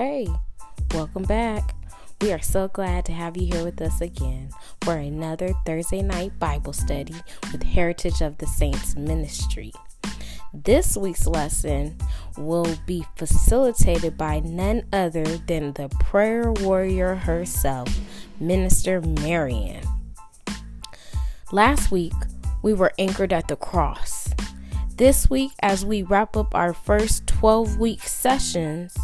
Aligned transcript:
Hey, 0.00 0.28
welcome 0.94 1.24
back. 1.24 1.74
We 2.20 2.32
are 2.32 2.40
so 2.40 2.68
glad 2.68 3.04
to 3.06 3.12
have 3.12 3.36
you 3.36 3.52
here 3.52 3.64
with 3.64 3.82
us 3.82 4.00
again 4.00 4.50
for 4.82 4.94
another 4.94 5.52
Thursday 5.66 6.02
night 6.02 6.38
Bible 6.38 6.72
study 6.72 7.16
with 7.50 7.64
Heritage 7.64 8.20
of 8.20 8.38
the 8.38 8.46
Saints 8.46 8.94
Ministry. 8.94 9.72
This 10.54 10.96
week's 10.96 11.26
lesson 11.26 11.98
will 12.36 12.76
be 12.86 13.06
facilitated 13.16 14.16
by 14.16 14.38
none 14.38 14.84
other 14.92 15.24
than 15.24 15.72
the 15.72 15.88
prayer 15.98 16.52
warrior 16.52 17.16
herself, 17.16 17.88
Minister 18.38 19.00
Marion. 19.00 19.82
Last 21.50 21.90
week, 21.90 22.14
we 22.62 22.72
were 22.72 22.92
anchored 23.00 23.32
at 23.32 23.48
the 23.48 23.56
cross. 23.56 24.32
This 24.94 25.28
week, 25.28 25.50
as 25.60 25.84
we 25.84 26.04
wrap 26.04 26.36
up 26.36 26.54
our 26.54 26.72
first 26.72 27.26
12 27.26 27.78
week 27.78 28.02
sessions, 28.02 28.96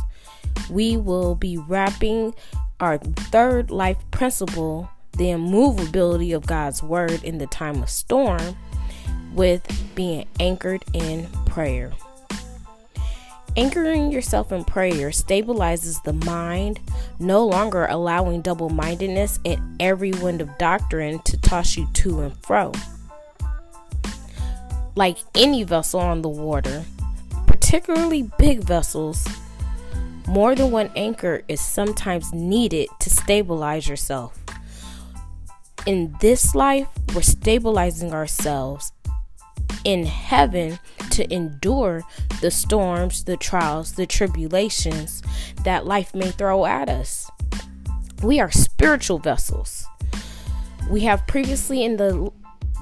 we 0.71 0.97
will 0.97 1.35
be 1.35 1.57
wrapping 1.57 2.35
our 2.81 2.99
third 2.99 3.71
life 3.71 3.99
principle, 4.11 4.89
the 5.17 5.31
immovability 5.31 6.33
of 6.33 6.47
God's 6.47 6.83
word 6.83 7.23
in 7.23 7.39
the 7.39 7.47
time 7.47 7.83
of 7.83 7.91
storm, 7.91 8.57
with 9.33 9.63
being 9.95 10.27
anchored 10.41 10.85
in 10.93 11.27
prayer. 11.47 11.93
Anchoring 13.57 14.11
yourself 14.11 14.51
in 14.51 14.65
prayer 14.65 15.11
stabilizes 15.11 16.03
the 16.03 16.13
mind, 16.13 16.81
no 17.21 17.47
longer 17.47 17.87
allowing 17.87 18.41
double 18.41 18.69
mindedness 18.69 19.39
and 19.45 19.61
every 19.81 20.11
wind 20.11 20.41
of 20.41 20.59
doctrine 20.59 21.21
to 21.21 21.37
toss 21.41 21.77
you 21.77 21.87
to 21.93 22.23
and 22.23 22.37
fro. 22.45 22.73
Like 24.97 25.19
any 25.37 25.63
vessel 25.63 26.01
on 26.01 26.23
the 26.23 26.29
water, 26.29 26.85
particularly 27.47 28.29
big 28.39 28.65
vessels, 28.65 29.25
more 30.27 30.55
than 30.55 30.71
one 30.71 30.91
anchor 30.97 31.43
is 31.49 31.61
sometimes 31.61 32.33
needed 32.33 32.89
to 33.01 33.11
stabilize 33.11 33.89
yourself. 33.89 34.39
In 35.87 36.17
this 36.21 36.55
life, 36.55 36.89
we're 37.15 37.23
stabilizing 37.23 38.13
ourselves 38.13 38.93
in 39.85 40.07
heaven 40.07 40.79
to 41.11 41.31
endure 41.33 42.03
the 42.41 42.51
storms, 42.51 43.25
the 43.25 43.37
trials, 43.37 43.93
the 43.93 44.07
tribulations 44.07 45.23
that 45.65 45.87
life 45.87 46.15
may 46.15 46.31
throw 46.31 46.65
at 46.65 46.89
us. 46.89 47.31
We 48.23 48.41
are 48.41 48.51
spiritual 48.51 49.19
vessels. 49.19 49.87
We 50.89 51.01
have 51.01 51.27
previously, 51.27 51.85
in 51.85 51.97
the 51.97 52.33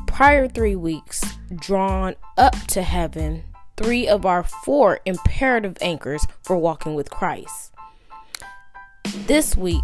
prior 0.06 0.46
three 0.46 0.76
weeks, 0.76 1.24
drawn 1.56 2.14
up 2.38 2.54
to 2.68 2.82
heaven 2.82 3.42
three 3.76 4.08
of 4.08 4.26
our 4.26 4.42
four 4.42 5.00
imperative 5.04 5.76
anchors 5.80 6.26
for 6.42 6.56
walking 6.56 6.94
with 6.94 7.10
Christ. 7.10 7.72
This 9.26 9.56
week, 9.56 9.82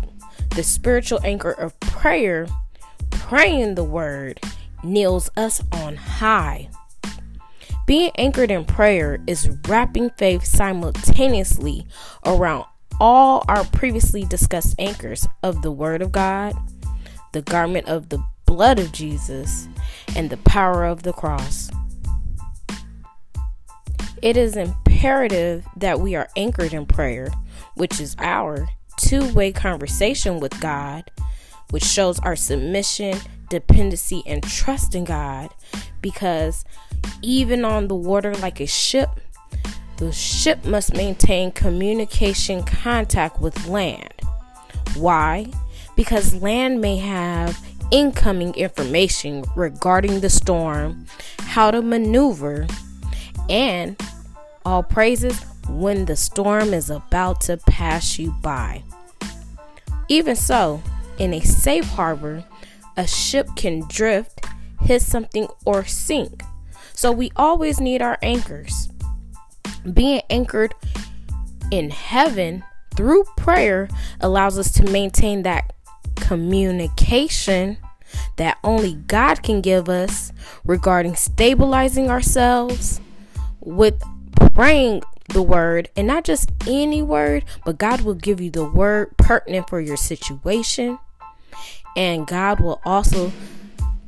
the 0.55 0.63
spiritual 0.63 1.21
anchor 1.25 1.53
of 1.53 1.79
prayer, 1.81 2.47
praying 3.11 3.75
the 3.75 3.85
word, 3.85 4.41
kneels 4.83 5.31
us 5.37 5.63
on 5.73 5.97
high. 5.97 6.69
Being 7.87 8.11
anchored 8.17 8.51
in 8.51 8.65
prayer 8.65 9.19
is 9.27 9.49
wrapping 9.67 10.11
faith 10.11 10.45
simultaneously 10.45 11.87
around 12.25 12.67
all 13.01 13.45
our 13.49 13.65
previously 13.65 14.25
discussed 14.25 14.75
anchors 14.79 15.27
of 15.43 15.63
the 15.63 15.73
Word 15.73 16.03
of 16.03 16.13
God, 16.13 16.55
the 17.33 17.43
garment 17.43 17.89
of 17.89 18.09
the 18.09 18.23
blood 18.45 18.79
of 18.79 18.93
Jesus, 18.93 19.69
and 20.17 20.31
the 20.31 20.37
power 20.39 20.85
of 20.85 21.03
the 21.03 21.13
cross. 21.13 21.71
It 24.23 24.37
is 24.37 24.57
imperative 24.57 25.65
that 25.77 26.01
we 26.01 26.15
are 26.17 26.29
anchored 26.37 26.73
in 26.73 26.87
prayer, 26.87 27.31
which 27.75 28.01
is 28.01 28.17
our 28.19 28.69
two 28.99 29.33
way 29.33 29.53
conversation 29.53 30.41
with 30.41 30.61
God, 30.61 31.11
which 31.71 31.85
shows 31.85 32.19
our 32.21 32.35
submission, 32.35 33.19
dependency, 33.49 34.23
and 34.27 34.43
trust 34.43 34.95
in 34.95 35.05
God. 35.05 35.51
Because 36.03 36.65
even 37.23 37.65
on 37.65 37.89
the 37.89 37.95
water, 37.95 38.35
like 38.35 38.61
a 38.61 38.67
ship, 38.67 39.09
the 39.99 40.13
ship 40.13 40.65
must 40.65 40.95
maintain 40.95 41.53
communication 41.53 42.63
contact 42.65 43.41
with 43.41 43.67
land. 43.67 44.15
Why? 44.97 45.47
Because 45.97 46.35
land 46.35 46.81
may 46.81 46.97
have 46.97 47.59
incoming 47.91 48.55
information 48.55 49.45
regarding 49.57 50.21
the 50.21 50.31
storm, 50.31 51.07
how 51.41 51.71
to 51.71 51.83
maneuver, 51.83 52.67
and 53.49 54.01
all 54.65 54.83
praises 54.83 55.41
when 55.69 56.05
the 56.07 56.17
storm 56.17 56.73
is 56.75 56.91
about 56.91 57.41
to 57.43 57.57
pass 57.57 58.19
you 58.19 58.31
by. 58.43 58.83
Even 60.09 60.37
so, 60.37 60.83
in 61.19 61.35
a 61.35 61.41
safe 61.41 61.85
harbor, 61.85 62.45
a 62.97 63.07
ship 63.07 63.49
can 63.57 63.87
drift, 63.89 64.45
hit 64.81 65.03
something, 65.03 65.49
or 65.65 65.85
sink. 65.85 66.43
So 66.95 67.13
we 67.13 67.31
always 67.37 67.81
need 67.81 68.03
our 68.03 68.19
anchors. 68.23 68.89
Being 69.93 70.23
anchored 70.31 70.75
in 71.71 71.91
heaven 71.91 72.65
through 72.97 73.25
prayer 73.37 73.89
allows 74.21 74.59
us 74.59 74.73
to 74.73 74.83
maintain 74.91 75.43
that 75.43 75.73
communication 76.17 77.79
that 78.37 78.59
only 78.65 78.95
God 78.95 79.43
can 79.43 79.61
give 79.61 79.89
us 79.89 80.33
regarding 80.65 81.15
stabilizing 81.15 82.11
ourselves 82.11 83.01
with 83.61 84.03
praying 84.55 85.03
the 85.29 85.43
word 85.43 85.89
and 85.97 86.07
not 86.07 86.25
just 86.25 86.51
any 86.67 87.03
word, 87.03 87.45
but 87.65 87.79
God 87.79 88.01
will 88.01 88.15
give 88.15 88.41
you 88.41 88.51
the 88.51 88.65
word 88.65 89.17
pertinent 89.17 89.69
for 89.69 89.81
your 89.81 89.97
situation. 89.97 90.99
And 91.97 92.27
God 92.27 92.61
will 92.61 92.81
also 92.85 93.33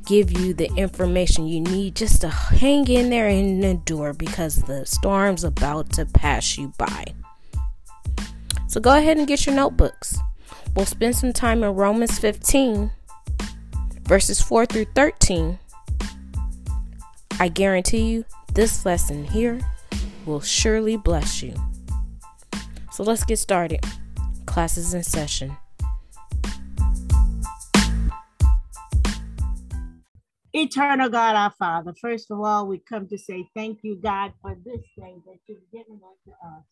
give 0.07 0.37
you 0.37 0.53
the 0.55 0.71
information 0.77 1.47
you 1.47 1.61
need 1.61 1.95
just 1.95 2.21
to 2.23 2.29
hang 2.29 2.89
in 2.89 3.11
there 3.11 3.29
and 3.29 3.65
endure 3.65 4.13
because 4.13 4.57
the 4.63 4.85
storm's 4.85 5.45
about 5.45 5.93
to 5.93 6.07
pass 6.07 6.59
you 6.59 6.73
by. 6.79 7.05
So 8.67 8.81
go 8.81 8.97
ahead 8.97 9.19
and 9.19 9.27
get 9.27 9.47
your 9.47 9.55
notebooks. 9.55 10.19
We'll 10.75 10.87
spend 10.87 11.17
some 11.17 11.33
time 11.33 11.65
in 11.65 11.75
Romans 11.75 12.19
15, 12.19 12.91
verses 14.03 14.41
4 14.41 14.67
through 14.67 14.87
13. 14.95 15.59
I 17.41 17.49
guarantee 17.49 18.03
you, 18.11 18.27
this 18.53 18.85
lesson 18.85 19.25
here 19.25 19.59
will 20.27 20.43
surely 20.43 20.99
bless 20.99 21.43
you. 21.43 21.55
So 22.93 23.03
let's 23.03 23.25
get 23.25 23.39
started. 23.39 23.81
Classes 24.45 24.93
in 24.93 25.03
session. 25.03 25.57
Eternal 30.53 31.09
God, 31.09 31.35
our 31.35 31.53
Father, 31.59 31.95
first 31.99 32.31
of 32.31 32.41
all, 32.41 32.67
we 32.67 32.79
come 32.87 33.09
to 33.09 33.17
say 33.17 33.49
thank 33.57 33.79
you, 33.83 33.99
God, 34.03 34.35
for 34.43 34.55
this 34.63 34.83
day 34.99 35.15
that 35.25 35.39
you've 35.49 35.71
given 35.73 35.95
unto 35.95 36.37
us. 36.45 36.65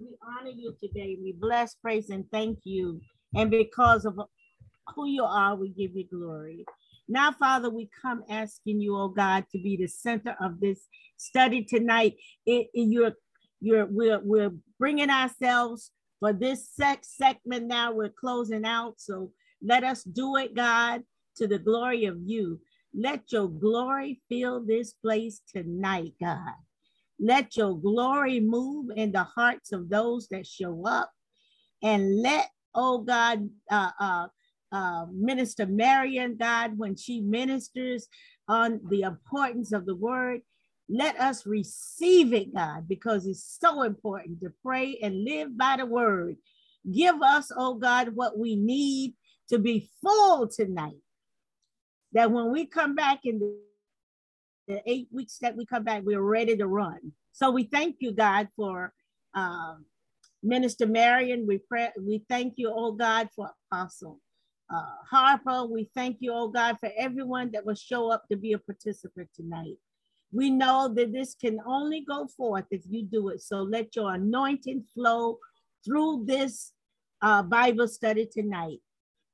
We 0.00 0.16
honor 0.26 0.50
you 0.50 0.74
today. 0.80 1.18
We 1.22 1.36
bless, 1.38 1.76
praise, 1.76 2.10
and 2.10 2.24
thank 2.32 2.58
you. 2.64 3.00
And 3.36 3.48
because 3.48 4.04
of 4.04 4.18
who 4.96 5.06
you 5.06 5.22
are, 5.22 5.54
we 5.54 5.68
give 5.68 5.94
you 5.94 6.04
glory. 6.10 6.64
Now, 7.10 7.32
Father, 7.32 7.68
we 7.68 7.90
come 8.00 8.22
asking 8.30 8.80
you, 8.80 8.96
oh 8.96 9.08
God, 9.08 9.44
to 9.50 9.58
be 9.58 9.76
the 9.76 9.88
center 9.88 10.36
of 10.40 10.60
this 10.60 10.86
study 11.16 11.64
tonight. 11.64 12.14
It, 12.46 12.68
it, 12.72 12.88
you're, 12.88 13.14
you're, 13.60 13.86
we're, 13.86 14.20
we're 14.20 14.52
bringing 14.78 15.10
ourselves 15.10 15.90
for 16.20 16.32
this 16.32 16.70
sex 16.70 17.16
segment 17.16 17.66
now. 17.66 17.92
We're 17.92 18.10
closing 18.10 18.64
out. 18.64 18.94
So 18.98 19.32
let 19.60 19.82
us 19.82 20.04
do 20.04 20.36
it, 20.36 20.54
God, 20.54 21.02
to 21.38 21.48
the 21.48 21.58
glory 21.58 22.04
of 22.04 22.16
you. 22.24 22.60
Let 22.94 23.32
your 23.32 23.48
glory 23.48 24.22
fill 24.28 24.64
this 24.64 24.92
place 24.92 25.40
tonight, 25.52 26.14
God. 26.20 26.54
Let 27.18 27.56
your 27.56 27.76
glory 27.76 28.38
move 28.38 28.90
in 28.94 29.10
the 29.10 29.24
hearts 29.24 29.72
of 29.72 29.88
those 29.88 30.28
that 30.28 30.46
show 30.46 30.86
up. 30.86 31.10
And 31.82 32.22
let, 32.22 32.50
oh 32.72 32.98
God, 32.98 33.50
uh, 33.68 33.90
uh, 33.98 34.26
uh, 34.72 35.06
Minister 35.12 35.66
Marion, 35.66 36.36
God, 36.38 36.78
when 36.78 36.96
she 36.96 37.20
ministers 37.20 38.08
on 38.48 38.80
the 38.88 39.02
importance 39.02 39.72
of 39.72 39.86
the 39.86 39.94
word, 39.94 40.42
let 40.88 41.18
us 41.20 41.46
receive 41.46 42.32
it, 42.32 42.54
God, 42.54 42.88
because 42.88 43.26
it's 43.26 43.58
so 43.60 43.82
important 43.82 44.40
to 44.40 44.52
pray 44.64 44.98
and 45.02 45.24
live 45.24 45.56
by 45.56 45.76
the 45.76 45.86
word. 45.86 46.36
Give 46.92 47.20
us, 47.22 47.52
oh 47.56 47.74
God, 47.74 48.14
what 48.14 48.38
we 48.38 48.56
need 48.56 49.14
to 49.50 49.58
be 49.58 49.88
full 50.02 50.48
tonight. 50.48 50.98
That 52.12 52.32
when 52.32 52.50
we 52.50 52.66
come 52.66 52.94
back 52.96 53.20
in 53.24 53.38
the, 53.38 53.56
the 54.66 54.82
eight 54.86 55.08
weeks 55.12 55.38
that 55.42 55.56
we 55.56 55.64
come 55.64 55.84
back, 55.84 56.02
we're 56.04 56.20
ready 56.20 56.56
to 56.56 56.66
run. 56.66 57.12
So 57.32 57.50
we 57.50 57.64
thank 57.64 57.96
you, 58.00 58.12
God, 58.12 58.48
for 58.56 58.92
um, 59.34 59.84
Minister 60.42 60.86
Marion. 60.86 61.46
We 61.46 61.58
pray, 61.58 61.90
we 62.00 62.24
thank 62.28 62.54
you, 62.56 62.72
oh 62.74 62.92
God, 62.92 63.28
for 63.36 63.50
Apostle 63.70 64.18
uh, 64.74 64.84
Harper. 65.10 65.66
We 65.66 65.90
thank 65.94 66.18
you, 66.20 66.32
oh 66.32 66.48
God, 66.48 66.78
for 66.78 66.90
everyone 66.96 67.50
that 67.52 67.64
will 67.66 67.74
show 67.74 68.10
up 68.10 68.24
to 68.30 68.36
be 68.36 68.52
a 68.52 68.58
participant 68.58 69.28
tonight. 69.34 69.76
We 70.32 70.50
know 70.50 70.92
that 70.94 71.12
this 71.12 71.34
can 71.34 71.58
only 71.66 72.04
go 72.08 72.28
forth 72.36 72.66
if 72.70 72.82
you 72.88 73.02
do 73.04 73.30
it. 73.30 73.42
So 73.42 73.62
let 73.62 73.96
your 73.96 74.14
anointing 74.14 74.84
flow 74.94 75.38
through 75.84 76.24
this 76.26 76.72
uh, 77.20 77.42
Bible 77.42 77.88
study 77.88 78.28
tonight. 78.30 78.78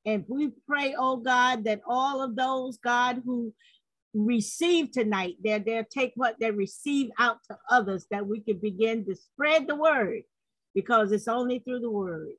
And 0.06 0.24
we 0.28 0.52
pray, 0.66 0.94
oh 0.98 1.18
God, 1.18 1.64
that 1.64 1.82
all 1.86 2.22
of 2.22 2.36
those, 2.36 2.78
God, 2.78 3.22
who 3.24 3.52
receive 4.14 4.92
tonight, 4.92 5.36
that 5.44 5.66
they'll 5.66 5.84
take 5.84 6.12
what 6.14 6.36
they 6.40 6.50
receive 6.50 7.10
out 7.18 7.38
to 7.50 7.58
others, 7.70 8.06
that 8.10 8.26
we 8.26 8.40
can 8.40 8.58
begin 8.58 9.04
to 9.04 9.14
spread 9.14 9.66
the 9.66 9.76
word, 9.76 10.22
because 10.74 11.12
it's 11.12 11.28
only 11.28 11.58
through 11.58 11.80
the 11.80 11.90
word 11.90 12.32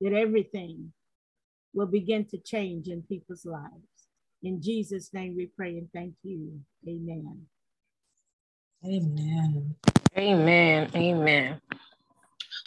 that 0.00 0.12
everything 0.12 0.92
will 1.74 1.86
begin 1.86 2.24
to 2.26 2.38
change 2.38 2.88
in 2.88 3.02
people's 3.02 3.44
lives. 3.44 4.08
In 4.42 4.62
Jesus' 4.62 5.12
name 5.12 5.36
we 5.36 5.46
pray 5.46 5.76
and 5.78 5.88
thank 5.92 6.14
you. 6.22 6.60
Amen. 6.88 7.46
Amen. 8.84 9.74
Amen. 10.16 10.90
Amen. 10.94 11.60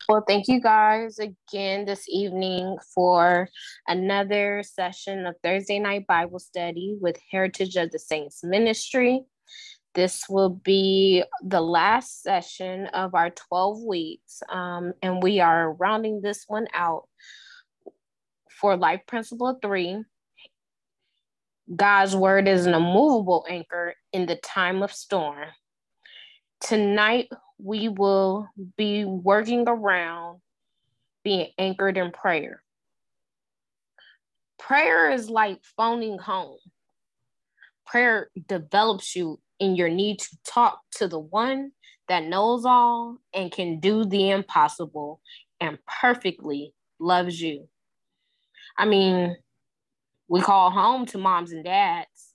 Well, 0.07 0.23
thank 0.27 0.47
you 0.47 0.61
guys 0.61 1.17
again 1.17 1.85
this 1.85 2.05
evening 2.09 2.77
for 2.93 3.49
another 3.87 4.61
session 4.63 5.25
of 5.25 5.35
Thursday 5.41 5.79
Night 5.79 6.05
Bible 6.07 6.39
Study 6.39 6.95
with 6.99 7.17
Heritage 7.31 7.75
of 7.77 7.89
the 7.91 7.99
Saints 7.99 8.43
Ministry. 8.43 9.23
This 9.95 10.23
will 10.29 10.49
be 10.49 11.23
the 11.41 11.61
last 11.61 12.21
session 12.21 12.87
of 12.87 13.15
our 13.15 13.29
12 13.29 13.81
weeks, 13.83 14.43
um, 14.49 14.93
and 15.01 15.23
we 15.23 15.39
are 15.39 15.73
rounding 15.73 16.21
this 16.21 16.45
one 16.47 16.67
out 16.73 17.07
for 18.63 18.77
Life 18.77 19.01
Principle 19.05 19.59
3. 19.61 20.05
God's 21.75 22.15
Word 22.15 22.47
is 22.47 22.65
an 22.65 22.73
immovable 22.73 23.45
anchor 23.49 23.93
in 24.13 24.25
the 24.25 24.37
time 24.37 24.81
of 24.81 24.93
storm. 24.93 25.49
Tonight, 26.61 27.27
we 27.57 27.89
will 27.89 28.47
be 28.77 29.03
working 29.03 29.65
around 29.67 30.39
being 31.25 31.49
anchored 31.57 31.97
in 31.97 32.11
prayer. 32.11 32.63
Prayer 34.57 35.11
is 35.11 35.29
like 35.29 35.59
phoning 35.75 36.17
home. 36.17 36.59
Prayer 37.85 38.29
develops 38.47 39.13
you 39.13 39.41
in 39.59 39.75
your 39.75 39.89
need 39.89 40.19
to 40.19 40.37
talk 40.45 40.79
to 40.91 41.09
the 41.09 41.19
one 41.19 41.71
that 42.07 42.23
knows 42.23 42.63
all 42.63 43.17
and 43.33 43.51
can 43.51 43.81
do 43.81 44.05
the 44.05 44.29
impossible 44.29 45.19
and 45.59 45.79
perfectly 45.85 46.73
loves 46.97 47.41
you. 47.41 47.67
I 48.77 48.85
mean, 48.85 49.37
we 50.27 50.41
call 50.41 50.71
home 50.71 51.05
to 51.07 51.17
moms 51.17 51.51
and 51.51 51.63
dads 51.63 52.33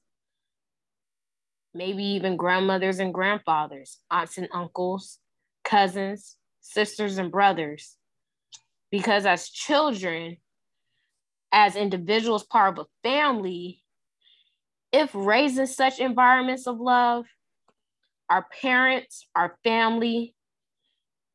maybe 1.75 2.03
even 2.03 2.37
grandmothers 2.37 2.99
and 2.99 3.15
grandfathers, 3.15 3.99
aunts 4.11 4.39
and 4.39 4.49
uncles, 4.53 5.19
cousins, 5.65 6.37
sisters 6.61 7.19
and 7.19 7.31
brothers. 7.31 7.97
Because 8.91 9.27
as 9.27 9.49
children, 9.49 10.39
as 11.53 11.77
individuals, 11.77 12.43
part 12.43 12.79
of 12.79 12.87
a 12.87 13.09
family, 13.09 13.83
if 14.93 15.11
raised 15.15 15.59
in 15.59 15.67
such 15.67 16.01
environments 16.01 16.67
of 16.67 16.81
love, 16.81 17.27
our 18.29 18.47
parents, 18.61 19.27
our 19.35 19.57
family, 19.63 20.35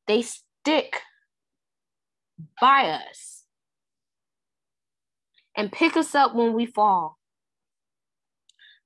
they 0.07 0.23
stick 0.23 0.99
by 2.59 2.89
us 2.89 3.42
and 5.55 5.71
pick 5.71 5.95
us 5.95 6.15
up 6.15 6.35
when 6.35 6.53
we 6.53 6.65
fall. 6.65 7.17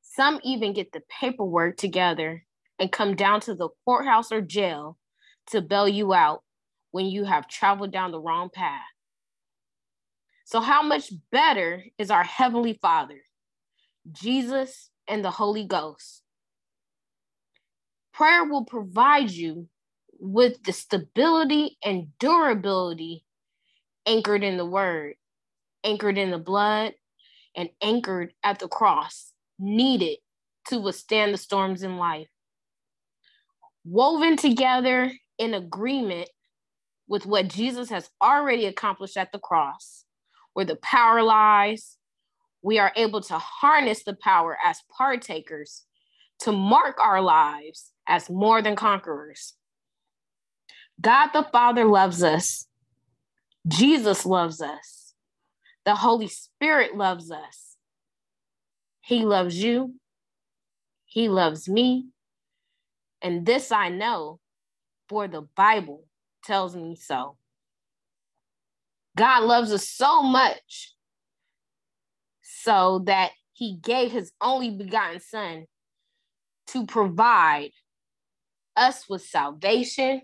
Some 0.01 0.39
even 0.43 0.73
get 0.73 0.91
the 0.91 1.01
paperwork 1.19 1.77
together 1.77 2.45
and 2.79 2.91
come 2.91 3.15
down 3.15 3.41
to 3.41 3.55
the 3.55 3.69
courthouse 3.85 4.31
or 4.31 4.41
jail 4.41 4.97
to 5.47 5.61
bail 5.61 5.87
you 5.87 6.13
out 6.13 6.43
when 6.91 7.05
you 7.05 7.23
have 7.23 7.47
traveled 7.47 7.91
down 7.91 8.11
the 8.11 8.19
wrong 8.19 8.49
path. 8.53 8.81
So, 10.45 10.61
how 10.61 10.81
much 10.81 11.11
better 11.31 11.83
is 11.97 12.09
our 12.09 12.23
Heavenly 12.23 12.79
Father, 12.81 13.21
Jesus, 14.11 14.89
and 15.07 15.23
the 15.23 15.31
Holy 15.31 15.65
Ghost? 15.65 16.23
Prayer 18.13 18.45
will 18.45 18.65
provide 18.65 19.29
you 19.29 19.67
with 20.19 20.63
the 20.63 20.73
stability 20.73 21.77
and 21.83 22.07
durability 22.17 23.25
anchored 24.05 24.43
in 24.43 24.57
the 24.57 24.65
Word, 24.65 25.15
anchored 25.87 26.17
in 26.17 26.31
the 26.31 26.37
blood, 26.37 26.93
and 27.55 27.69
anchored 27.81 28.33
at 28.43 28.59
the 28.59 28.67
cross 28.67 29.33
needed 29.57 30.17
to 30.67 30.79
withstand 30.79 31.33
the 31.33 31.37
storms 31.37 31.81
in 31.81 31.97
life. 31.97 32.27
Woven 33.83 34.35
together 34.37 35.11
in 35.39 35.53
agreement 35.53 36.29
with 37.07 37.25
what 37.25 37.47
Jesus 37.47 37.89
has 37.89 38.09
already 38.21 38.65
accomplished 38.65 39.17
at 39.17 39.31
the 39.31 39.39
cross, 39.39 40.03
where 40.53 40.65
the 40.65 40.75
power 40.75 41.23
lies, 41.23 41.97
we 42.61 42.79
are 42.79 42.91
able 42.95 43.21
to 43.21 43.37
harness 43.37 44.03
the 44.03 44.13
power 44.21 44.57
as 44.63 44.81
partakers 44.95 45.85
to 46.39 46.51
mark 46.51 46.97
our 47.01 47.21
lives 47.21 47.91
as 48.07 48.29
more 48.29 48.61
than 48.61 48.75
conquerors. 48.75 49.53
God 50.99 51.29
the 51.33 51.47
Father 51.51 51.85
loves 51.85 52.23
us. 52.23 52.67
Jesus 53.67 54.25
loves 54.25 54.61
us. 54.61 54.96
The 55.87 55.95
Holy 55.95 56.27
Spirit 56.27 56.97
loves 56.97 57.31
us. 57.31 57.77
He 58.99 59.23
loves 59.23 59.55
you. 59.63 59.93
He 61.05 61.29
loves 61.29 61.69
me. 61.69 62.07
And 63.21 63.45
this 63.45 63.71
I 63.71 63.87
know, 63.87 64.41
for 65.07 65.29
the 65.29 65.47
Bible 65.55 66.03
tells 66.43 66.75
me 66.75 66.97
so. 66.97 67.37
God 69.15 69.43
loves 69.43 69.71
us 69.71 69.87
so 69.87 70.23
much 70.23 70.93
so 72.41 73.03
that 73.05 73.31
he 73.53 73.77
gave 73.81 74.11
his 74.11 74.33
only 74.41 74.71
begotten 74.71 75.21
son 75.21 75.67
to 76.73 76.85
provide 76.85 77.71
us 78.75 79.07
with 79.07 79.21
salvation, 79.21 80.23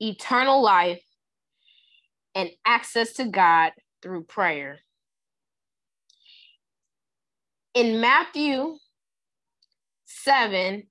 eternal 0.00 0.62
life, 0.62 1.02
and 2.34 2.48
access 2.64 3.12
to 3.12 3.26
God 3.26 3.72
through 4.02 4.24
prayer 4.24 4.80
in 7.74 8.00
Matthew 8.00 8.76
7 10.04 10.84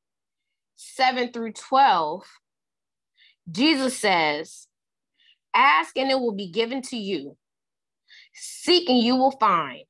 7 0.75 1.31
through 1.31 1.53
12, 1.53 2.24
Jesus 3.51 3.97
says, 3.97 4.67
Ask 5.53 5.95
and 5.95 6.09
it 6.09 6.19
will 6.19 6.33
be 6.33 6.50
given 6.50 6.81
to 6.83 6.97
you. 6.97 7.38
Seek 8.33 8.89
and 8.89 8.97
you 8.97 9.15
will 9.15 9.31
find. 9.31 9.86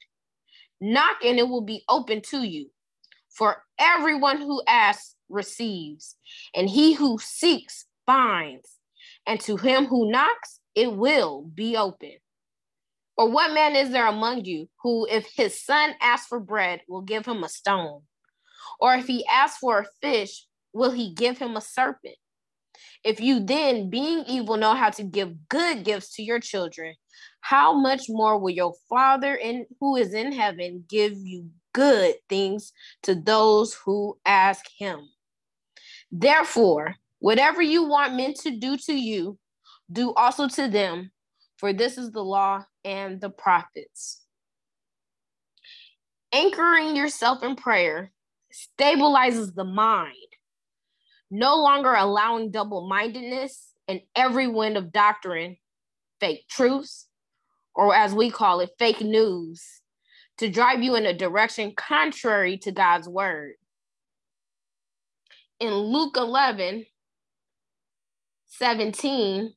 Knock 0.81 1.23
and 1.23 1.39
it 1.39 1.47
will 1.47 1.61
be 1.61 1.83
open 1.87 2.21
to 2.23 2.43
you. 2.43 2.69
For 3.29 3.63
everyone 3.79 4.37
who 4.37 4.61
asks 4.67 5.15
receives, 5.29 6.17
and 6.53 6.69
he 6.69 6.93
who 6.93 7.17
seeks 7.19 7.85
finds, 8.05 8.77
and 9.25 9.39
to 9.41 9.55
him 9.55 9.85
who 9.85 10.11
knocks 10.11 10.59
it 10.75 10.91
will 10.91 11.43
be 11.43 11.77
open. 11.77 12.15
Or 13.21 13.29
what 13.29 13.53
man 13.53 13.75
is 13.75 13.91
there 13.91 14.07
among 14.07 14.45
you 14.45 14.67
who, 14.81 15.05
if 15.07 15.27
his 15.35 15.63
son 15.63 15.93
asks 16.01 16.25
for 16.25 16.39
bread, 16.39 16.81
will 16.89 17.03
give 17.03 17.23
him 17.23 17.43
a 17.43 17.49
stone? 17.49 18.01
Or 18.79 18.95
if 18.95 19.05
he 19.05 19.23
asks 19.27 19.59
for 19.59 19.81
a 19.81 19.85
fish, 20.01 20.47
will 20.73 20.89
he 20.89 21.13
give 21.13 21.37
him 21.37 21.55
a 21.55 21.61
serpent? 21.61 22.15
If 23.03 23.19
you 23.19 23.39
then, 23.39 23.91
being 23.91 24.23
evil, 24.25 24.57
know 24.57 24.73
how 24.73 24.89
to 24.89 25.03
give 25.03 25.47
good 25.49 25.83
gifts 25.83 26.15
to 26.15 26.23
your 26.23 26.39
children, 26.39 26.95
how 27.41 27.73
much 27.73 28.05
more 28.09 28.39
will 28.39 28.49
your 28.49 28.73
Father 28.89 29.35
in 29.35 29.67
who 29.79 29.97
is 29.97 30.15
in 30.15 30.31
heaven 30.31 30.85
give 30.89 31.15
you 31.15 31.51
good 31.73 32.15
things 32.27 32.73
to 33.03 33.13
those 33.13 33.75
who 33.85 34.17
ask 34.25 34.65
him? 34.75 34.99
Therefore, 36.11 36.95
whatever 37.19 37.61
you 37.61 37.83
want 37.83 38.15
men 38.15 38.33
to 38.41 38.57
do 38.57 38.77
to 38.77 38.93
you, 38.93 39.37
do 39.91 40.11
also 40.15 40.47
to 40.47 40.67
them, 40.67 41.11
for 41.57 41.71
this 41.71 41.99
is 41.99 42.09
the 42.09 42.23
law 42.23 42.65
and 42.83 43.21
the 43.21 43.29
prophets. 43.29 44.21
Anchoring 46.33 46.95
yourself 46.95 47.43
in 47.43 47.55
prayer 47.55 48.11
stabilizes 48.51 49.53
the 49.53 49.63
mind, 49.63 50.15
no 51.29 51.57
longer 51.57 51.93
allowing 51.93 52.51
double 52.51 52.87
mindedness 52.87 53.73
and 53.87 54.01
every 54.15 54.47
wind 54.47 54.77
of 54.77 54.91
doctrine, 54.91 55.57
fake 56.19 56.47
truths, 56.49 57.07
or 57.75 57.93
as 57.95 58.13
we 58.13 58.29
call 58.29 58.59
it, 58.61 58.69
fake 58.79 59.01
news, 59.01 59.81
to 60.37 60.49
drive 60.49 60.81
you 60.81 60.95
in 60.95 61.05
a 61.05 61.13
direction 61.13 61.73
contrary 61.75 62.57
to 62.57 62.71
God's 62.71 63.07
word. 63.07 63.53
In 65.59 65.73
Luke 65.73 66.15
11, 66.17 66.85
17, 68.47 69.53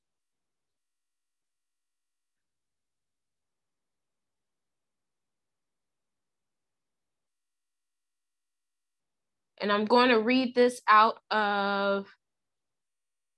And 9.60 9.70
I'm 9.70 9.84
going 9.84 10.10
to 10.10 10.20
read 10.20 10.54
this 10.54 10.80
out 10.88 11.18
of, 11.30 12.06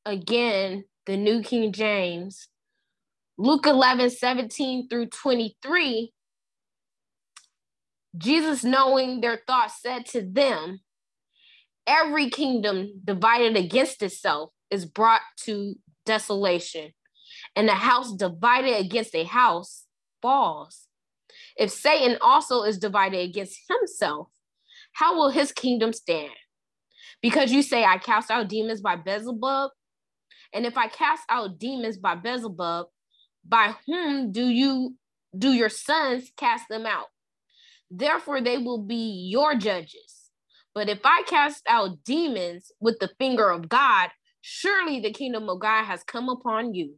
again, 0.04 0.84
the 1.06 1.16
New 1.16 1.42
King 1.42 1.72
James. 1.72 2.48
Luke 3.38 3.66
11, 3.66 4.10
17 4.10 4.88
through 4.88 5.06
23, 5.06 6.12
Jesus, 8.16 8.64
knowing 8.64 9.20
their 9.20 9.40
thoughts, 9.46 9.82
said 9.82 10.06
to 10.06 10.22
them, 10.22 10.80
Every 11.86 12.30
kingdom 12.30 13.00
divided 13.04 13.56
against 13.56 14.02
itself 14.02 14.50
is 14.70 14.86
brought 14.86 15.20
to 15.44 15.76
desolation, 16.04 16.92
and 17.54 17.68
a 17.68 17.74
house 17.74 18.12
divided 18.12 18.80
against 18.80 19.14
a 19.14 19.24
house 19.24 19.84
falls. 20.22 20.88
If 21.56 21.70
Satan 21.70 22.18
also 22.20 22.62
is 22.62 22.78
divided 22.78 23.20
against 23.20 23.60
himself, 23.68 24.28
how 24.96 25.14
will 25.14 25.28
his 25.28 25.52
kingdom 25.52 25.92
stand? 25.92 26.32
Because 27.20 27.52
you 27.52 27.62
say, 27.62 27.84
I 27.84 27.98
cast 27.98 28.30
out 28.30 28.48
demons 28.48 28.80
by 28.80 28.96
Beelzebub. 28.96 29.70
And 30.54 30.64
if 30.64 30.78
I 30.78 30.88
cast 30.88 31.22
out 31.28 31.58
demons 31.58 31.98
by 31.98 32.14
Beelzebub, 32.14 32.86
by 33.46 33.74
whom 33.86 34.32
do 34.32 34.46
you 34.46 34.96
do 35.36 35.52
your 35.52 35.68
sons 35.68 36.32
cast 36.38 36.70
them 36.70 36.86
out? 36.86 37.08
Therefore, 37.90 38.40
they 38.40 38.56
will 38.56 38.82
be 38.82 39.28
your 39.30 39.54
judges. 39.54 40.30
But 40.74 40.88
if 40.88 41.00
I 41.04 41.24
cast 41.26 41.64
out 41.68 42.02
demons 42.02 42.72
with 42.80 42.98
the 42.98 43.10
finger 43.18 43.50
of 43.50 43.68
God, 43.68 44.08
surely 44.40 45.00
the 45.00 45.12
kingdom 45.12 45.50
of 45.50 45.60
God 45.60 45.84
has 45.84 46.04
come 46.04 46.30
upon 46.30 46.72
you. 46.72 46.94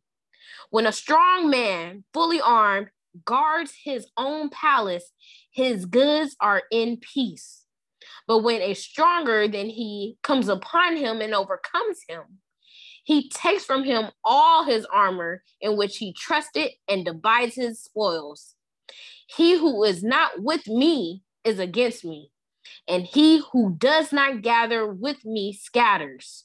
When 0.70 0.86
a 0.86 0.92
strong 0.92 1.50
man, 1.50 2.04
fully 2.14 2.40
armed, 2.40 2.90
guards 3.24 3.74
his 3.82 4.06
own 4.16 4.50
palace, 4.50 5.10
his 5.50 5.84
goods 5.84 6.36
are 6.40 6.62
in 6.70 6.98
peace. 6.98 7.57
But 8.26 8.38
when 8.38 8.60
a 8.60 8.74
stronger 8.74 9.48
than 9.48 9.68
he 9.68 10.18
comes 10.22 10.48
upon 10.48 10.96
him 10.96 11.20
and 11.20 11.34
overcomes 11.34 12.00
him, 12.08 12.40
he 13.04 13.30
takes 13.30 13.64
from 13.64 13.84
him 13.84 14.10
all 14.24 14.64
his 14.64 14.86
armor 14.92 15.42
in 15.60 15.78
which 15.78 15.96
he 15.96 16.12
trusted 16.12 16.72
and 16.86 17.04
divides 17.04 17.54
his 17.54 17.80
spoils. 17.80 18.54
He 19.26 19.56
who 19.56 19.82
is 19.84 20.02
not 20.02 20.42
with 20.42 20.66
me 20.66 21.22
is 21.42 21.58
against 21.58 22.04
me, 22.04 22.30
and 22.86 23.04
he 23.04 23.42
who 23.52 23.74
does 23.78 24.12
not 24.12 24.42
gather 24.42 24.86
with 24.86 25.24
me 25.24 25.54
scatters. 25.54 26.44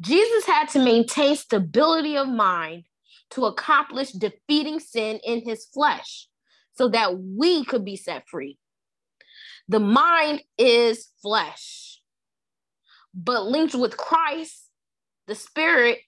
Jesus 0.00 0.46
had 0.46 0.68
to 0.70 0.78
maintain 0.78 1.36
stability 1.36 2.16
of 2.16 2.28
mind 2.28 2.84
to 3.30 3.46
accomplish 3.46 4.12
defeating 4.12 4.78
sin 4.78 5.20
in 5.24 5.42
his 5.42 5.66
flesh 5.66 6.28
so 6.76 6.88
that 6.88 7.18
we 7.18 7.64
could 7.64 7.84
be 7.84 7.96
set 7.96 8.28
free. 8.28 8.58
The 9.68 9.80
mind 9.80 10.42
is 10.58 11.08
flesh, 11.22 12.00
but 13.14 13.46
linked 13.46 13.74
with 13.74 13.96
Christ, 13.96 14.68
the 15.26 15.34
spirit, 15.34 15.98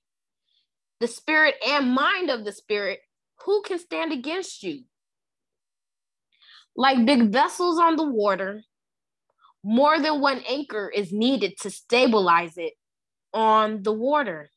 the 1.01 1.09
spirit 1.09 1.55
and 1.67 1.93
mind 1.93 2.31
of 2.31 2.45
the 2.45 2.53
spirit, 2.53 3.01
who 3.45 3.63
can 3.63 3.79
stand 3.79 4.13
against 4.13 4.63
you? 4.63 4.85
Like 6.77 7.07
big 7.07 7.33
vessels 7.33 7.79
on 7.79 7.97
the 7.97 8.05
water, 8.09 8.63
more 9.65 9.99
than 9.99 10.21
one 10.21 10.43
anchor 10.49 10.89
is 10.95 11.13
needed 11.13 11.55
to 11.63 11.71
stabilize 11.71 12.57
it 12.57 12.75
on 13.33 13.83
the 13.83 13.93
water. 13.93 14.51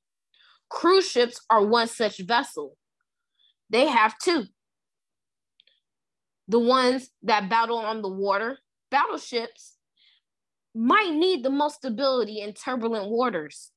Cruise 0.69 1.09
ships 1.09 1.41
are 1.49 1.65
one 1.65 1.87
such 1.87 2.19
vessel. 2.19 2.77
They 3.69 3.87
have 3.87 4.17
two 4.19 4.45
the 6.51 6.59
ones 6.59 7.09
that 7.23 7.49
battle 7.49 7.77
on 7.77 8.01
the 8.01 8.09
water, 8.09 8.57
battleships 8.91 9.77
might 10.75 11.13
need 11.13 11.43
the 11.43 11.49
most 11.49 11.77
stability 11.77 12.41
in 12.41 12.53
turbulent 12.53 13.09
waters 13.09 13.71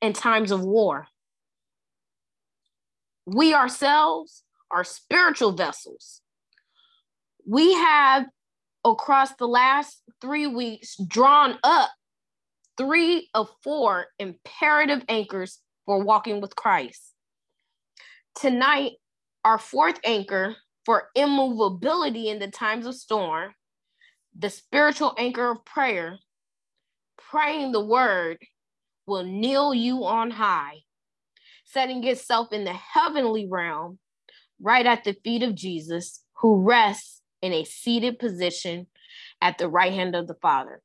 in 0.00 0.12
times 0.12 0.52
of 0.52 0.62
war. 0.62 1.08
We 3.26 3.52
ourselves 3.52 4.44
are 4.70 4.84
spiritual 4.84 5.52
vessels. 5.52 6.22
We 7.44 7.74
have, 7.74 8.26
across 8.84 9.34
the 9.34 9.48
last 9.48 10.00
three 10.20 10.46
weeks, 10.46 10.96
drawn 11.08 11.58
up 11.64 11.90
three 12.78 13.28
of 13.34 13.48
four 13.64 14.06
imperative 14.20 15.04
anchors 15.08 15.58
for 15.84 16.04
walking 16.04 16.40
with 16.40 16.54
Christ. 16.54 17.12
Tonight, 18.36 18.92
our 19.44 19.58
fourth 19.58 19.98
anchor 20.04 20.54
for 20.84 21.08
immovability 21.14 22.28
in 22.28 22.38
the 22.38 22.50
times 22.50 22.86
of 22.86 22.94
storm, 22.94 23.54
the 24.36 24.50
spiritual 24.50 25.14
anchor 25.18 25.50
of 25.50 25.64
prayer, 25.64 26.18
praying 27.18 27.72
the 27.72 27.84
word 27.84 28.38
will 29.06 29.24
kneel 29.24 29.74
you 29.74 30.04
on 30.04 30.30
high, 30.30 30.80
setting 31.64 32.04
itself 32.04 32.52
in 32.52 32.64
the 32.64 32.72
heavenly 32.72 33.46
realm 33.50 33.98
right 34.60 34.86
at 34.86 35.04
the 35.04 35.16
feet 35.24 35.42
of 35.42 35.54
Jesus, 35.54 36.22
who 36.40 36.62
rests 36.62 37.22
in 37.42 37.52
a 37.52 37.64
seated 37.64 38.18
position 38.18 38.86
at 39.40 39.58
the 39.58 39.68
right 39.68 39.92
hand 39.92 40.14
of 40.14 40.26
the 40.26 40.34
Father. 40.34 40.82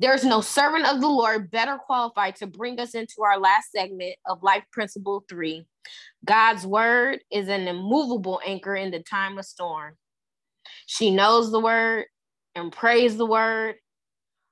There's 0.00 0.24
no 0.24 0.40
servant 0.40 0.86
of 0.86 1.02
the 1.02 1.08
Lord 1.08 1.50
better 1.50 1.76
qualified 1.76 2.36
to 2.36 2.46
bring 2.46 2.80
us 2.80 2.94
into 2.94 3.22
our 3.22 3.38
last 3.38 3.70
segment 3.70 4.14
of 4.24 4.42
Life 4.42 4.64
Principle 4.72 5.26
3. 5.28 5.66
God's 6.24 6.66
word 6.66 7.18
is 7.30 7.48
an 7.48 7.68
immovable 7.68 8.40
anchor 8.42 8.74
in 8.74 8.92
the 8.92 9.00
time 9.00 9.36
of 9.36 9.44
storm. 9.44 9.98
She 10.86 11.10
knows 11.10 11.52
the 11.52 11.60
word 11.60 12.06
and 12.54 12.72
prays 12.72 13.18
the 13.18 13.26
word, 13.26 13.74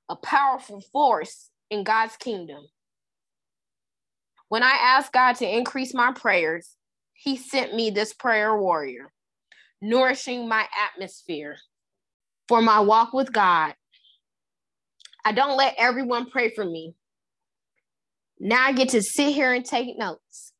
a 0.07 0.15
powerful 0.15 0.81
force 0.93 1.49
in 1.71 1.83
God's 1.83 2.15
kingdom. 2.17 2.67
When 4.49 4.61
I 4.61 4.77
asked 4.79 5.13
God 5.13 5.33
to 5.37 5.51
increase 5.51 5.95
my 5.95 6.11
prayers, 6.11 6.75
He 7.13 7.37
sent 7.37 7.73
me 7.73 7.89
this 7.89 8.13
prayer 8.13 8.55
warrior, 8.55 9.11
nourishing 9.81 10.47
my 10.47 10.67
atmosphere 10.93 11.57
for 12.47 12.61
my 12.61 12.81
walk 12.81 13.13
with 13.13 13.33
God 13.33 13.73
I 15.25 15.31
don't 15.31 15.57
let 15.57 15.75
everyone 15.77 16.29
pray 16.29 16.49
for 16.53 16.63
me. 16.63 16.95
Now 18.39 18.65
I 18.65 18.71
get 18.71 18.89
to 18.89 19.01
sit 19.01 19.33
here 19.33 19.53
and 19.53 19.65
take 19.65 19.97
notes. 19.97 20.53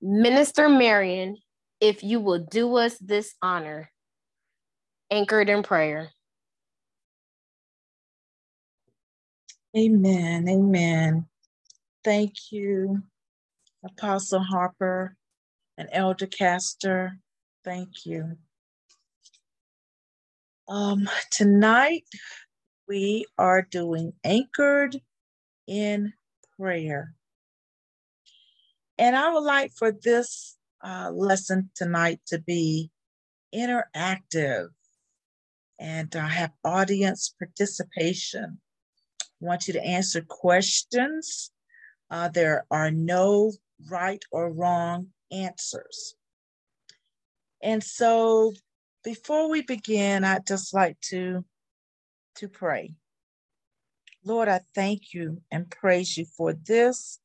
Minister 0.00 0.68
Marion, 0.68 1.36
if 1.80 2.02
you 2.02 2.20
will 2.20 2.38
do 2.38 2.76
us 2.76 2.96
this 2.98 3.34
honor, 3.42 3.90
anchored 5.10 5.48
in 5.48 5.62
prayer. 5.62 6.10
Amen. 9.76 10.48
Amen. 10.48 11.26
Thank 12.04 12.52
you, 12.52 13.02
Apostle 13.84 14.42
Harper 14.42 15.16
and 15.76 15.88
Elder 15.92 16.26
Castor. 16.26 17.18
Thank 17.64 18.06
you. 18.06 18.36
Um, 20.68 21.08
tonight 21.30 22.04
we 22.88 23.26
are 23.38 23.62
doing 23.62 24.12
Anchored 24.24 25.00
in 25.66 26.12
Prayer. 26.58 27.14
And 28.98 29.16
I 29.16 29.32
would 29.32 29.40
like 29.40 29.72
for 29.72 29.90
this 29.92 30.56
uh, 30.84 31.10
lesson 31.10 31.70
tonight 31.74 32.20
to 32.28 32.38
be 32.38 32.90
interactive 33.54 34.68
and 35.78 36.14
uh, 36.14 36.26
have 36.26 36.52
audience 36.64 37.34
participation. 37.38 38.58
I 39.20 39.24
want 39.44 39.66
you 39.66 39.74
to 39.74 39.84
answer 39.84 40.24
questions. 40.26 41.50
Uh, 42.10 42.28
there 42.28 42.66
are 42.70 42.90
no 42.90 43.52
right 43.90 44.22
or 44.30 44.52
wrong 44.52 45.08
answers. 45.32 46.14
And 47.62 47.82
so 47.82 48.52
before 49.02 49.50
we 49.50 49.62
begin, 49.62 50.24
I'd 50.24 50.46
just 50.46 50.72
like 50.72 51.00
to 51.10 51.44
to 52.36 52.48
pray. 52.48 52.94
Lord, 54.24 54.48
I 54.48 54.60
thank 54.74 55.12
you 55.12 55.42
and 55.50 55.70
praise 55.70 56.16
you 56.16 56.24
for 56.24 56.54
this 56.54 57.18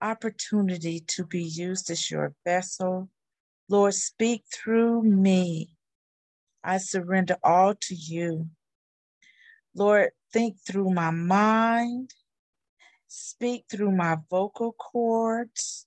opportunity 0.00 1.00
to 1.00 1.24
be 1.24 1.42
used 1.42 1.90
as 1.90 2.10
your 2.10 2.34
vessel. 2.44 3.08
Lord, 3.68 3.94
speak 3.94 4.44
through 4.52 5.02
me. 5.02 5.76
I 6.62 6.78
surrender 6.78 7.36
all 7.42 7.74
to 7.74 7.94
you. 7.94 8.48
Lord, 9.74 10.10
think 10.32 10.58
through 10.66 10.90
my 10.90 11.10
mind, 11.10 12.10
speak 13.08 13.64
through 13.70 13.92
my 13.92 14.18
vocal 14.30 14.72
cords. 14.72 15.86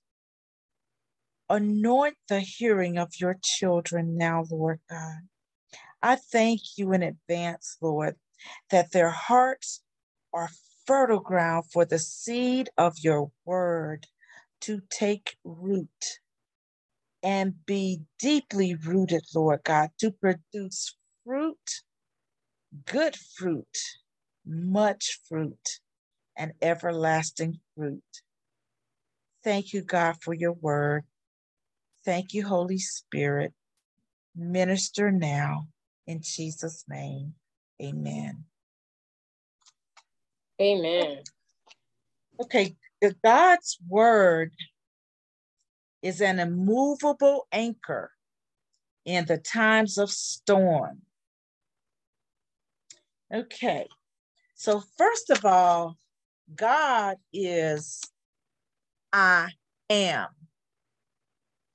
Anoint 1.48 2.16
the 2.28 2.40
hearing 2.40 2.98
of 2.98 3.12
your 3.18 3.38
children 3.42 4.18
now, 4.18 4.44
Lord 4.50 4.80
God. 4.90 5.28
I 6.02 6.16
thank 6.16 6.60
you 6.76 6.92
in 6.92 7.02
advance, 7.02 7.76
Lord, 7.80 8.16
that 8.70 8.92
their 8.92 9.10
hearts 9.10 9.82
are 10.32 10.48
fertile 10.86 11.20
ground 11.20 11.64
for 11.72 11.84
the 11.84 11.98
seed 11.98 12.70
of 12.78 12.94
your 13.02 13.30
word 13.44 14.06
to 14.60 14.80
take 14.90 15.36
root 15.44 16.18
and 17.22 17.54
be 17.66 18.02
deeply 18.18 18.74
rooted, 18.74 19.24
Lord 19.34 19.60
God, 19.64 19.90
to 20.00 20.10
produce 20.12 20.96
fruit, 21.24 21.82
good 22.86 23.16
fruit, 23.16 23.78
much 24.46 25.20
fruit, 25.28 25.80
and 26.36 26.52
everlasting 26.62 27.58
fruit. 27.76 28.02
Thank 29.42 29.72
you, 29.72 29.82
God, 29.82 30.16
for 30.22 30.34
your 30.34 30.52
word. 30.52 31.04
Thank 32.04 32.32
you, 32.32 32.46
Holy 32.46 32.78
Spirit. 32.78 33.52
Minister 34.34 35.10
now 35.10 35.66
in 36.06 36.20
Jesus' 36.22 36.84
name. 36.88 37.34
Amen. 37.82 38.44
Amen. 40.60 41.22
Okay, 42.40 42.76
God's 43.24 43.78
word 43.88 44.52
is 46.02 46.20
an 46.20 46.38
immovable 46.38 47.46
anchor 47.52 48.10
in 49.04 49.24
the 49.26 49.38
times 49.38 49.98
of 49.98 50.10
storm. 50.10 51.02
Okay, 53.32 53.86
so 54.54 54.82
first 54.96 55.30
of 55.30 55.44
all, 55.44 55.96
God 56.54 57.16
is 57.32 58.00
I 59.12 59.50
am. 59.90 60.28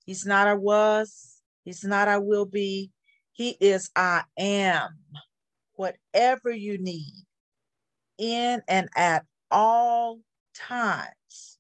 He's 0.06 0.26
not 0.26 0.48
I 0.48 0.56
was, 0.56 1.42
he's 1.64 1.84
not 1.84 2.08
I 2.08 2.18
will 2.18 2.46
be. 2.46 2.92
He 3.32 3.52
is 3.60 3.90
I 3.96 4.24
am. 4.38 5.00
Whatever 5.76 6.52
you 6.52 6.78
need 6.78 7.26
in 8.18 8.62
and 8.68 8.90
at 8.96 9.26
all 9.50 10.20
times. 10.56 11.58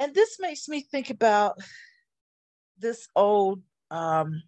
And 0.00 0.14
this 0.14 0.38
makes 0.40 0.68
me 0.68 0.80
think 0.80 1.10
about 1.10 1.58
this 2.78 3.06
old, 3.14 3.62
um, 3.90 4.42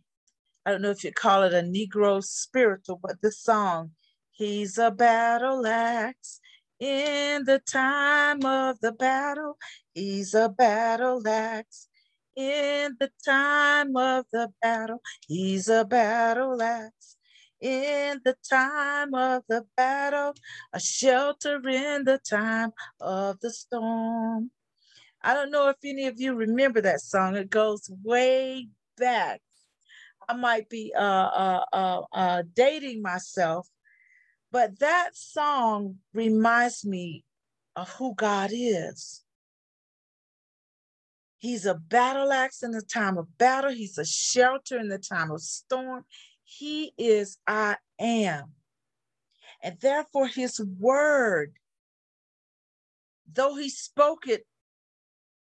I 0.66 0.73
don't 0.73 0.82
know 0.82 0.90
if 0.90 1.04
you 1.04 1.12
call 1.12 1.44
it 1.44 1.52
a 1.54 1.62
Negro 1.62 2.25
spiritual, 2.25 2.99
but 3.02 3.23
this 3.23 3.38
song, 3.38 3.92
He's 4.37 4.78
a 4.78 4.90
battle 4.90 5.64
axe 5.64 6.40
in 6.80 7.44
the 7.44 7.61
time 7.61 8.44
of 8.44 8.80
the 8.80 8.90
battle. 8.90 9.58
He's 9.94 10.34
a 10.34 10.49
battle 10.49 11.26
axe 11.26 11.87
in 12.37 12.97
the 12.99 13.11
time 13.25 13.97
of 13.97 14.26
the 14.33 14.53
battle. 14.61 15.00
He's 15.26 15.69
a 15.69 15.85
battle 15.85 16.61
axe 16.61 17.17
in 17.61 18.21
the 18.25 18.37
time 18.49 19.14
of 19.14 19.43
the 19.49 19.64
battle, 19.76 20.35
a 20.73 20.81
shelter 20.81 21.67
in 21.69 22.05
the 22.05 22.19
time 22.19 22.73
of 23.00 23.41
the 23.41 23.50
storm. 23.50 24.50
I 25.23 25.33
don't 25.33 25.50
know 25.50 25.69
if 25.71 25.76
any 25.83 26.07
of 26.07 26.21
you 26.21 26.35
remember 26.35 26.83
that 26.83 27.00
song. 27.00 27.37
It 27.37 27.49
goes 27.49 27.91
way 28.03 28.69
back. 28.99 29.41
I 30.29 30.35
might 30.35 30.69
be 30.69 30.93
uh, 30.97 31.00
uh, 31.00 31.64
uh, 31.73 32.00
uh 32.12 32.43
dating 32.55 33.03
myself, 33.03 33.69
but 34.53 34.79
that 34.81 35.11
song 35.14 35.97
reminds 36.12 36.85
me 36.85 37.25
of 37.76 37.91
who 37.91 38.14
God 38.14 38.50
is. 38.53 39.24
He's 41.44 41.66
a 41.66 41.74
battle 41.74 42.32
axe 42.32 42.62
in 42.62 42.70
the 42.70 42.80
time 42.80 43.18
of 43.18 43.36
battle. 43.36 43.70
He's 43.70 43.98
a 43.98 44.04
shelter 44.06 44.78
in 44.78 44.88
the 44.88 44.96
time 44.96 45.30
of 45.30 45.42
storm. 45.42 46.06
He 46.42 46.94
is 46.96 47.36
I 47.46 47.76
am. 47.98 48.54
And 49.62 49.78
therefore, 49.78 50.26
his 50.26 50.58
word, 50.80 51.52
though 53.30 53.56
he 53.56 53.68
spoke 53.68 54.26
it 54.26 54.46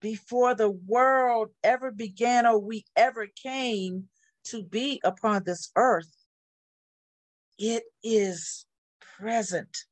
before 0.02 0.54
the 0.54 0.72
world 0.72 1.52
ever 1.64 1.90
began 1.90 2.46
or 2.46 2.60
we 2.60 2.84
ever 2.98 3.26
came 3.28 4.10
to 4.48 4.62
be 4.62 5.00
upon 5.06 5.46
this 5.46 5.72
earth, 5.78 6.14
it 7.58 7.84
is 8.04 8.66
present 9.00 9.86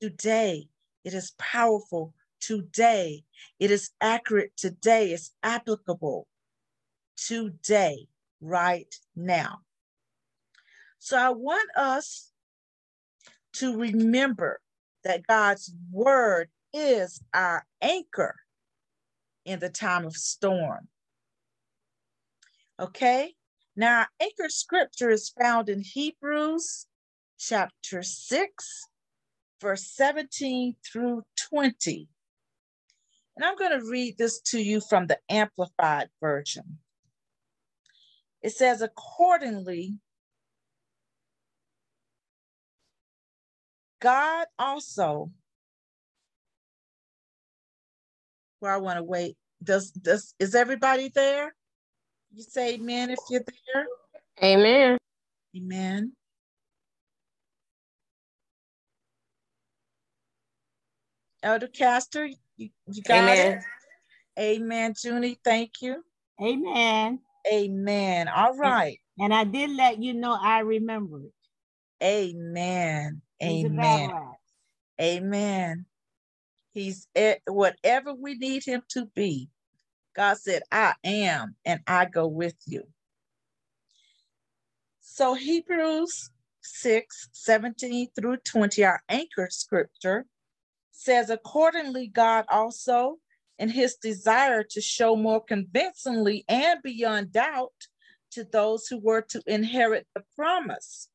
today. 0.00 0.68
It 1.02 1.14
is 1.14 1.32
powerful 1.36 2.14
today. 2.40 3.24
It 3.58 3.70
is 3.70 3.90
accurate 4.00 4.52
today. 4.56 5.12
It's 5.12 5.32
applicable 5.42 6.26
today, 7.16 8.08
right 8.40 8.94
now. 9.16 9.60
So 10.98 11.16
I 11.16 11.30
want 11.30 11.68
us 11.76 12.30
to 13.54 13.76
remember 13.76 14.60
that 15.04 15.26
God's 15.26 15.72
word 15.90 16.48
is 16.72 17.22
our 17.32 17.64
anchor 17.80 18.36
in 19.44 19.58
the 19.58 19.70
time 19.70 20.04
of 20.04 20.16
storm. 20.16 20.88
Okay, 22.80 23.34
now 23.74 24.00
our 24.00 24.08
anchor 24.20 24.48
scripture 24.48 25.10
is 25.10 25.30
found 25.30 25.68
in 25.68 25.80
Hebrews 25.80 26.86
chapter 27.38 28.02
6, 28.02 28.88
verse 29.60 29.86
17 29.94 30.76
through 30.84 31.22
20. 31.50 32.08
And 33.38 33.44
I'm 33.44 33.56
going 33.56 33.78
to 33.78 33.88
read 33.88 34.18
this 34.18 34.40
to 34.46 34.60
you 34.60 34.80
from 34.80 35.06
the 35.06 35.16
Amplified 35.30 36.08
Version. 36.20 36.78
It 38.42 38.50
says, 38.50 38.82
accordingly, 38.82 39.94
God 44.00 44.48
also, 44.58 45.30
where 48.58 48.72
I 48.72 48.78
want 48.78 48.96
to 48.96 49.04
wait, 49.04 49.36
does 49.62 49.92
does 49.92 50.34
is 50.40 50.56
everybody 50.56 51.08
there? 51.14 51.54
You 52.34 52.42
say 52.42 52.74
amen 52.74 53.10
if 53.10 53.18
you're 53.30 53.44
there. 53.72 53.86
Amen. 54.42 54.98
Amen. 55.56 56.12
Elder 61.44 61.68
Castor, 61.68 62.28
you, 62.58 62.68
you 62.92 63.02
got 63.02 63.30
Amen. 63.30 63.58
it? 63.58 63.64
Amen, 64.38 64.94
Junie. 65.02 65.40
Thank 65.42 65.80
you. 65.80 66.04
Amen. 66.42 67.20
Amen. 67.50 68.28
All 68.28 68.54
right. 68.56 69.00
And, 69.18 69.32
and 69.32 69.34
I 69.34 69.44
did 69.44 69.70
let 69.70 70.02
you 70.02 70.14
know 70.14 70.36
I 70.40 70.60
remember 70.60 71.20
it. 71.22 71.32
Amen. 72.04 73.22
Amen. 73.42 74.10
Amen. 75.00 75.86
He's 76.72 77.08
at 77.16 77.40
whatever 77.46 78.14
we 78.14 78.34
need 78.34 78.64
him 78.64 78.82
to 78.90 79.06
be. 79.06 79.48
God 80.14 80.36
said, 80.38 80.62
I 80.70 80.94
am, 81.04 81.54
and 81.64 81.80
I 81.86 82.04
go 82.04 82.26
with 82.26 82.56
you. 82.66 82.84
So 85.00 85.34
Hebrews 85.34 86.30
6, 86.62 87.28
17 87.32 88.08
through 88.14 88.38
20, 88.38 88.84
our 88.84 89.00
anchor 89.08 89.48
scripture, 89.50 90.26
says, 90.98 91.30
Accordingly, 91.30 92.08
God 92.08 92.44
also, 92.48 93.18
in 93.56 93.68
his 93.68 93.94
desire 93.94 94.64
to 94.64 94.80
show 94.80 95.14
more 95.14 95.40
convincingly 95.40 96.44
and 96.48 96.82
beyond 96.82 97.32
doubt 97.32 97.72
to 98.32 98.42
those 98.42 98.88
who 98.88 98.98
were 98.98 99.22
to 99.22 99.40
inherit 99.46 100.08
the 100.14 100.24
promise, 100.34 101.08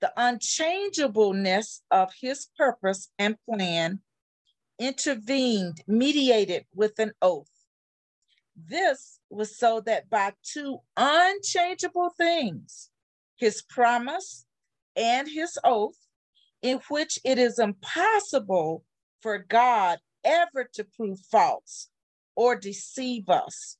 the 0.00 0.10
unchangeableness 0.16 1.82
of 1.90 2.10
his 2.18 2.48
purpose 2.56 3.10
and 3.18 3.36
plan 3.44 4.00
intervened, 4.78 5.82
mediated 5.86 6.64
with 6.74 6.98
an 6.98 7.12
oath. 7.20 7.50
This 8.56 9.20
was 9.28 9.58
so 9.58 9.82
that 9.82 10.08
by 10.08 10.32
two 10.42 10.78
unchangeable 10.96 12.10
things, 12.16 12.88
his 13.36 13.60
promise 13.60 14.46
and 14.96 15.28
his 15.28 15.58
oath, 15.64 15.98
in 16.62 16.80
which 16.88 17.18
it 17.24 17.38
is 17.38 17.58
impossible 17.58 18.84
for 19.20 19.38
God 19.38 19.98
ever 20.24 20.68
to 20.74 20.84
prove 20.84 21.20
false 21.20 21.88
or 22.34 22.56
deceive 22.56 23.28
us. 23.28 23.76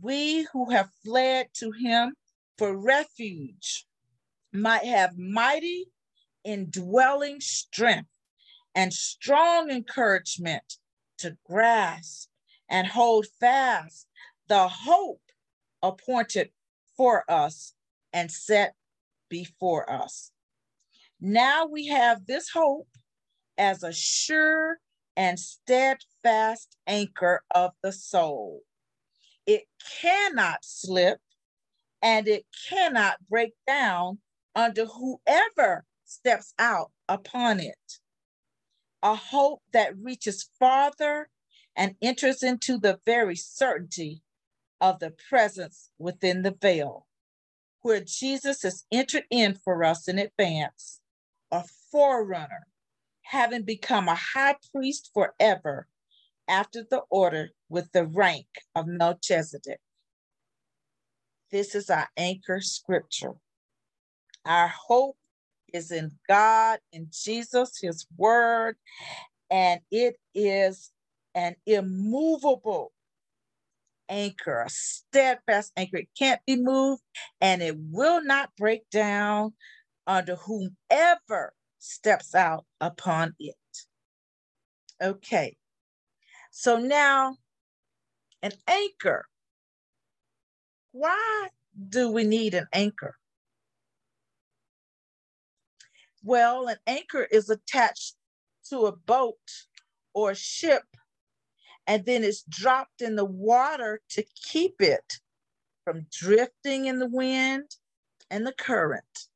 We 0.00 0.46
who 0.52 0.70
have 0.70 0.90
fled 1.04 1.48
to 1.54 1.70
him 1.72 2.14
for 2.56 2.76
refuge 2.76 3.86
might 4.52 4.84
have 4.84 5.18
mighty 5.18 5.86
indwelling 6.44 7.40
strength 7.40 8.08
and 8.74 8.92
strong 8.92 9.70
encouragement 9.70 10.78
to 11.18 11.36
grasp 11.44 12.28
and 12.68 12.86
hold 12.86 13.26
fast 13.40 14.06
the 14.48 14.68
hope 14.68 15.20
appointed 15.82 16.50
for 16.96 17.30
us 17.30 17.74
and 18.12 18.30
set 18.30 18.74
before 19.28 19.90
us. 19.90 20.32
Now 21.20 21.66
we 21.66 21.86
have 21.86 22.26
this 22.26 22.50
hope 22.50 22.88
as 23.58 23.82
a 23.82 23.92
sure 23.92 24.78
and 25.16 25.38
steadfast 25.38 26.76
anchor 26.86 27.42
of 27.54 27.72
the 27.82 27.92
soul. 27.92 28.62
It 29.46 29.64
cannot 30.00 30.64
slip 30.64 31.20
and 32.02 32.28
it 32.28 32.46
cannot 32.68 33.16
break 33.28 33.52
down 33.66 34.18
under 34.54 34.86
whoever 34.86 35.84
steps 36.04 36.54
out 36.58 36.90
upon 37.08 37.60
it. 37.60 37.98
A 39.02 39.14
hope 39.14 39.62
that 39.72 39.96
reaches 39.98 40.48
farther 40.58 41.28
and 41.76 41.96
enters 42.00 42.42
into 42.42 42.78
the 42.78 43.00
very 43.04 43.36
certainty 43.36 44.22
of 44.80 44.98
the 44.98 45.12
presence 45.28 45.90
within 45.98 46.42
the 46.42 46.56
veil, 46.60 47.06
where 47.82 48.00
Jesus 48.00 48.62
has 48.62 48.84
entered 48.92 49.24
in 49.30 49.54
for 49.54 49.84
us 49.84 50.08
in 50.08 50.18
advance, 50.18 51.00
a 51.50 51.64
forerunner 51.90 52.66
having 53.24 53.62
become 53.62 54.08
a 54.08 54.14
high 54.14 54.56
priest 54.72 55.10
forever 55.14 55.86
after 56.48 56.84
the 56.88 57.02
order 57.10 57.50
with 57.68 57.90
the 57.92 58.06
rank 58.06 58.46
of 58.74 58.86
Melchizedek. 58.86 59.80
This 61.50 61.74
is 61.74 61.90
our 61.90 62.08
anchor 62.16 62.60
scripture. 62.60 63.34
Our 64.44 64.68
hope 64.68 65.16
is 65.72 65.90
in 65.90 66.12
God, 66.28 66.80
in 66.92 67.08
Jesus, 67.10 67.78
his 67.80 68.06
word, 68.16 68.76
and 69.50 69.80
it 69.90 70.16
is 70.34 70.90
an 71.34 71.56
immovable 71.66 72.92
anchor, 74.08 74.62
a 74.66 74.70
steadfast 74.70 75.72
anchor. 75.76 75.98
It 75.98 76.08
can't 76.18 76.40
be 76.46 76.56
moved 76.56 77.02
and 77.40 77.62
it 77.62 77.76
will 77.78 78.22
not 78.22 78.50
break 78.56 78.88
down 78.90 79.54
under 80.06 80.36
whomever 80.36 81.54
steps 81.84 82.34
out 82.34 82.64
upon 82.80 83.34
it. 83.38 83.54
Okay, 85.02 85.56
so 86.50 86.78
now 86.78 87.36
an 88.42 88.52
anchor. 88.66 89.26
Why 90.92 91.48
do 91.88 92.10
we 92.10 92.24
need 92.24 92.54
an 92.54 92.68
anchor? 92.72 93.16
Well, 96.22 96.68
an 96.68 96.78
anchor 96.86 97.24
is 97.30 97.50
attached 97.50 98.14
to 98.70 98.86
a 98.86 98.96
boat 98.96 99.66
or 100.14 100.34
ship, 100.34 100.84
and 101.86 102.06
then 102.06 102.24
it's 102.24 102.44
dropped 102.48 103.02
in 103.02 103.16
the 103.16 103.26
water 103.26 104.00
to 104.10 104.24
keep 104.42 104.80
it 104.80 105.20
from 105.84 106.06
drifting 106.10 106.86
in 106.86 106.98
the 106.98 107.08
wind 107.08 107.76
and 108.30 108.46
the 108.46 108.54
current. 108.54 109.28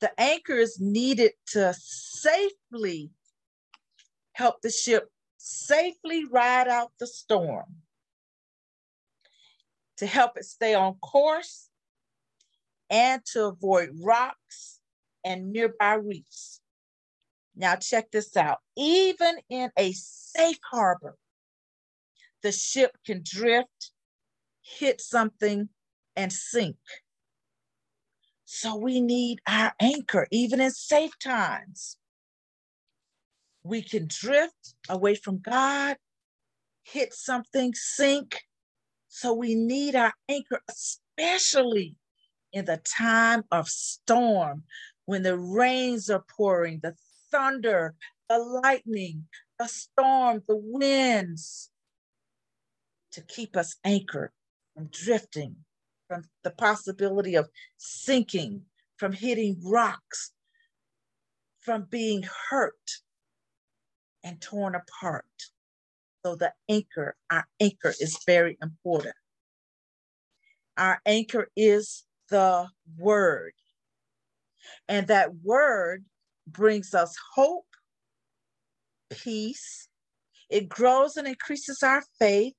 The 0.00 0.18
anchor 0.18 0.54
is 0.54 0.80
needed 0.80 1.32
to 1.48 1.74
safely 1.78 3.10
help 4.32 4.62
the 4.62 4.70
ship 4.70 5.10
safely 5.36 6.24
ride 6.24 6.68
out 6.68 6.92
the 6.98 7.06
storm, 7.06 7.76
to 9.96 10.06
help 10.06 10.36
it 10.36 10.44
stay 10.44 10.74
on 10.74 10.94
course, 10.94 11.68
and 12.88 13.24
to 13.32 13.46
avoid 13.46 13.90
rocks 14.02 14.80
and 15.24 15.52
nearby 15.52 15.94
reefs. 15.94 16.60
Now, 17.54 17.76
check 17.76 18.10
this 18.10 18.36
out. 18.36 18.58
Even 18.76 19.36
in 19.48 19.70
a 19.76 19.92
safe 19.92 20.58
harbor, 20.70 21.16
the 22.42 22.52
ship 22.52 22.96
can 23.04 23.22
drift, 23.22 23.92
hit 24.62 25.00
something, 25.00 25.68
and 26.16 26.32
sink. 26.32 26.76
So 28.52 28.74
we 28.74 29.00
need 29.00 29.40
our 29.46 29.72
anchor, 29.78 30.26
even 30.32 30.60
in 30.60 30.72
safe 30.72 31.16
times. 31.20 31.96
We 33.62 33.80
can 33.80 34.08
drift 34.08 34.74
away 34.88 35.14
from 35.14 35.38
God, 35.38 35.96
hit 36.82 37.14
something, 37.14 37.72
sink. 37.74 38.40
So 39.06 39.32
we 39.32 39.54
need 39.54 39.94
our 39.94 40.12
anchor, 40.28 40.60
especially 40.68 41.94
in 42.52 42.64
the 42.64 42.78
time 42.78 43.44
of 43.52 43.68
storm, 43.68 44.64
when 45.04 45.22
the 45.22 45.38
rains 45.38 46.10
are 46.10 46.24
pouring, 46.36 46.80
the 46.82 46.96
thunder, 47.30 47.94
the 48.28 48.38
lightning, 48.40 49.28
the 49.60 49.68
storm, 49.68 50.42
the 50.48 50.56
winds, 50.56 51.70
to 53.12 53.20
keep 53.20 53.56
us 53.56 53.76
anchored 53.84 54.32
from 54.74 54.88
drifting 54.90 55.54
from 56.10 56.24
the 56.42 56.50
possibility 56.50 57.36
of 57.36 57.48
sinking, 57.76 58.62
from 58.96 59.12
hitting 59.12 59.56
rocks, 59.62 60.32
from 61.60 61.86
being 61.88 62.24
hurt 62.50 62.74
and 64.24 64.40
torn 64.40 64.74
apart. 64.74 65.24
So 66.26 66.34
the 66.34 66.52
anchor, 66.68 67.14
our 67.30 67.46
anchor 67.60 67.94
is 68.00 68.18
very 68.26 68.58
important. 68.60 69.14
Our 70.76 71.00
anchor 71.06 71.48
is 71.56 72.04
the 72.28 72.66
word. 72.98 73.52
And 74.88 75.06
that 75.06 75.30
word 75.44 76.04
brings 76.48 76.92
us 76.92 77.14
hope, 77.36 77.66
peace. 79.10 79.86
It 80.48 80.68
grows 80.68 81.16
and 81.16 81.28
increases 81.28 81.84
our 81.84 82.02
faith, 82.18 82.54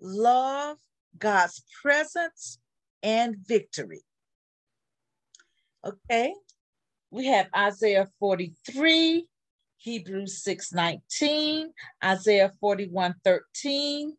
love, 0.00 0.76
God's 1.18 1.64
presence, 1.82 2.60
and 3.02 3.36
victory. 3.46 4.02
Okay, 5.84 6.34
we 7.10 7.26
have 7.26 7.46
Isaiah 7.56 8.08
43, 8.18 9.26
Hebrews 9.78 10.42
6 10.42 10.72
19, 10.72 11.72
Isaiah 12.04 12.52
41 12.60 13.14
13, 13.24 14.16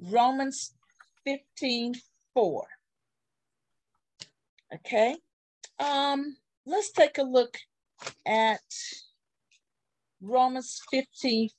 Romans 0.00 0.74
15 1.24 1.94
4. 2.34 2.64
Okay, 4.74 5.16
um, 5.78 6.36
let's 6.66 6.90
take 6.90 7.18
a 7.18 7.22
look 7.22 7.56
at 8.26 8.60
Romans 10.20 10.80
15 10.90 11.50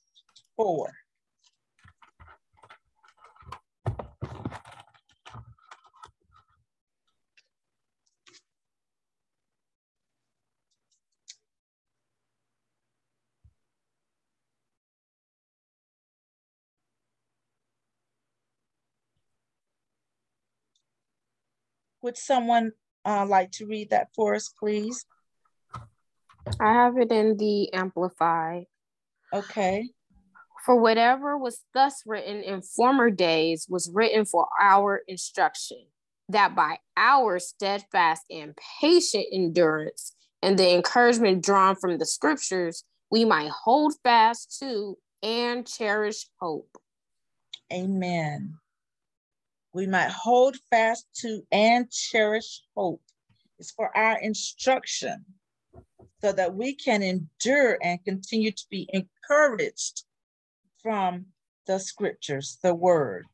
Would 22.06 22.16
someone 22.16 22.70
uh, 23.04 23.26
like 23.26 23.50
to 23.54 23.66
read 23.66 23.90
that 23.90 24.10
for 24.14 24.36
us, 24.36 24.48
please? 24.48 25.04
I 26.60 26.72
have 26.72 26.96
it 26.98 27.10
in 27.10 27.36
the 27.36 27.72
Amplified. 27.72 28.66
Okay. 29.34 29.90
For 30.64 30.76
whatever 30.76 31.36
was 31.36 31.64
thus 31.74 32.04
written 32.06 32.44
in 32.44 32.62
former 32.62 33.10
days 33.10 33.66
was 33.68 33.90
written 33.92 34.24
for 34.24 34.46
our 34.62 35.02
instruction, 35.08 35.84
that 36.28 36.54
by 36.54 36.78
our 36.96 37.40
steadfast 37.40 38.22
and 38.30 38.56
patient 38.80 39.26
endurance 39.32 40.14
and 40.42 40.56
the 40.56 40.76
encouragement 40.76 41.44
drawn 41.44 41.74
from 41.74 41.98
the 41.98 42.06
scriptures, 42.06 42.84
we 43.10 43.24
might 43.24 43.50
hold 43.50 43.94
fast 44.04 44.56
to 44.60 44.96
and 45.24 45.66
cherish 45.66 46.28
hope. 46.38 46.78
Amen 47.72 48.58
we 49.76 49.86
might 49.86 50.08
hold 50.08 50.56
fast 50.70 51.06
to 51.14 51.42
and 51.52 51.90
cherish 51.90 52.62
hope. 52.74 53.02
It's 53.58 53.72
for 53.72 53.94
our 53.94 54.18
instruction 54.18 55.22
so 56.22 56.32
that 56.32 56.54
we 56.54 56.74
can 56.74 57.02
endure 57.02 57.76
and 57.82 58.02
continue 58.02 58.52
to 58.52 58.64
be 58.70 58.88
encouraged 58.94 60.04
from 60.82 61.26
the 61.66 61.78
scriptures, 61.78 62.58
the 62.62 62.74
word. 62.74 63.26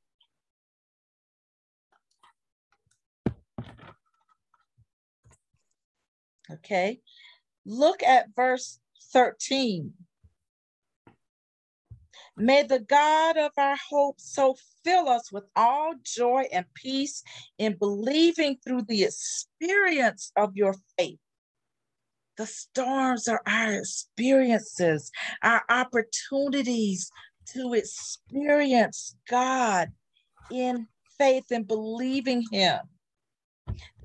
Okay, 6.50 7.00
look 7.64 8.02
at 8.02 8.34
verse 8.34 8.80
13. 9.12 9.92
May 12.36 12.62
the 12.62 12.80
God 12.80 13.36
of 13.36 13.52
our 13.58 13.76
hope 13.90 14.18
so 14.18 14.56
fill 14.84 15.08
us 15.08 15.30
with 15.30 15.44
all 15.54 15.94
joy 16.02 16.44
and 16.52 16.64
peace 16.74 17.22
in 17.58 17.76
believing 17.76 18.56
through 18.64 18.82
the 18.82 19.04
experience 19.04 20.32
of 20.36 20.56
your 20.56 20.74
faith. 20.98 21.18
The 22.38 22.46
storms 22.46 23.28
are 23.28 23.42
our 23.46 23.74
experiences, 23.74 25.10
our 25.42 25.62
opportunities 25.68 27.10
to 27.48 27.74
experience 27.74 29.14
God 29.28 29.92
in 30.50 30.86
faith 31.18 31.44
and 31.50 31.68
believing 31.68 32.44
Him. 32.50 32.78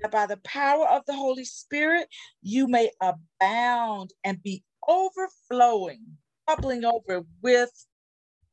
That 0.02 0.10
by 0.10 0.26
the 0.26 0.36
power 0.38 0.86
of 0.86 1.06
the 1.06 1.14
Holy 1.14 1.44
Spirit, 1.44 2.08
you 2.42 2.68
may 2.68 2.90
abound 3.00 4.12
and 4.22 4.42
be 4.42 4.62
overflowing, 4.86 6.04
bubbling 6.46 6.84
over 6.84 7.24
with 7.42 7.86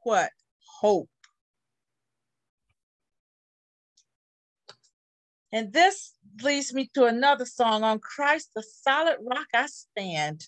what? 0.05 0.29
Hope. 0.79 1.09
And 5.51 5.73
this 5.73 6.13
leads 6.43 6.73
me 6.73 6.89
to 6.93 7.05
another 7.05 7.45
song 7.45 7.83
on 7.83 7.99
Christ, 7.99 8.51
the 8.55 8.61
solid 8.63 9.17
rock 9.21 9.47
I 9.53 9.65
stand. 9.65 10.47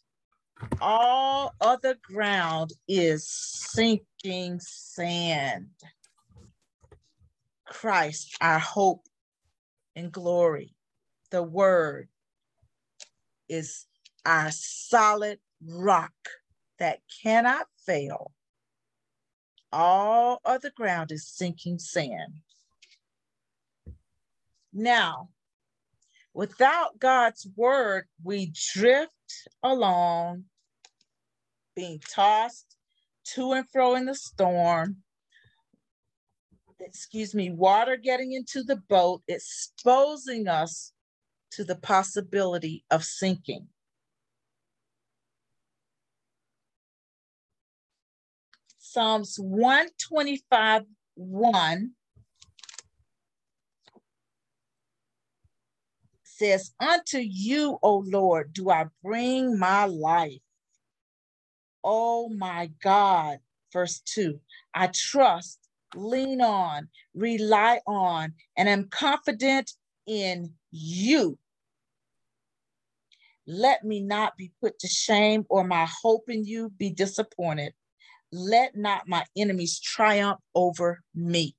All 0.80 1.56
other 1.60 1.96
ground 2.04 2.72
is 2.88 3.28
sinking 3.28 4.60
sand. 4.60 5.70
Christ, 7.66 8.38
our 8.42 8.60
hope 8.60 9.06
and 9.96 10.12
glory. 10.12 10.76
The 11.32 11.42
word 11.44 12.10
is 13.50 13.86
our 14.26 14.52
solid 14.52 15.40
rock 15.66 16.14
that 16.78 17.00
cannot 17.24 17.68
fail. 17.86 18.32
All 19.72 20.40
other 20.46 20.72
ground 20.76 21.12
is 21.12 21.28
sinking 21.28 21.80
sand. 21.80 22.42
Now, 24.72 25.30
without 26.34 27.00
God's 27.00 27.48
word, 27.56 28.06
we 28.24 28.54
drift 28.74 29.12
along, 29.64 30.46
being 31.76 32.00
tossed 32.00 32.76
to 33.34 33.54
and 33.54 33.70
fro 33.70 33.96
in 33.96 34.06
the 34.06 34.16
storm. 34.16 34.98
Excuse 36.80 37.34
me, 37.34 37.50
water 37.50 37.98
getting 37.98 38.34
into 38.34 38.64
the 38.64 38.76
boat, 38.76 39.24
exposing 39.28 40.48
us 40.48 40.94
to 41.52 41.64
the 41.64 41.76
possibility 41.76 42.86
of 42.92 43.04
sinking. 43.04 43.68
Psalms 48.90 49.36
125 49.38 50.84
1 51.16 51.92
says, 56.24 56.72
Unto 56.80 57.18
you, 57.18 57.78
O 57.84 57.98
Lord, 58.08 58.54
do 58.54 58.70
I 58.70 58.86
bring 59.04 59.60
my 59.60 59.86
life. 59.86 60.40
Oh 61.84 62.30
my 62.30 62.72
God. 62.82 63.40
Verse 63.74 64.00
2 64.06 64.40
I 64.74 64.88
trust, 64.88 65.60
lean 65.94 66.42
on, 66.42 66.88
rely 67.14 67.82
on, 67.86 68.36
and 68.56 68.70
am 68.70 68.88
confident 68.90 69.74
in 70.06 70.54
you. 70.72 71.38
Let 73.46 73.84
me 73.84 74.00
not 74.00 74.38
be 74.38 74.54
put 74.62 74.80
to 74.80 74.88
shame 74.88 75.46
or 75.50 75.66
my 75.66 75.88
hope 76.02 76.30
in 76.30 76.46
you 76.46 76.70
be 76.70 76.90
disappointed. 76.90 77.74
Let 78.32 78.76
not 78.76 79.08
my 79.08 79.24
enemies 79.38 79.80
triumph 79.80 80.40
over 80.54 81.02
me. 81.16 81.56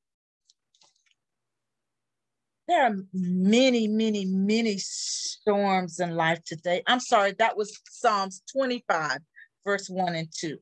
There 2.68 2.84
are 2.84 2.96
many, 3.14 3.88
many, 3.88 4.26
many 4.26 4.76
storms 4.76 6.00
in 6.00 6.14
life 6.14 6.44
today. 6.44 6.82
I'm 6.86 7.00
sorry, 7.00 7.34
that 7.38 7.56
was 7.56 7.80
Psalms 7.88 8.42
25, 8.52 9.18
verse 9.64 9.88
1 9.88 10.14
and 10.14 10.28
2. 10.30 10.58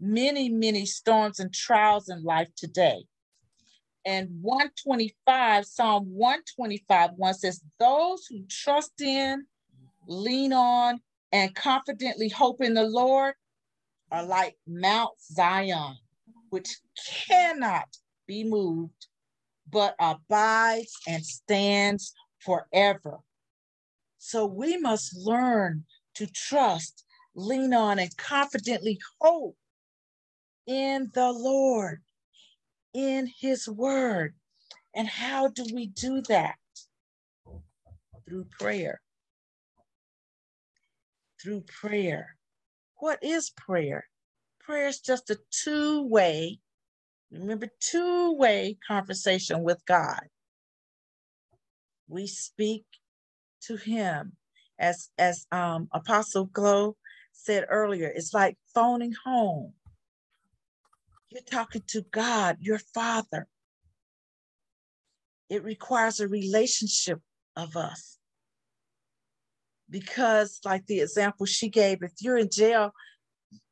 Many, 0.00 0.48
many 0.48 0.86
storms 0.86 1.38
and 1.38 1.54
trials 1.54 2.08
in 2.08 2.24
life 2.24 2.48
today. 2.56 3.04
And 4.04 4.28
125, 4.42 5.66
Psalm 5.66 6.06
125, 6.06 7.10
1 7.14 7.34
says, 7.34 7.60
Those 7.78 8.26
who 8.26 8.44
trust 8.48 9.00
in, 9.00 9.46
lean 10.08 10.52
on, 10.52 11.00
and 11.30 11.54
confidently 11.54 12.28
hope 12.28 12.60
in 12.60 12.74
the 12.74 12.84
Lord 12.84 13.34
are 14.10 14.24
like 14.24 14.56
Mount 14.66 15.20
Zion, 15.20 15.96
which 16.50 16.68
cannot 17.26 17.88
be 18.26 18.44
moved, 18.44 19.06
but 19.70 19.94
abides 20.00 20.92
and 21.06 21.24
stands 21.24 22.14
forever. 22.40 23.18
So 24.18 24.46
we 24.46 24.78
must 24.78 25.16
learn 25.16 25.84
to 26.14 26.26
trust, 26.26 27.04
lean 27.34 27.72
on, 27.74 27.98
and 27.98 28.16
confidently 28.16 28.98
hope 29.20 29.56
in 30.66 31.10
the 31.14 31.32
Lord, 31.32 32.02
in 32.94 33.30
His 33.40 33.68
Word. 33.68 34.34
And 34.94 35.06
how 35.06 35.48
do 35.48 35.64
we 35.72 35.86
do 35.86 36.22
that? 36.22 36.56
Through 38.28 38.46
prayer. 38.58 39.00
Through 41.40 41.62
prayer. 41.80 42.37
What 42.98 43.20
is 43.22 43.50
prayer? 43.50 44.06
Prayer 44.60 44.88
is 44.88 45.00
just 45.00 45.30
a 45.30 45.38
two 45.50 46.06
way, 46.06 46.60
remember, 47.32 47.68
two 47.80 48.34
way 48.36 48.78
conversation 48.86 49.62
with 49.62 49.84
God. 49.86 50.22
We 52.08 52.26
speak 52.26 52.84
to 53.64 53.76
Him. 53.76 54.34
As, 54.78 55.10
as 55.18 55.46
um, 55.52 55.88
Apostle 55.92 56.46
Glow 56.46 56.96
said 57.32 57.66
earlier, 57.70 58.12
it's 58.14 58.34
like 58.34 58.56
phoning 58.74 59.14
home. 59.24 59.74
You're 61.30 61.42
talking 61.42 61.82
to 61.88 62.02
God, 62.12 62.58
your 62.60 62.80
Father. 62.94 63.48
It 65.50 65.64
requires 65.64 66.20
a 66.20 66.28
relationship 66.28 67.20
of 67.56 67.76
us 67.76 68.17
because 69.90 70.60
like 70.64 70.86
the 70.86 71.00
example 71.00 71.46
she 71.46 71.68
gave 71.68 72.02
if 72.02 72.12
you're 72.20 72.38
in 72.38 72.50
jail 72.50 72.92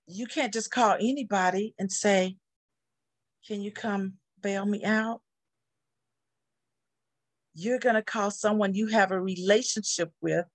you 0.07 0.27
can't 0.27 0.53
just 0.53 0.71
call 0.71 0.97
anybody 1.01 1.75
and 1.79 1.91
say 1.91 2.37
can 3.47 3.61
you 3.61 3.71
come 3.71 4.15
bail 4.43 4.67
me 4.67 4.85
out? 4.85 5.21
You're 7.55 7.79
going 7.79 7.95
to 7.95 8.03
call 8.03 8.31
someone 8.31 8.75
you 8.75 8.89
have 8.89 9.13
a 9.13 9.21
relationship 9.21 10.13
with 10.21 10.47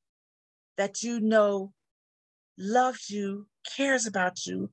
that 0.77 1.01
you 1.01 1.19
know 1.19 1.73
loves 2.57 3.09
you 3.09 3.47
cares 3.75 4.05
about 4.05 4.45
you 4.45 4.71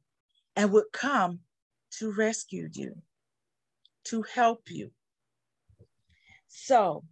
and 0.57 0.73
would 0.73 0.93
come 0.93 1.41
to 1.99 2.13
rescue 2.13 2.69
you 2.73 2.97
to 4.05 4.23
help 4.23 4.63
you. 4.69 4.91
So 6.49 7.05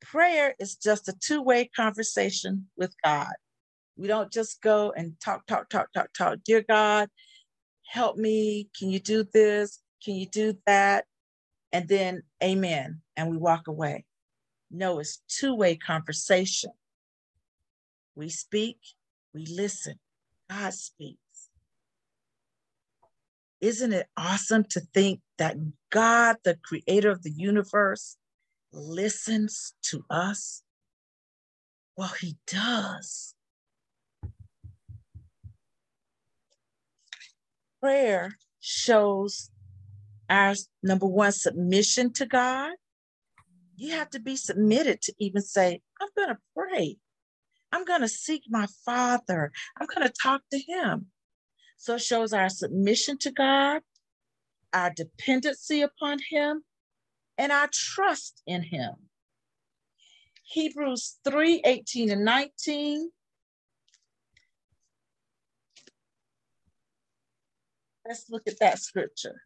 prayer 0.00 0.54
is 0.58 0.76
just 0.76 1.08
a 1.08 1.12
two 1.12 1.42
way 1.42 1.66
conversation 1.74 2.68
with 2.76 2.94
God. 3.04 3.32
We 3.96 4.06
don't 4.06 4.32
just 4.32 4.62
go 4.62 4.92
and 4.96 5.18
talk, 5.20 5.46
talk, 5.46 5.68
talk, 5.68 5.92
talk, 5.92 6.12
talk. 6.12 6.38
Dear 6.44 6.64
God, 6.68 7.08
help 7.86 8.16
me. 8.16 8.68
Can 8.78 8.90
you 8.90 9.00
do 9.00 9.24
this? 9.24 9.80
Can 10.04 10.14
you 10.14 10.26
do 10.26 10.54
that? 10.66 11.04
And 11.72 11.88
then, 11.88 12.22
amen. 12.42 13.00
And 13.16 13.30
we 13.30 13.36
walk 13.36 13.68
away. 13.68 14.04
No, 14.70 14.98
it's 15.00 15.22
two 15.28 15.54
way 15.54 15.76
conversation. 15.76 16.70
We 18.14 18.28
speak, 18.28 18.78
we 19.34 19.46
listen. 19.46 19.98
God 20.50 20.74
speaks. 20.74 21.18
Isn't 23.60 23.92
it 23.92 24.06
awesome 24.16 24.64
to 24.70 24.80
think 24.80 25.20
that 25.38 25.56
God, 25.90 26.36
the 26.44 26.58
creator 26.62 27.10
of 27.10 27.22
the 27.22 27.30
universe, 27.30 28.16
listens 28.72 29.74
to 29.82 30.04
us? 30.10 30.62
Well, 31.96 32.12
he 32.20 32.36
does. 32.46 33.34
Prayer 37.80 38.32
shows 38.60 39.50
our 40.28 40.54
number 40.82 41.06
one 41.06 41.32
submission 41.32 42.12
to 42.14 42.26
God. 42.26 42.72
You 43.76 43.92
have 43.92 44.10
to 44.10 44.20
be 44.20 44.36
submitted 44.36 45.00
to 45.02 45.14
even 45.18 45.42
say, 45.42 45.80
I'm 46.00 46.08
going 46.16 46.28
to 46.28 46.38
pray. 46.56 46.96
I'm 47.70 47.84
going 47.84 48.00
to 48.00 48.08
seek 48.08 48.42
my 48.48 48.66
Father. 48.84 49.52
I'm 49.78 49.86
going 49.86 50.06
to 50.06 50.14
talk 50.22 50.42
to 50.50 50.58
Him. 50.58 51.06
So 51.76 51.94
it 51.94 52.02
shows 52.02 52.32
our 52.32 52.48
submission 52.48 53.18
to 53.18 53.30
God, 53.30 53.82
our 54.72 54.90
dependency 54.90 55.82
upon 55.82 56.18
Him, 56.30 56.62
and 57.38 57.52
I 57.52 57.68
trust 57.72 58.42
in 58.46 58.64
him. 58.64 58.94
Hebrews 60.44 61.18
3 61.24 61.62
18 61.64 62.10
and 62.10 62.24
19. 62.24 63.10
Let's 68.06 68.26
look 68.28 68.42
at 68.48 68.58
that 68.60 68.80
scripture. 68.80 69.42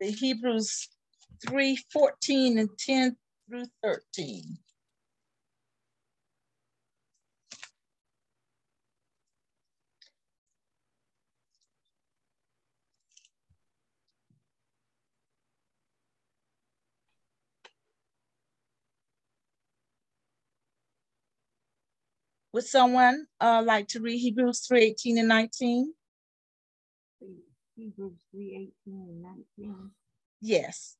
The 0.00 0.10
Hebrews 0.10 0.88
3 1.48 1.78
14 1.92 2.58
and 2.58 2.68
10 2.78 3.16
through 3.48 3.64
13. 3.82 4.58
Would 22.52 22.64
someone 22.64 23.26
uh, 23.40 23.62
like 23.64 23.88
to 23.88 24.00
read 24.00 24.18
Hebrews 24.18 24.60
3 24.68 24.80
18 24.82 25.18
and 25.18 25.28
19? 25.28 25.94
Hebrews 27.76 28.18
3 28.32 28.72
18 28.86 29.00
and 29.08 29.22
19. 29.58 29.90
Yes. 30.40 30.96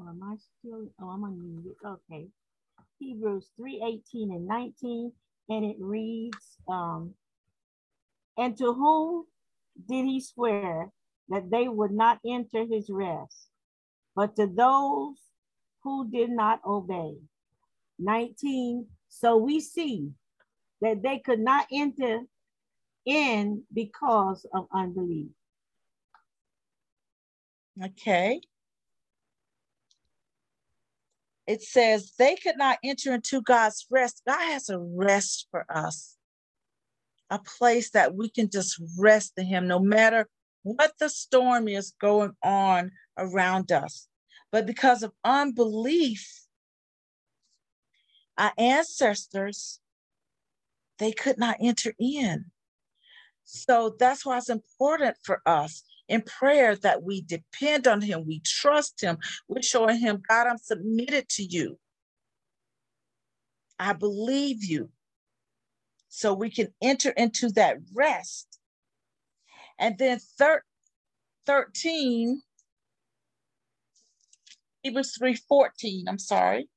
Oh, 0.00 0.08
am 0.08 0.20
I 0.22 0.36
still? 0.36 0.88
Oh, 1.00 1.08
I'm 1.08 1.24
on 1.24 1.62
mute. 1.62 1.76
Okay. 1.84 2.28
Hebrews 2.98 3.48
3 3.56 3.82
18 4.12 4.30
and 4.32 4.46
19. 4.46 5.12
And 5.48 5.64
it 5.64 5.76
reads, 5.80 6.58
um, 6.68 7.14
And 8.36 8.56
to 8.58 8.74
whom 8.74 9.24
did 9.88 10.04
he 10.04 10.20
swear 10.20 10.90
that 11.28 11.50
they 11.50 11.68
would 11.68 11.92
not 11.92 12.18
enter 12.26 12.66
his 12.66 12.90
rest, 12.90 13.48
but 14.14 14.36
to 14.36 14.46
those 14.46 15.16
who 15.82 16.10
did 16.10 16.30
not 16.30 16.60
obey. 16.66 17.14
19. 17.98 18.86
So 19.18 19.38
we 19.38 19.60
see 19.60 20.10
that 20.82 21.02
they 21.02 21.20
could 21.20 21.40
not 21.40 21.66
enter 21.72 22.20
in 23.06 23.62
because 23.72 24.44
of 24.52 24.66
unbelief. 24.74 25.28
Okay. 27.82 28.42
It 31.46 31.62
says 31.62 32.12
they 32.18 32.36
could 32.36 32.58
not 32.58 32.78
enter 32.84 33.14
into 33.14 33.40
God's 33.40 33.86
rest. 33.90 34.20
God 34.26 34.52
has 34.52 34.68
a 34.68 34.78
rest 34.78 35.46
for 35.50 35.64
us, 35.70 36.16
a 37.30 37.38
place 37.38 37.90
that 37.92 38.14
we 38.14 38.28
can 38.28 38.50
just 38.50 38.78
rest 38.98 39.32
in 39.38 39.46
Him 39.46 39.66
no 39.66 39.78
matter 39.78 40.28
what 40.62 40.92
the 41.00 41.08
storm 41.08 41.68
is 41.68 41.94
going 41.98 42.32
on 42.42 42.90
around 43.16 43.72
us. 43.72 44.08
But 44.52 44.66
because 44.66 45.02
of 45.02 45.12
unbelief, 45.24 46.45
our 48.38 48.52
ancestors, 48.58 49.80
they 50.98 51.12
could 51.12 51.38
not 51.38 51.56
enter 51.60 51.94
in. 51.98 52.46
So 53.44 53.94
that's 53.98 54.26
why 54.26 54.38
it's 54.38 54.50
important 54.50 55.16
for 55.22 55.40
us 55.46 55.82
in 56.08 56.22
prayer 56.22 56.76
that 56.76 57.02
we 57.02 57.22
depend 57.22 57.86
on 57.86 58.00
Him, 58.00 58.26
we 58.26 58.40
trust 58.40 59.00
Him, 59.00 59.18
we're 59.48 59.62
showing 59.62 59.98
Him, 59.98 60.22
God, 60.28 60.46
I'm 60.46 60.58
submitted 60.58 61.28
to 61.30 61.42
you. 61.42 61.78
I 63.78 63.92
believe 63.92 64.64
you. 64.64 64.90
So 66.08 66.32
we 66.32 66.50
can 66.50 66.68
enter 66.82 67.10
into 67.10 67.50
that 67.50 67.76
rest. 67.94 68.58
And 69.78 69.98
then 69.98 70.18
thir- 70.38 70.64
13, 71.46 72.42
Hebrews 74.82 75.18
3:14, 75.20 76.04
I'm 76.08 76.18
sorry. 76.18 76.68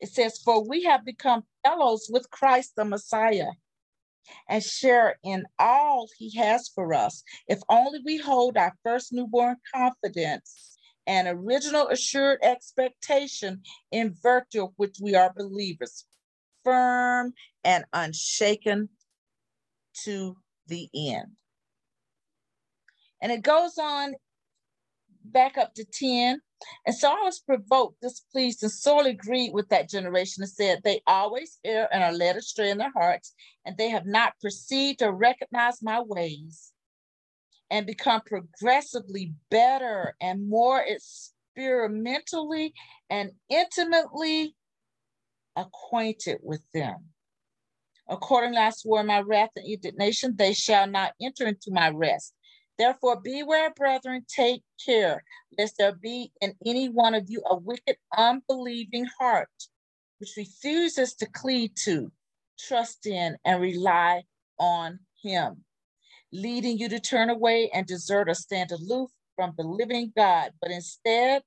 It 0.00 0.10
says, 0.10 0.38
For 0.38 0.66
we 0.66 0.84
have 0.84 1.04
become 1.04 1.44
fellows 1.64 2.08
with 2.10 2.30
Christ 2.30 2.74
the 2.76 2.84
Messiah 2.84 3.50
and 4.48 4.62
share 4.62 5.18
in 5.24 5.46
all 5.58 6.08
he 6.18 6.36
has 6.38 6.68
for 6.68 6.92
us, 6.94 7.22
if 7.48 7.60
only 7.68 8.00
we 8.04 8.18
hold 8.18 8.56
our 8.56 8.76
first 8.84 9.12
newborn 9.12 9.56
confidence 9.74 10.76
and 11.06 11.26
original 11.26 11.88
assured 11.88 12.38
expectation 12.42 13.62
in 13.90 14.14
virtue 14.22 14.64
of 14.64 14.72
which 14.76 14.98
we 15.00 15.14
are 15.14 15.32
believers, 15.34 16.04
firm 16.64 17.32
and 17.64 17.84
unshaken 17.92 18.90
to 20.04 20.36
the 20.66 20.88
end. 20.94 21.32
And 23.22 23.32
it 23.32 23.42
goes 23.42 23.78
on 23.78 24.14
back 25.32 25.58
up 25.58 25.74
to 25.74 25.84
10. 25.84 26.40
And 26.86 26.96
so 26.96 27.10
I 27.10 27.22
was 27.22 27.38
provoked, 27.40 28.00
displeased, 28.00 28.62
and 28.62 28.72
sorely 28.72 29.12
grieved 29.12 29.54
with 29.54 29.68
that 29.68 29.88
generation 29.88 30.42
and 30.42 30.50
said, 30.50 30.80
They 30.82 31.02
always 31.06 31.58
err 31.64 31.88
and 31.92 32.02
are 32.02 32.12
led 32.12 32.36
astray 32.36 32.70
in 32.70 32.78
their 32.78 32.92
hearts, 32.92 33.34
and 33.64 33.76
they 33.76 33.90
have 33.90 34.06
not 34.06 34.34
perceived 34.40 35.02
or 35.02 35.12
recognized 35.12 35.82
my 35.82 36.00
ways 36.00 36.72
and 37.70 37.86
become 37.86 38.22
progressively 38.22 39.34
better 39.50 40.16
and 40.20 40.48
more 40.48 40.82
experimentally 40.82 42.72
and 43.10 43.30
intimately 43.48 44.54
acquainted 45.56 46.38
with 46.42 46.62
them. 46.72 46.96
Accordingly, 48.08 48.58
I 48.58 48.70
swore 48.70 49.02
my 49.02 49.20
wrath 49.20 49.50
and 49.56 49.66
indignation, 49.66 50.34
they 50.36 50.54
shall 50.54 50.86
not 50.86 51.12
enter 51.20 51.46
into 51.46 51.70
my 51.70 51.90
rest. 51.90 52.32
Therefore, 52.78 53.20
beware, 53.20 53.70
brethren, 53.74 54.24
take 54.28 54.62
care, 54.84 55.24
lest 55.58 55.78
there 55.78 55.92
be 55.92 56.32
in 56.40 56.54
any 56.64 56.88
one 56.88 57.14
of 57.14 57.28
you 57.28 57.42
a 57.50 57.56
wicked, 57.56 57.96
unbelieving 58.16 59.06
heart, 59.18 59.50
which 60.18 60.36
refuses 60.36 61.14
to 61.16 61.26
cleave 61.26 61.74
to, 61.84 62.12
trust 62.58 63.06
in, 63.06 63.36
and 63.44 63.60
rely 63.60 64.22
on 64.58 65.00
Him, 65.22 65.64
leading 66.32 66.78
you 66.78 66.88
to 66.88 67.00
turn 67.00 67.30
away 67.30 67.68
and 67.74 67.86
desert 67.86 68.28
or 68.28 68.34
stand 68.34 68.70
aloof 68.70 69.10
from 69.34 69.54
the 69.56 69.64
living 69.64 70.12
God, 70.16 70.52
but 70.60 70.70
instead 70.70 71.42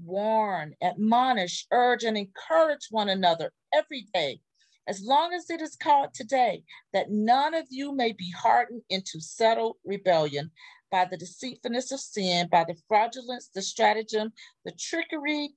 warn, 0.00 0.74
admonish, 0.80 1.66
urge, 1.72 2.04
and 2.04 2.16
encourage 2.16 2.86
one 2.90 3.08
another 3.08 3.52
every 3.74 4.06
day 4.14 4.40
as 4.88 5.02
long 5.02 5.34
as 5.34 5.50
it 5.50 5.60
is 5.60 5.76
called 5.76 6.14
today, 6.14 6.64
that 6.94 7.10
none 7.10 7.52
of 7.52 7.66
you 7.68 7.94
may 7.94 8.12
be 8.12 8.30
hardened 8.30 8.82
into 8.88 9.20
settled 9.20 9.76
rebellion 9.84 10.50
by 10.90 11.04
the 11.04 11.18
deceitfulness 11.18 11.92
of 11.92 12.00
sin, 12.00 12.48
by 12.50 12.64
the 12.64 12.76
fraudulence, 12.88 13.50
the 13.54 13.60
stratagem, 13.60 14.32
the 14.64 14.72
trickery, 14.72 15.50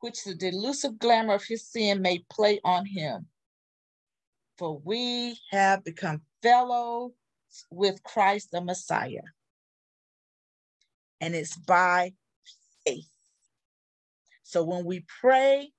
which 0.00 0.22
the 0.22 0.36
delusive 0.36 1.00
glamour 1.00 1.34
of 1.34 1.44
his 1.44 1.66
sin 1.66 2.00
may 2.00 2.24
play 2.30 2.60
on 2.64 2.86
him. 2.86 3.26
For 4.56 4.78
we 4.78 5.36
have 5.50 5.82
become 5.84 6.22
fellows 6.42 7.12
with 7.70 8.02
Christ 8.04 8.52
the 8.52 8.60
Messiah. 8.60 9.26
And 11.20 11.34
it's 11.34 11.56
by 11.56 12.12
faith. 12.86 13.08
So 14.44 14.62
when 14.62 14.84
we 14.84 15.04
pray, 15.20 15.72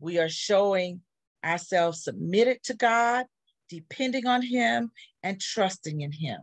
we 0.00 0.18
are 0.18 0.28
showing 0.28 1.02
ourselves 1.44 2.04
submitted 2.04 2.62
to 2.64 2.74
God, 2.74 3.26
depending 3.68 4.26
on 4.26 4.42
Him, 4.42 4.90
and 5.22 5.40
trusting 5.40 6.00
in 6.00 6.12
Him. 6.12 6.40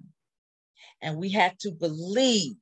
And 1.02 1.18
we 1.18 1.30
have 1.32 1.58
to 1.60 1.72
believe, 1.72 2.54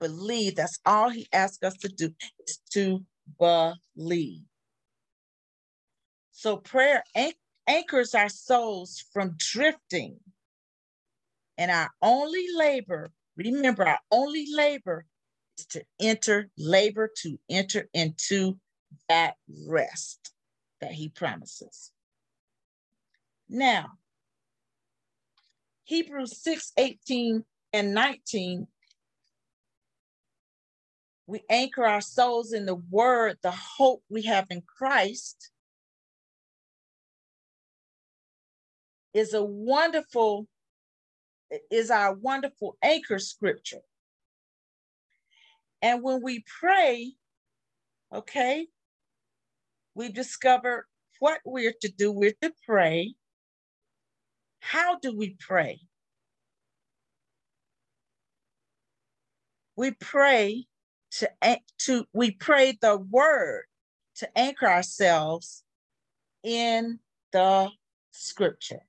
believe. 0.00 0.56
That's 0.56 0.78
all 0.86 1.10
He 1.10 1.26
asks 1.32 1.62
us 1.62 1.76
to 1.78 1.88
do 1.88 2.10
is 2.46 2.60
to 2.72 3.04
believe. 3.38 4.42
So 6.32 6.56
prayer 6.56 7.02
anchors 7.66 8.14
our 8.14 8.28
souls 8.28 9.04
from 9.12 9.36
drifting. 9.38 10.16
And 11.58 11.70
our 11.70 11.90
only 12.00 12.46
labor, 12.56 13.12
remember, 13.36 13.86
our 13.86 14.00
only 14.10 14.46
labor 14.52 15.04
is 15.58 15.66
to 15.66 15.84
enter, 16.00 16.48
labor 16.56 17.10
to 17.22 17.38
enter 17.48 17.88
into 17.92 18.58
that 19.08 19.34
rest 19.68 20.32
that 20.82 20.92
he 20.92 21.08
promises. 21.08 21.92
Now, 23.48 23.92
Hebrews 25.84 26.42
6 26.42 26.72
18 26.76 27.44
and 27.72 27.94
19, 27.94 28.66
we 31.26 31.40
anchor 31.48 31.86
our 31.86 32.00
souls 32.00 32.52
in 32.52 32.66
the 32.66 32.74
word, 32.74 33.38
the 33.42 33.52
hope 33.52 34.02
we 34.10 34.22
have 34.22 34.48
in 34.50 34.62
Christ. 34.62 35.50
Is 39.14 39.34
a 39.34 39.44
wonderful, 39.44 40.48
is 41.70 41.90
our 41.90 42.14
wonderful 42.14 42.76
anchor 42.82 43.18
scripture. 43.18 43.82
And 45.82 46.02
when 46.02 46.22
we 46.22 46.42
pray, 46.60 47.12
okay, 48.12 48.66
we 49.94 50.10
discover 50.10 50.86
what 51.18 51.40
we're 51.44 51.74
to 51.80 51.88
do. 51.88 52.10
We're 52.12 52.34
to 52.42 52.52
pray. 52.66 53.14
How 54.60 54.98
do 54.98 55.16
we 55.16 55.36
pray? 55.38 55.80
We 59.76 59.92
pray 59.92 60.66
to, 61.12 61.30
to 61.80 62.04
we 62.12 62.30
pray 62.32 62.78
the 62.80 62.98
word 62.98 63.64
to 64.16 64.38
anchor 64.38 64.66
ourselves 64.66 65.64
in 66.42 66.98
the 67.32 67.70
scripture. 68.10 68.82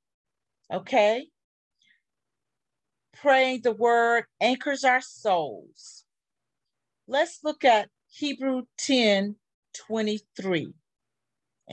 Okay? 0.72 1.28
Praying 3.22 3.62
the 3.62 3.74
word 3.74 4.26
anchors 4.42 4.84
our 4.84 5.02
souls. 5.02 6.04
Let's 7.08 7.40
look 7.44 7.64
at 7.64 7.90
Hebrew 8.10 8.64
10 8.78 9.36
23. 9.88 10.74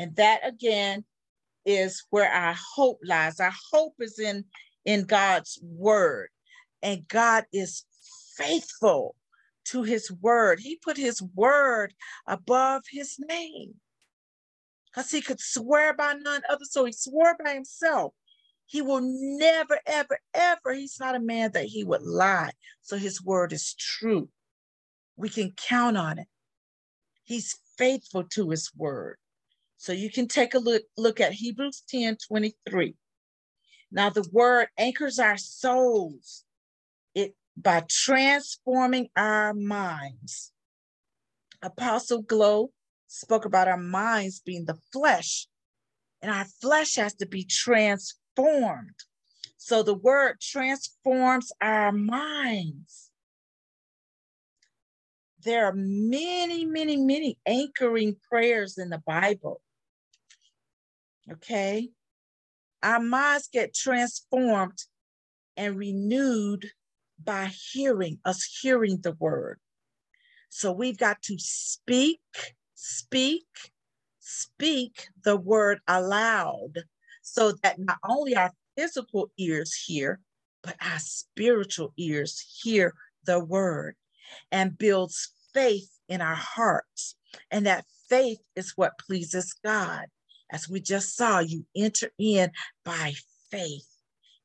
And 0.00 0.16
that 0.16 0.40
again 0.48 1.04
is 1.66 2.06
where 2.08 2.32
our 2.32 2.54
hope 2.74 3.00
lies. 3.04 3.38
Our 3.38 3.52
hope 3.70 3.96
is 3.98 4.18
in, 4.18 4.46
in 4.86 5.04
God's 5.04 5.58
word. 5.62 6.30
And 6.82 7.06
God 7.06 7.44
is 7.52 7.84
faithful 8.34 9.14
to 9.66 9.82
his 9.82 10.10
word. 10.10 10.58
He 10.58 10.76
put 10.76 10.96
his 10.96 11.20
word 11.20 11.92
above 12.26 12.84
his 12.90 13.18
name 13.18 13.74
because 14.86 15.10
he 15.10 15.20
could 15.20 15.38
swear 15.38 15.92
by 15.92 16.14
none 16.14 16.40
other. 16.48 16.64
So 16.64 16.86
he 16.86 16.92
swore 16.92 17.36
by 17.44 17.52
himself. 17.52 18.14
He 18.64 18.80
will 18.80 19.02
never, 19.02 19.80
ever, 19.84 20.18
ever, 20.32 20.72
he's 20.72 20.98
not 20.98 21.14
a 21.14 21.20
man 21.20 21.52
that 21.52 21.66
he 21.66 21.84
would 21.84 22.02
lie. 22.02 22.52
So 22.80 22.96
his 22.96 23.22
word 23.22 23.52
is 23.52 23.74
true. 23.74 24.30
We 25.16 25.28
can 25.28 25.52
count 25.52 25.98
on 25.98 26.20
it. 26.20 26.28
He's 27.24 27.58
faithful 27.76 28.24
to 28.30 28.48
his 28.48 28.70
word. 28.74 29.18
So 29.80 29.92
you 29.92 30.10
can 30.10 30.28
take 30.28 30.52
a 30.52 30.58
look, 30.58 30.82
look 30.98 31.20
at 31.20 31.32
Hebrews 31.32 31.84
10 31.88 32.18
23. 32.28 32.94
Now, 33.90 34.10
the 34.10 34.28
word 34.30 34.68
anchors 34.76 35.18
our 35.18 35.38
souls 35.38 36.44
it 37.14 37.34
by 37.56 37.84
transforming 37.88 39.08
our 39.16 39.54
minds. 39.54 40.52
Apostle 41.62 42.20
Glow 42.20 42.72
spoke 43.06 43.46
about 43.46 43.68
our 43.68 43.78
minds 43.78 44.40
being 44.40 44.66
the 44.66 44.76
flesh, 44.92 45.48
and 46.20 46.30
our 46.30 46.44
flesh 46.60 46.96
has 46.96 47.14
to 47.14 47.26
be 47.26 47.44
transformed. 47.44 49.00
So 49.56 49.82
the 49.82 49.94
word 49.94 50.40
transforms 50.42 51.52
our 51.58 51.90
minds. 51.90 53.10
There 55.42 55.64
are 55.64 55.74
many, 55.74 56.66
many, 56.66 56.98
many 56.98 57.38
anchoring 57.46 58.16
prayers 58.28 58.76
in 58.76 58.90
the 58.90 59.02
Bible. 59.06 59.62
Okay. 61.32 61.90
Our 62.82 63.00
minds 63.00 63.48
get 63.52 63.74
transformed 63.74 64.78
and 65.56 65.76
renewed 65.76 66.70
by 67.22 67.50
hearing, 67.72 68.18
us 68.24 68.42
hearing 68.62 69.00
the 69.02 69.12
word. 69.12 69.58
So 70.48 70.72
we've 70.72 70.98
got 70.98 71.22
to 71.22 71.36
speak, 71.38 72.20
speak, 72.74 73.46
speak 74.18 75.08
the 75.22 75.36
word 75.36 75.80
aloud 75.86 76.78
so 77.22 77.52
that 77.62 77.78
not 77.78 77.98
only 78.04 78.34
our 78.34 78.50
physical 78.76 79.30
ears 79.38 79.74
hear, 79.74 80.20
but 80.62 80.76
our 80.80 80.98
spiritual 80.98 81.92
ears 81.96 82.60
hear 82.62 82.94
the 83.24 83.44
word 83.44 83.94
and 84.50 84.78
builds 84.78 85.32
faith 85.52 85.90
in 86.08 86.20
our 86.20 86.34
hearts. 86.34 87.16
And 87.50 87.66
that 87.66 87.84
faith 88.08 88.38
is 88.56 88.72
what 88.76 88.98
pleases 88.98 89.54
God. 89.64 90.06
As 90.50 90.68
we 90.68 90.80
just 90.80 91.16
saw, 91.16 91.38
you 91.38 91.64
enter 91.76 92.10
in 92.18 92.50
by 92.84 93.14
faith, 93.50 93.86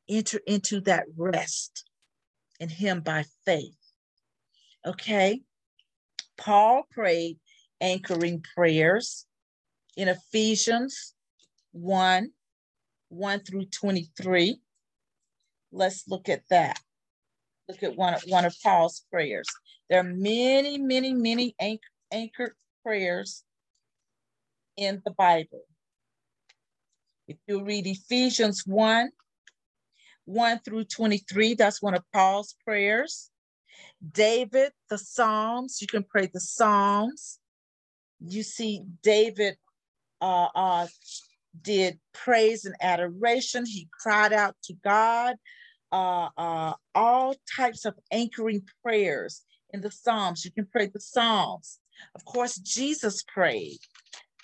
enter 0.07 0.39
into 0.45 0.81
that 0.81 1.05
rest 1.17 1.89
in 2.59 2.69
Him 2.69 3.01
by 3.01 3.25
faith. 3.45 3.75
Okay? 4.85 5.41
Paul 6.37 6.83
prayed 6.91 7.39
anchoring 7.81 8.43
prayers 8.55 9.25
in 9.97 10.07
Ephesians 10.07 11.13
1 11.71 12.31
1 13.09 13.39
through 13.41 13.65
23. 13.65 14.59
Let's 15.71 16.07
look 16.07 16.29
at 16.29 16.43
that. 16.49 16.79
Look 17.67 17.83
at 17.83 17.95
one, 17.95 18.15
one 18.27 18.45
of 18.45 18.55
Paul's 18.63 19.05
prayers. 19.11 19.47
There 19.89 19.99
are 19.99 20.03
many, 20.03 20.77
many, 20.77 21.13
many 21.13 21.55
anch- 21.59 21.81
anchored 22.11 22.55
prayers 22.83 23.43
in 24.77 25.01
the 25.05 25.11
Bible. 25.11 25.63
If 27.27 27.37
you 27.47 27.63
read 27.63 27.87
Ephesians 27.87 28.63
1 28.65 29.09
1 30.25 30.59
through 30.65 30.85
23, 30.85 31.53
that's 31.53 31.81
one 31.81 31.93
of 31.93 32.03
Paul's 32.11 32.55
prayers. 32.63 33.29
David, 34.11 34.71
the 34.89 34.97
Psalms, 34.97 35.79
you 35.81 35.87
can 35.87 36.03
pray 36.03 36.29
the 36.31 36.39
Psalms. 36.39 37.39
You 38.19 38.43
see, 38.43 38.81
David 39.03 39.55
uh, 40.21 40.47
uh, 40.55 40.87
did 41.61 41.99
praise 42.13 42.65
and 42.65 42.75
adoration. 42.81 43.65
He 43.65 43.87
cried 44.01 44.33
out 44.33 44.55
to 44.63 44.73
God. 44.83 45.35
Uh, 45.91 46.29
uh, 46.37 46.73
all 46.93 47.35
types 47.55 47.85
of 47.85 47.93
anchoring 48.11 48.63
prayers 48.83 49.43
in 49.71 49.81
the 49.81 49.91
Psalms. 49.91 50.43
You 50.43 50.51
can 50.51 50.65
pray 50.65 50.87
the 50.87 50.99
Psalms. 50.99 51.79
Of 52.15 52.25
course, 52.25 52.55
Jesus 52.57 53.23
prayed 53.23 53.77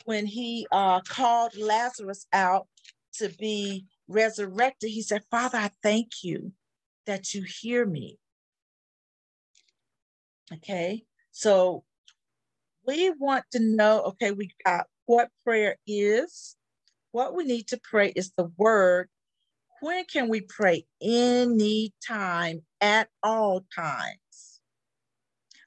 when 0.06 0.26
he 0.26 0.68
uh, 0.72 1.02
called 1.02 1.56
Lazarus 1.58 2.26
out 2.34 2.68
to 3.16 3.30
be 3.40 3.86
resurrected. 4.08 4.90
He 4.90 5.02
said, 5.02 5.24
Father, 5.30 5.58
I 5.58 5.72
thank 5.84 6.24
you 6.24 6.54
that 7.06 7.34
you 7.34 7.44
hear 7.44 7.86
me. 7.86 8.18
Okay, 10.54 11.04
so 11.32 11.84
we 12.86 13.10
want 13.12 13.46
to 13.54 13.60
know 13.60 14.02
okay, 14.02 14.32
we 14.32 14.52
got 14.66 14.88
what 15.06 15.30
prayer 15.46 15.78
is. 15.88 16.56
What 17.12 17.36
we 17.36 17.44
need 17.44 17.68
to 17.68 17.80
pray 17.82 18.12
is 18.16 18.32
the 18.38 18.52
word. 18.58 19.10
When 19.82 20.06
can 20.06 20.30
we 20.30 20.42
pray? 20.42 20.86
Any 21.02 21.94
time, 22.06 22.62
at 22.82 23.10
all 23.22 23.64
times. 23.74 24.62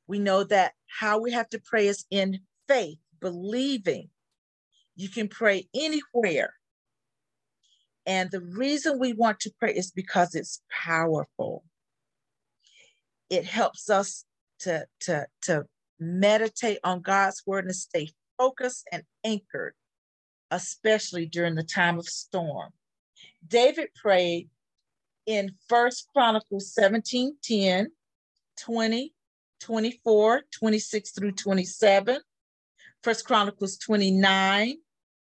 We 0.06 0.18
know 0.18 0.44
that 0.44 0.72
how 0.86 1.20
we 1.20 1.32
have 1.32 1.48
to 1.50 1.60
pray 1.64 1.86
is 1.86 2.04
in 2.10 2.40
faith, 2.68 2.98
believing. 3.20 4.10
You 4.96 5.08
can 5.08 5.28
pray 5.28 5.68
anywhere. 5.74 6.54
And 8.06 8.30
the 8.30 8.40
reason 8.40 8.98
we 8.98 9.12
want 9.12 9.40
to 9.40 9.52
pray 9.58 9.72
is 9.74 9.90
because 9.90 10.34
it's 10.34 10.62
powerful. 10.70 11.64
It 13.30 13.44
helps 13.44 13.88
us 13.88 14.24
to, 14.60 14.86
to, 15.00 15.26
to 15.42 15.64
meditate 15.98 16.78
on 16.84 17.00
God's 17.00 17.42
word 17.46 17.64
and 17.64 17.74
stay 17.74 18.10
focused 18.38 18.86
and 18.92 19.02
anchored, 19.24 19.74
especially 20.50 21.26
during 21.26 21.54
the 21.54 21.62
time 21.62 21.98
of 21.98 22.06
storm. 22.06 22.72
David 23.46 23.88
prayed 23.94 24.48
in 25.26 25.54
First 25.68 26.08
Chronicles 26.12 26.74
17 26.74 27.36
10, 27.42 27.90
20, 28.58 29.12
24, 29.60 30.42
26 30.50 31.10
through 31.12 31.32
27, 31.32 32.18
First 33.04 33.26
Chronicles 33.26 33.78
29, 33.78 34.76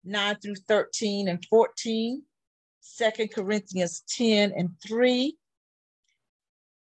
9 0.04 0.36
through 0.42 0.56
13 0.68 1.28
and 1.28 1.44
14, 1.50 2.22
Second 2.80 3.32
Corinthians 3.34 4.04
10 4.16 4.52
and 4.56 4.70
3, 4.86 5.36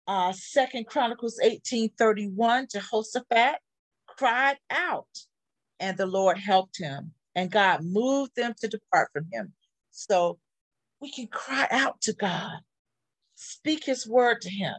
uh, 0.09 0.33
Second 0.33 0.87
Chronicles 0.87 1.41
18 1.43 1.91
31, 1.99 2.69
Jehoshaphat 2.73 3.57
cried 4.07 4.59
out, 4.71 5.09
and 5.81 5.97
the 5.99 6.07
Lord 6.07 6.39
helped 6.39 6.79
him, 6.79 7.13
and 7.35 7.51
God 7.51 7.83
moved 7.85 8.37
them 8.37 8.55
to 8.61 8.69
depart 8.69 9.11
from 9.13 9.27
him. 9.33 9.55
So 9.91 10.39
we 11.01 11.11
can 11.13 11.29
cry 11.29 11.69
out 11.71 12.01
to 12.03 12.15
God, 12.15 12.61
speak 13.37 13.85
his 13.85 14.09
word 14.09 14.43
to 14.43 14.51
him. 14.51 14.77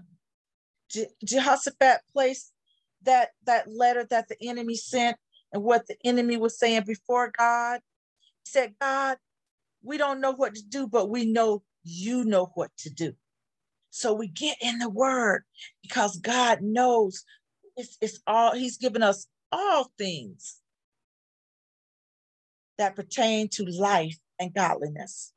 Je- 0.91 1.07
Jehoshaphat 1.25 2.01
placed 2.13 2.53
that, 3.03 3.29
that 3.45 3.67
letter 3.71 4.05
that 4.09 4.27
the 4.29 4.37
enemy 4.47 4.75
sent 4.75 5.17
and 5.51 5.63
what 5.63 5.87
the 5.87 5.95
enemy 6.03 6.37
was 6.37 6.57
saying 6.57 6.83
before 6.85 7.31
God. 7.37 7.81
He 8.43 8.49
said, 8.49 8.75
God, 8.79 9.17
we 9.83 9.97
don't 9.97 10.21
know 10.21 10.31
what 10.31 10.55
to 10.55 10.63
do, 10.63 10.87
but 10.87 11.09
we 11.09 11.25
know 11.25 11.63
you 11.83 12.23
know 12.25 12.51
what 12.55 12.71
to 12.79 12.89
do. 12.89 13.13
So 13.89 14.13
we 14.13 14.27
get 14.27 14.57
in 14.61 14.79
the 14.79 14.89
word 14.89 15.43
because 15.81 16.17
God 16.17 16.61
knows 16.61 17.23
it's, 17.75 17.97
it's 18.01 18.19
all, 18.27 18.53
He's 18.53 18.77
given 18.77 19.01
us 19.01 19.27
all 19.51 19.91
things 19.97 20.59
that 22.77 22.95
pertain 22.95 23.47
to 23.49 23.63
life 23.65 24.17
and 24.39 24.53
godliness. 24.53 25.33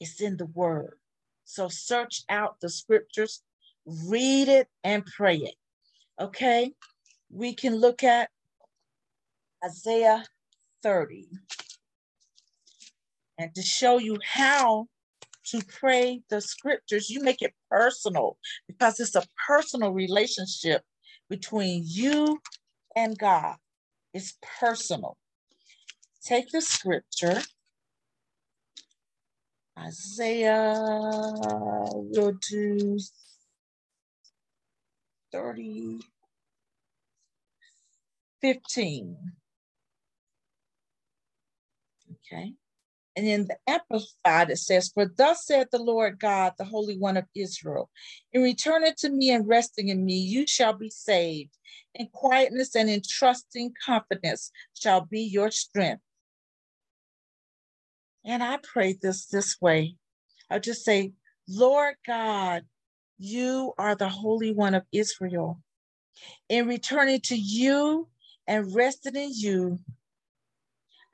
It's 0.00 0.20
in 0.20 0.36
the 0.36 0.46
word. 0.46 0.98
So 1.44 1.68
search 1.68 2.22
out 2.28 2.56
the 2.60 2.68
scriptures, 2.68 3.42
read 3.86 4.48
it, 4.48 4.68
and 4.84 5.06
pray 5.06 5.36
it. 5.36 5.54
Okay? 6.20 6.72
We 7.30 7.54
can 7.54 7.76
look 7.76 8.02
at 8.02 8.30
Isaiah 9.64 10.24
30 10.82 11.28
and 13.38 13.54
to 13.54 13.62
show 13.62 13.98
you 13.98 14.18
how 14.24 14.86
to 15.46 15.60
pray 15.64 16.22
the 16.28 16.40
scriptures, 16.40 17.10
you 17.10 17.20
make 17.20 17.42
it 17.42 17.54
personal 17.70 18.38
because 18.66 18.98
it's 19.00 19.14
a 19.14 19.22
personal 19.46 19.92
relationship 19.92 20.82
between 21.28 21.82
you 21.86 22.40
and 22.96 23.18
God. 23.18 23.56
It's 24.12 24.38
personal. 24.60 25.16
Take 26.24 26.50
the 26.50 26.60
scripture, 26.60 27.42
Isaiah, 29.78 30.74
we'll 31.94 32.38
do 32.50 32.98
30, 35.32 36.00
15. 38.40 39.16
Okay. 42.12 42.54
And 43.16 43.26
in 43.26 43.46
the 43.48 43.56
Amplified, 43.66 44.50
it 44.50 44.58
says, 44.58 44.90
For 44.92 45.06
thus 45.06 45.46
said 45.46 45.68
the 45.72 45.78
Lord 45.78 46.20
God, 46.20 46.52
the 46.58 46.66
Holy 46.66 46.98
One 46.98 47.16
of 47.16 47.24
Israel, 47.34 47.88
in 48.32 48.42
returning 48.42 48.92
to 48.98 49.08
me 49.08 49.30
and 49.30 49.48
resting 49.48 49.88
in 49.88 50.04
me, 50.04 50.18
you 50.18 50.46
shall 50.46 50.74
be 50.74 50.90
saved. 50.90 51.56
In 51.94 52.08
quietness 52.08 52.76
and 52.76 52.90
in 52.90 53.00
trusting 53.08 53.72
confidence 53.84 54.52
shall 54.74 55.00
be 55.00 55.22
your 55.22 55.50
strength. 55.50 56.02
And 58.22 58.42
I 58.42 58.58
pray 58.58 58.98
this 59.00 59.26
this 59.26 59.60
way. 59.62 59.96
I'll 60.50 60.60
just 60.60 60.84
say, 60.84 61.12
Lord 61.48 61.94
God, 62.06 62.64
you 63.18 63.72
are 63.78 63.94
the 63.94 64.10
Holy 64.10 64.52
One 64.52 64.74
of 64.74 64.84
Israel. 64.92 65.62
In 66.50 66.68
returning 66.68 67.20
to 67.22 67.36
you 67.36 68.08
and 68.46 68.74
resting 68.74 69.16
in 69.16 69.30
you, 69.32 69.78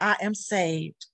I 0.03 0.17
am 0.21 0.35
saved. 0.35 1.07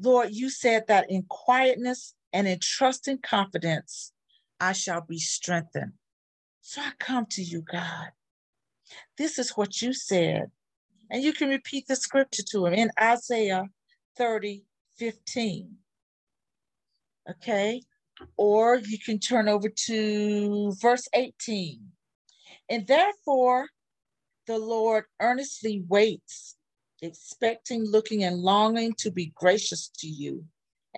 Lord, 0.00 0.30
you 0.30 0.48
said 0.50 0.84
that 0.86 1.10
in 1.10 1.24
quietness 1.28 2.14
and 2.32 2.46
in 2.46 2.60
trust 2.60 3.08
and 3.08 3.20
confidence, 3.20 4.12
I 4.60 4.72
shall 4.72 5.00
be 5.00 5.18
strengthened. 5.18 5.94
So 6.60 6.80
I 6.80 6.92
come 7.00 7.26
to 7.30 7.42
you, 7.42 7.60
God. 7.60 8.10
This 9.18 9.36
is 9.38 9.50
what 9.56 9.82
you 9.82 9.92
said. 9.92 10.52
And 11.10 11.24
you 11.24 11.32
can 11.32 11.48
repeat 11.48 11.88
the 11.88 11.96
scripture 11.96 12.44
to 12.52 12.66
him 12.66 12.74
in 12.74 12.90
Isaiah 13.00 13.64
30, 14.16 14.62
15. 14.96 15.76
Okay. 17.30 17.82
Or 18.36 18.76
you 18.76 18.98
can 19.04 19.18
turn 19.18 19.48
over 19.48 19.68
to 19.86 20.72
verse 20.80 21.08
18. 21.12 21.80
And 22.70 22.86
therefore, 22.86 23.66
the 24.46 24.58
Lord 24.58 25.04
earnestly 25.20 25.82
waits, 25.88 26.56
expecting, 27.02 27.84
looking, 27.84 28.24
and 28.24 28.38
longing 28.38 28.94
to 28.98 29.10
be 29.10 29.32
gracious 29.34 29.90
to 29.98 30.06
you. 30.06 30.44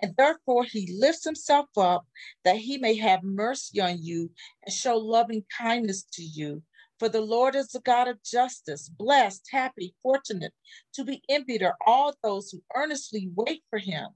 And 0.03 0.15
therefore, 0.17 0.65
he 0.65 0.93
lifts 0.93 1.25
himself 1.25 1.67
up 1.77 2.07
that 2.45 2.57
he 2.57 2.79
may 2.79 2.97
have 2.97 3.23
mercy 3.23 3.81
on 3.81 4.03
you 4.03 4.31
and 4.65 4.73
show 4.73 4.97
loving 4.97 5.45
kindness 5.57 6.05
to 6.13 6.23
you. 6.23 6.63
For 6.99 7.09
the 7.09 7.21
Lord 7.21 7.55
is 7.55 7.69
the 7.69 7.81
God 7.81 8.09
of 8.09 8.23
justice, 8.23 8.89
blessed, 8.89 9.49
happy, 9.51 9.95
fortunate. 10.03 10.53
To 10.95 11.05
be 11.05 11.23
envied 11.29 11.63
are 11.63 11.77
all 11.87 12.15
those 12.23 12.51
who 12.51 12.63
earnestly 12.75 13.31
wait 13.35 13.63
for 13.71 13.79
him, 13.79 14.09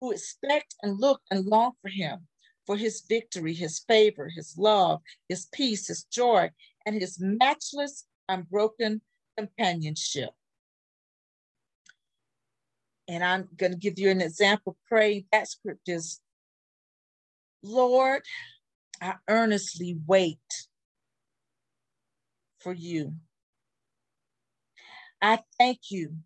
who 0.00 0.12
expect 0.12 0.74
and 0.82 0.98
look 0.98 1.20
and 1.30 1.44
long 1.46 1.72
for 1.82 1.88
him, 1.88 2.26
for 2.66 2.76
his 2.76 3.02
victory, 3.08 3.52
his 3.52 3.80
favor, 3.80 4.30
his 4.34 4.56
love, 4.56 5.02
his 5.28 5.46
peace, 5.52 5.88
his 5.88 6.04
joy, 6.04 6.50
and 6.84 7.00
his 7.00 7.18
matchless, 7.20 8.06
unbroken 8.28 9.02
companionship. 9.36 10.30
And 13.08 13.22
I'm 13.24 13.48
going 13.56 13.72
to 13.72 13.78
give 13.78 13.98
you 13.98 14.10
an 14.10 14.20
example. 14.20 14.76
Pray 14.88 15.26
that 15.32 15.48
script 15.48 15.88
is 15.88 16.20
Lord, 17.62 18.22
I 19.00 19.14
earnestly 19.28 19.98
wait 20.06 20.38
for 22.60 22.72
you. 22.72 23.14
I 25.20 25.40
thank 25.58 25.90
you 25.90 26.16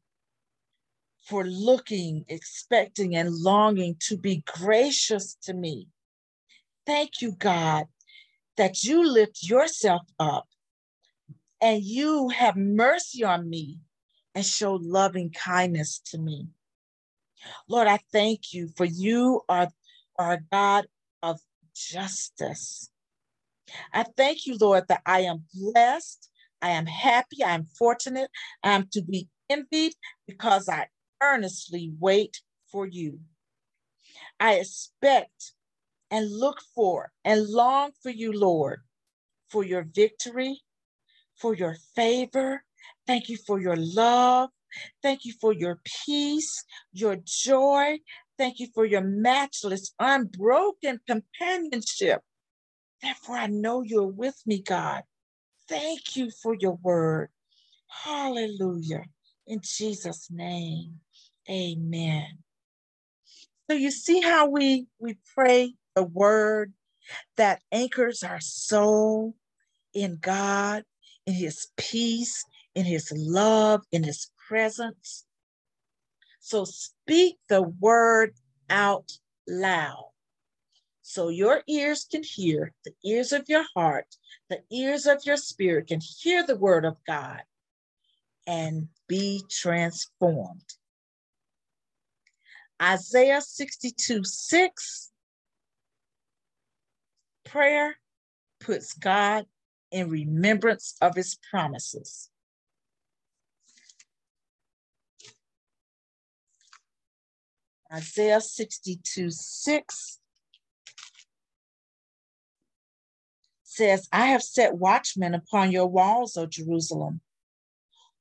for 1.23 1.45
looking, 1.45 2.25
expecting, 2.29 3.17
and 3.17 3.35
longing 3.35 3.97
to 4.01 4.17
be 4.17 4.43
gracious 4.47 5.37
to 5.43 5.55
me. 5.55 5.89
Thank 6.87 7.21
you, 7.21 7.33
God, 7.33 7.87
that 8.57 8.83
you 8.83 9.07
lift 9.07 9.43
yourself 9.43 10.03
up 10.19 10.49
and 11.61 11.83
you 11.83 12.31
have 12.31 12.57
mercy 12.57 13.23
on 13.23 13.49
me 13.49 13.79
and 14.35 14.45
show 14.45 14.75
loving 14.75 15.31
kindness 15.31 16.01
to 16.07 16.19
me. 16.19 16.49
Lord, 17.69 17.89
I 17.89 17.99
thank 18.13 18.53
you 18.53 18.69
for 18.77 18.85
you 18.85 19.43
are, 19.49 19.69
a 20.19 20.39
God 20.53 20.87
of 21.23 21.41
justice. 21.75 22.91
I 23.93 24.05
thank 24.17 24.47
you, 24.47 24.57
Lord, 24.61 24.85
that 24.89 25.03
I 25.07 25.21
am 25.21 25.45
blessed, 25.55 26.29
I 26.61 26.71
am 26.71 26.87
happy, 26.87 27.43
I 27.43 27.53
am 27.53 27.65
fortunate, 27.65 28.31
I 28.63 28.73
am 28.73 28.89
to 28.93 29.03
be 29.03 29.29
envied 29.49 29.95
because 30.27 30.69
I 30.69 30.89
earnestly 31.23 31.93
wait 31.99 32.41
for 32.71 32.87
you. 32.87 33.21
I 34.39 34.55
expect 34.55 35.53
and 36.11 36.31
look 36.31 36.61
for 36.75 37.13
and 37.25 37.49
long 37.49 37.93
for 38.03 38.11
you, 38.11 38.33
Lord, 38.33 38.81
for 39.49 39.65
your 39.65 39.83
victory, 39.83 40.61
for 41.37 41.55
your 41.55 41.77
favor. 41.95 42.65
Thank 43.07 43.29
you 43.29 43.37
for 43.37 43.61
your 43.61 43.77
love. 43.77 44.51
Thank 45.03 45.25
you 45.25 45.35
for 45.41 45.53
your 45.53 45.81
peace, 46.05 46.65
your 46.93 47.17
joy. 47.25 47.99
Thank 48.39 48.59
you 48.61 48.69
for 48.75 48.85
your 48.85 49.03
matchless, 49.03 49.93
unbroken 49.99 51.01
companionship. 51.07 52.23
Therefore, 53.03 53.37
I 53.37 53.47
know 53.47 53.83
you're 53.83 54.07
with 54.07 54.41
me, 54.47 54.63
God. 54.63 55.03
Thank 55.69 56.17
you 56.17 56.31
for 56.43 56.55
your 56.55 56.79
word. 56.83 57.31
Hallelujah. 57.89 59.05
In 59.47 59.61
Jesus' 59.63 60.29
name, 60.31 61.01
amen. 61.49 62.39
So 63.69 63.77
you 63.77 63.91
see 63.91 64.21
how 64.21 64.49
we, 64.49 64.87
we 64.99 65.19
pray 65.35 65.75
the 65.95 66.03
word 66.03 66.73
that 67.37 67.63
anchors 67.73 68.23
our 68.23 68.41
soul 68.41 69.35
in 69.95 70.19
God, 70.21 70.85
in 71.27 71.35
his 71.35 71.69
peace, 71.77 72.45
in 72.75 72.85
his 72.85 73.13
love, 73.15 73.83
in 73.93 74.05
his 74.05 74.31
presence. 74.51 75.27
So 76.41 76.65
speak 76.65 77.39
the 77.49 77.63
word 77.63 78.35
out 78.69 79.13
loud 79.47 80.11
so 81.03 81.29
your 81.29 81.63
ears 81.69 82.05
can 82.11 82.25
hear, 82.25 82.73
the 82.85 82.93
ears 83.05 83.33
of 83.33 83.49
your 83.49 83.65
heart, 83.77 84.17
the 84.49 84.63
ears 84.73 85.07
of 85.07 85.25
your 85.25 85.37
spirit 85.37 85.87
can 85.87 86.01
hear 86.01 86.45
the 86.45 86.57
word 86.57 86.85
of 86.85 86.97
God 87.07 87.43
and 88.45 88.89
be 89.07 89.45
transformed. 89.49 90.75
Isaiah 92.83 93.43
62 93.43 94.25
6 94.25 95.11
prayer 97.45 97.97
puts 98.59 98.95
God 98.95 99.47
in 99.93 100.09
remembrance 100.09 100.97
of 101.01 101.15
his 101.15 101.39
promises. 101.51 102.31
Isaiah 107.93 108.41
62 108.41 109.31
6 109.31 110.21
says, 113.65 114.09
I 114.13 114.27
have 114.27 114.43
set 114.43 114.75
watchmen 114.75 115.35
upon 115.35 115.73
your 115.73 115.87
walls, 115.87 116.37
O 116.37 116.47
Jerusalem, 116.47 117.21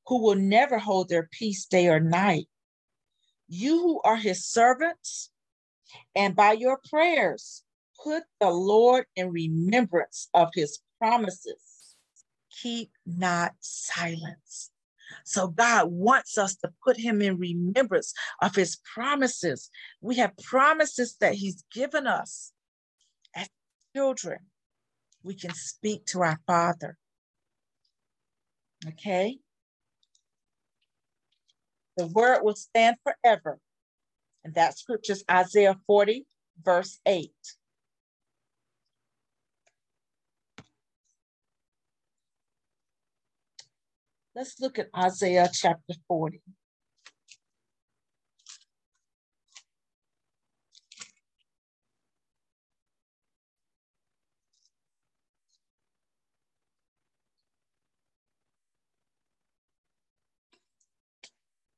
who 0.08 0.24
will 0.24 0.36
never 0.36 0.80
hold 0.80 1.10
their 1.10 1.30
peace 1.32 1.66
day 1.66 1.88
or 1.88 2.00
night. 2.00 2.48
You 3.48 3.80
who 3.80 4.02
are 4.04 4.16
his 4.16 4.46
servants, 4.46 5.32
and 6.16 6.36
by 6.36 6.54
your 6.54 6.80
prayers, 6.90 7.64
put 8.04 8.24
the 8.40 8.52
Lord 8.52 9.06
in 9.16 9.32
remembrance 9.32 10.30
of 10.34 10.50
his 10.54 10.80
promises. 11.00 11.96
Keep 12.62 12.92
not 13.06 13.54
silence. 13.60 14.69
So 15.24 15.48
God 15.48 15.88
wants 15.92 16.38
us 16.38 16.56
to 16.58 16.72
put 16.84 16.98
him 16.98 17.22
in 17.22 17.38
remembrance 17.38 18.14
of 18.42 18.56
his 18.56 18.78
promises. 18.94 19.70
We 20.02 20.18
have 20.18 20.38
promises 20.38 21.16
that 21.20 21.36
he's 21.36 21.64
given 21.72 22.08
us 22.08 22.52
as 23.36 23.48
children. 23.96 24.40
We 25.24 25.36
can 25.36 25.54
speak 25.54 26.06
to 26.08 26.22
our 26.22 26.40
Father. 26.48 26.98
Okay? 28.88 29.40
The 31.98 32.08
word 32.08 32.42
will 32.44 32.56
stand 32.56 32.98
forever. 33.04 33.60
And 34.44 34.54
that 34.56 34.78
scripture 34.78 35.14
is 35.14 35.24
Isaiah 35.30 35.78
40, 35.86 36.26
verse 36.64 37.00
8. 37.06 37.32
Let's 44.40 44.58
look 44.62 44.80
at 44.80 44.88
Isaiah 44.98 45.50
chapter 45.52 45.96
40. 46.08 46.42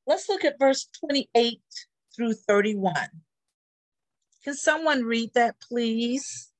Let's 0.05 0.29
look 0.29 0.45
at 0.45 0.59
verse 0.59 0.87
28 0.99 1.61
through 2.15 2.33
31. 2.33 2.93
Can 4.43 4.53
someone 4.53 5.03
read 5.05 5.31
that, 5.33 5.55
please? 5.67 6.50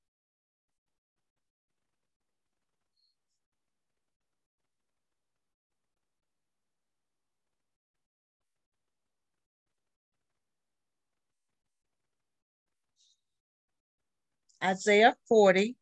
Isaiah 14.64 15.16
40, 15.28 15.76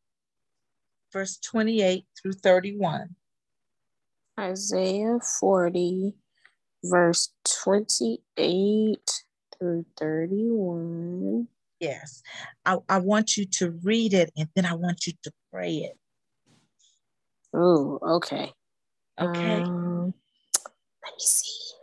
verse 1.12 1.38
28 1.38 2.06
through 2.22 2.34
31. 2.34 3.16
Isaiah 4.40 5.20
40, 5.40 6.14
verse 6.84 7.34
28 7.64 9.24
through 9.58 9.86
31. 9.98 11.48
Yes. 11.80 12.22
I, 12.66 12.78
I 12.88 13.00
want 13.00 13.38
you 13.38 13.46
to 13.46 13.72
read 13.84 14.14
it 14.14 14.32
and 14.38 14.50
then 14.56 14.66
I 14.66 14.74
want 14.74 15.08
you 15.08 15.14
to 15.24 15.32
pray 15.52 15.76
it. 15.78 15.98
Oh, 17.54 18.00
okay. 18.02 18.54
Okay. 19.20 19.64
Um, 19.66 20.14
let 21.04 21.14
me 21.14 21.20
see. 21.20 21.76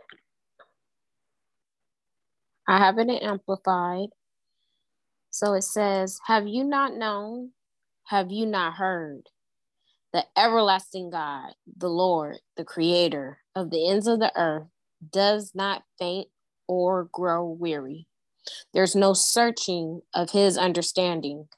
I 2.67 2.79
have 2.79 2.97
it 2.97 3.09
amplified. 3.23 4.09
So 5.37 5.53
it 5.53 5.65
says, 5.65 6.19
Have 6.25 6.47
you 6.47 6.63
not 6.63 6.95
known? 6.95 7.51
Have 8.05 8.31
you 8.31 8.47
not 8.47 8.73
heard? 8.73 9.29
The 10.11 10.25
everlasting 10.35 11.11
God, 11.11 11.51
the 11.77 11.91
Lord, 11.91 12.37
the 12.55 12.63
creator 12.63 13.37
of 13.55 13.69
the 13.69 13.87
ends 13.87 14.07
of 14.07 14.17
the 14.19 14.31
earth, 14.35 14.65
does 15.11 15.51
not 15.53 15.83
faint 15.99 16.29
or 16.67 17.07
grow 17.11 17.45
weary. 17.45 18.07
There's 18.73 18.95
no 18.95 19.13
searching 19.13 20.01
of 20.11 20.31
his 20.31 20.57
understanding. 20.57 21.49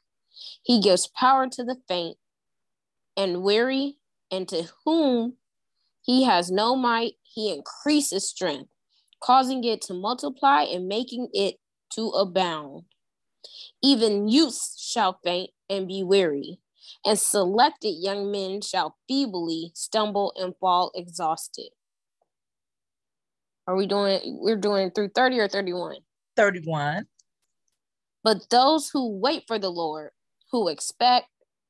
He 0.61 0.81
gives 0.81 1.07
power 1.07 1.47
to 1.47 1.63
the 1.63 1.77
faint 1.87 2.17
and 3.15 3.43
weary, 3.43 3.95
and 4.29 4.45
to 4.49 4.67
whom 4.83 5.37
he 6.01 6.25
has 6.25 6.51
no 6.51 6.75
might, 6.75 7.13
he 7.23 7.49
increases 7.49 8.27
strength, 8.27 8.69
causing 9.23 9.63
it 9.63 9.79
to 9.83 9.93
multiply 9.93 10.63
and 10.63 10.89
making 10.89 11.29
it 11.31 11.61
to 11.93 12.09
abound. 12.09 12.83
Even 13.81 14.27
youths 14.27 14.75
shall 14.81 15.19
faint 15.23 15.51
and 15.69 15.87
be 15.87 16.03
weary, 16.03 16.59
and 17.05 17.17
selected 17.17 17.91
young 17.91 18.31
men 18.31 18.61
shall 18.61 18.97
feebly 19.07 19.71
stumble 19.73 20.33
and 20.35 20.53
fall 20.59 20.91
exhausted. 20.95 21.69
Are 23.67 23.75
we 23.75 23.87
doing, 23.87 24.39
we're 24.41 24.57
doing 24.57 24.91
through 24.91 25.09
30 25.09 25.39
or 25.39 25.47
31? 25.47 25.97
31. 26.35 27.05
But 28.23 28.49
those 28.49 28.89
who 28.89 29.17
wait 29.17 29.43
for 29.47 29.59
the 29.59 29.69
Lord, 29.69 30.09
who 30.51 30.67
expect, 30.67 31.27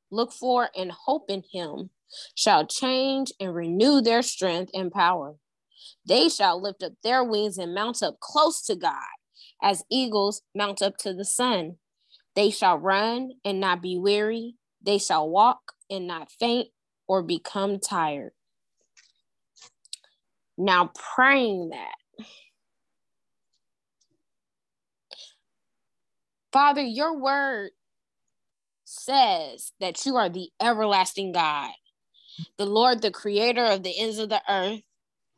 look 0.10 0.32
for, 0.32 0.70
and 0.76 0.91
hope 0.91 1.30
in 1.30 1.43
him, 1.51 1.91
shall 2.36 2.66
change 2.66 3.32
and 3.39 3.53
renew 3.53 4.01
their 4.01 4.22
strength 4.24 4.72
and 4.74 4.91
power. 4.91 5.36
They 6.07 6.30
shall 6.30 6.62
lift 6.62 6.82
up 6.82 6.93
their 7.03 7.24
wings 7.24 7.57
and 7.57 7.74
mount 7.74 8.01
up 8.01 8.20
close 8.20 8.62
to 8.64 8.76
God, 8.76 8.95
as 9.62 9.84
eagles 9.91 10.41
mount 10.55 10.82
up 10.82 10.97
to 10.97 11.14
the 11.14 11.26
sun. 11.26 11.78
They 12.36 12.52
shall 12.52 12.78
run 12.78 13.32
and 13.44 13.60
not 13.60 13.82
be 13.82 13.98
weary. 13.98 14.56
They 14.82 14.98
shall 14.98 15.30
walk 15.30 15.74
and 15.90 16.08
not 16.08 16.32
faint 16.32 16.70
or 17.08 17.24
become 17.24 17.80
tired. 17.80 18.32
Now, 20.58 20.92
praying 20.94 21.70
that. 21.70 22.26
Father, 26.52 26.82
your 26.82 27.18
word 27.18 27.72
says 28.84 29.72
that 29.80 30.06
you 30.06 30.18
are 30.18 30.30
the 30.30 30.50
everlasting 30.62 31.32
God, 31.32 31.72
the 32.58 32.66
Lord, 32.66 33.02
the 33.02 33.12
creator 33.12 33.64
of 33.64 33.84
the 33.84 33.98
ends 33.98 34.18
of 34.18 34.30
the 34.30 34.42
earth, 34.50 34.82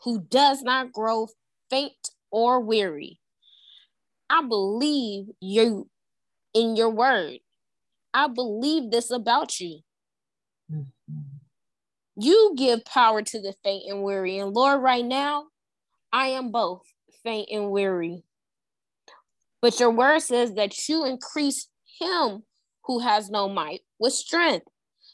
who 0.03 0.21
does 0.21 0.61
not 0.63 0.91
grow 0.91 1.27
faint 1.69 2.09
or 2.31 2.61
weary. 2.61 3.19
I 4.29 4.41
believe 4.47 5.27
you 5.39 5.89
in 6.53 6.75
your 6.75 6.89
word. 6.89 7.39
I 8.13 8.27
believe 8.27 8.91
this 8.91 9.11
about 9.11 9.59
you. 9.59 9.79
Mm-hmm. 10.71 11.19
You 12.17 12.53
give 12.57 12.85
power 12.85 13.21
to 13.21 13.41
the 13.41 13.53
faint 13.63 13.83
and 13.89 14.03
weary. 14.03 14.37
And 14.37 14.53
Lord, 14.53 14.81
right 14.81 15.05
now, 15.05 15.45
I 16.11 16.27
am 16.27 16.51
both 16.51 16.81
faint 17.23 17.49
and 17.51 17.71
weary. 17.71 18.23
But 19.61 19.79
your 19.79 19.91
word 19.91 20.19
says 20.19 20.53
that 20.55 20.89
you 20.89 21.05
increase 21.05 21.67
him 21.99 22.43
who 22.85 22.99
has 22.99 23.29
no 23.29 23.47
might 23.47 23.81
with 23.99 24.13
strength. 24.13 24.67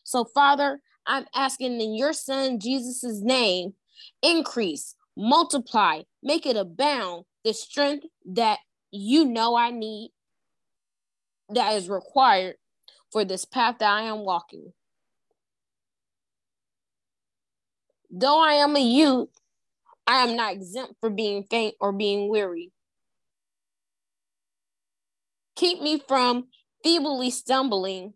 So, 0.03 0.25
Father, 0.33 0.79
I'm 1.05 1.25
asking 1.35 1.79
in 1.79 1.95
your 1.95 2.13
son 2.13 2.59
Jesus' 2.59 3.21
name, 3.21 3.73
increase, 4.21 4.95
multiply, 5.15 6.01
make 6.23 6.45
it 6.45 6.55
abound 6.55 7.25
the 7.43 7.53
strength 7.53 8.05
that 8.25 8.59
you 8.91 9.25
know 9.25 9.55
I 9.55 9.71
need, 9.71 10.11
that 11.49 11.73
is 11.73 11.89
required 11.89 12.55
for 13.11 13.23
this 13.23 13.45
path 13.45 13.77
that 13.79 13.89
I 13.89 14.01
am 14.03 14.19
walking. 14.19 14.73
Though 18.09 18.39
I 18.39 18.53
am 18.53 18.75
a 18.75 18.81
youth, 18.81 19.29
I 20.05 20.23
am 20.23 20.35
not 20.35 20.53
exempt 20.53 20.95
for 21.01 21.09
being 21.09 21.43
faint 21.49 21.75
or 21.79 21.91
being 21.91 22.29
weary. 22.29 22.71
Keep 25.55 25.81
me 25.81 26.01
from 26.07 26.47
feebly 26.83 27.29
stumbling 27.29 28.13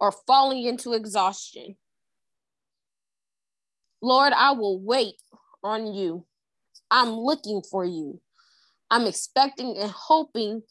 or 0.00 0.12
falling 0.26 0.64
into 0.64 0.94
exhaustion. 0.94 1.76
Lord, 4.02 4.32
I 4.32 4.52
will 4.52 4.80
wait 4.80 5.16
on 5.62 5.92
you. 5.92 6.24
I'm 6.90 7.10
looking 7.10 7.62
for 7.62 7.84
you. 7.84 8.20
I'm 8.90 9.06
expecting 9.06 9.76
and 9.76 9.90
hoping 9.90 10.62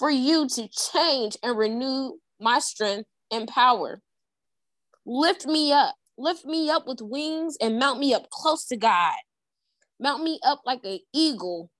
for 0.00 0.10
you 0.10 0.48
to 0.48 0.66
change 0.68 1.36
and 1.42 1.58
renew 1.58 2.14
my 2.40 2.58
strength 2.58 3.06
and 3.30 3.46
power. 3.46 4.00
Lift 5.04 5.46
me 5.46 5.72
up. 5.72 5.94
Lift 6.16 6.46
me 6.46 6.70
up 6.70 6.86
with 6.86 7.02
wings 7.02 7.58
and 7.60 7.78
mount 7.78 8.00
me 8.00 8.14
up 8.14 8.30
close 8.30 8.64
to 8.68 8.78
God. 8.78 9.14
Mount 10.00 10.22
me 10.22 10.40
up 10.42 10.62
like 10.64 10.80
an 10.84 11.00
eagle 11.14 11.70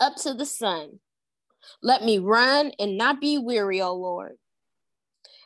up 0.00 0.16
to 0.16 0.34
the 0.34 0.44
sun. 0.44 1.00
Let 1.82 2.04
me 2.04 2.18
run 2.18 2.72
and 2.78 2.98
not 2.98 3.22
be 3.22 3.38
weary, 3.38 3.80
O 3.80 3.94
Lord. 3.94 4.36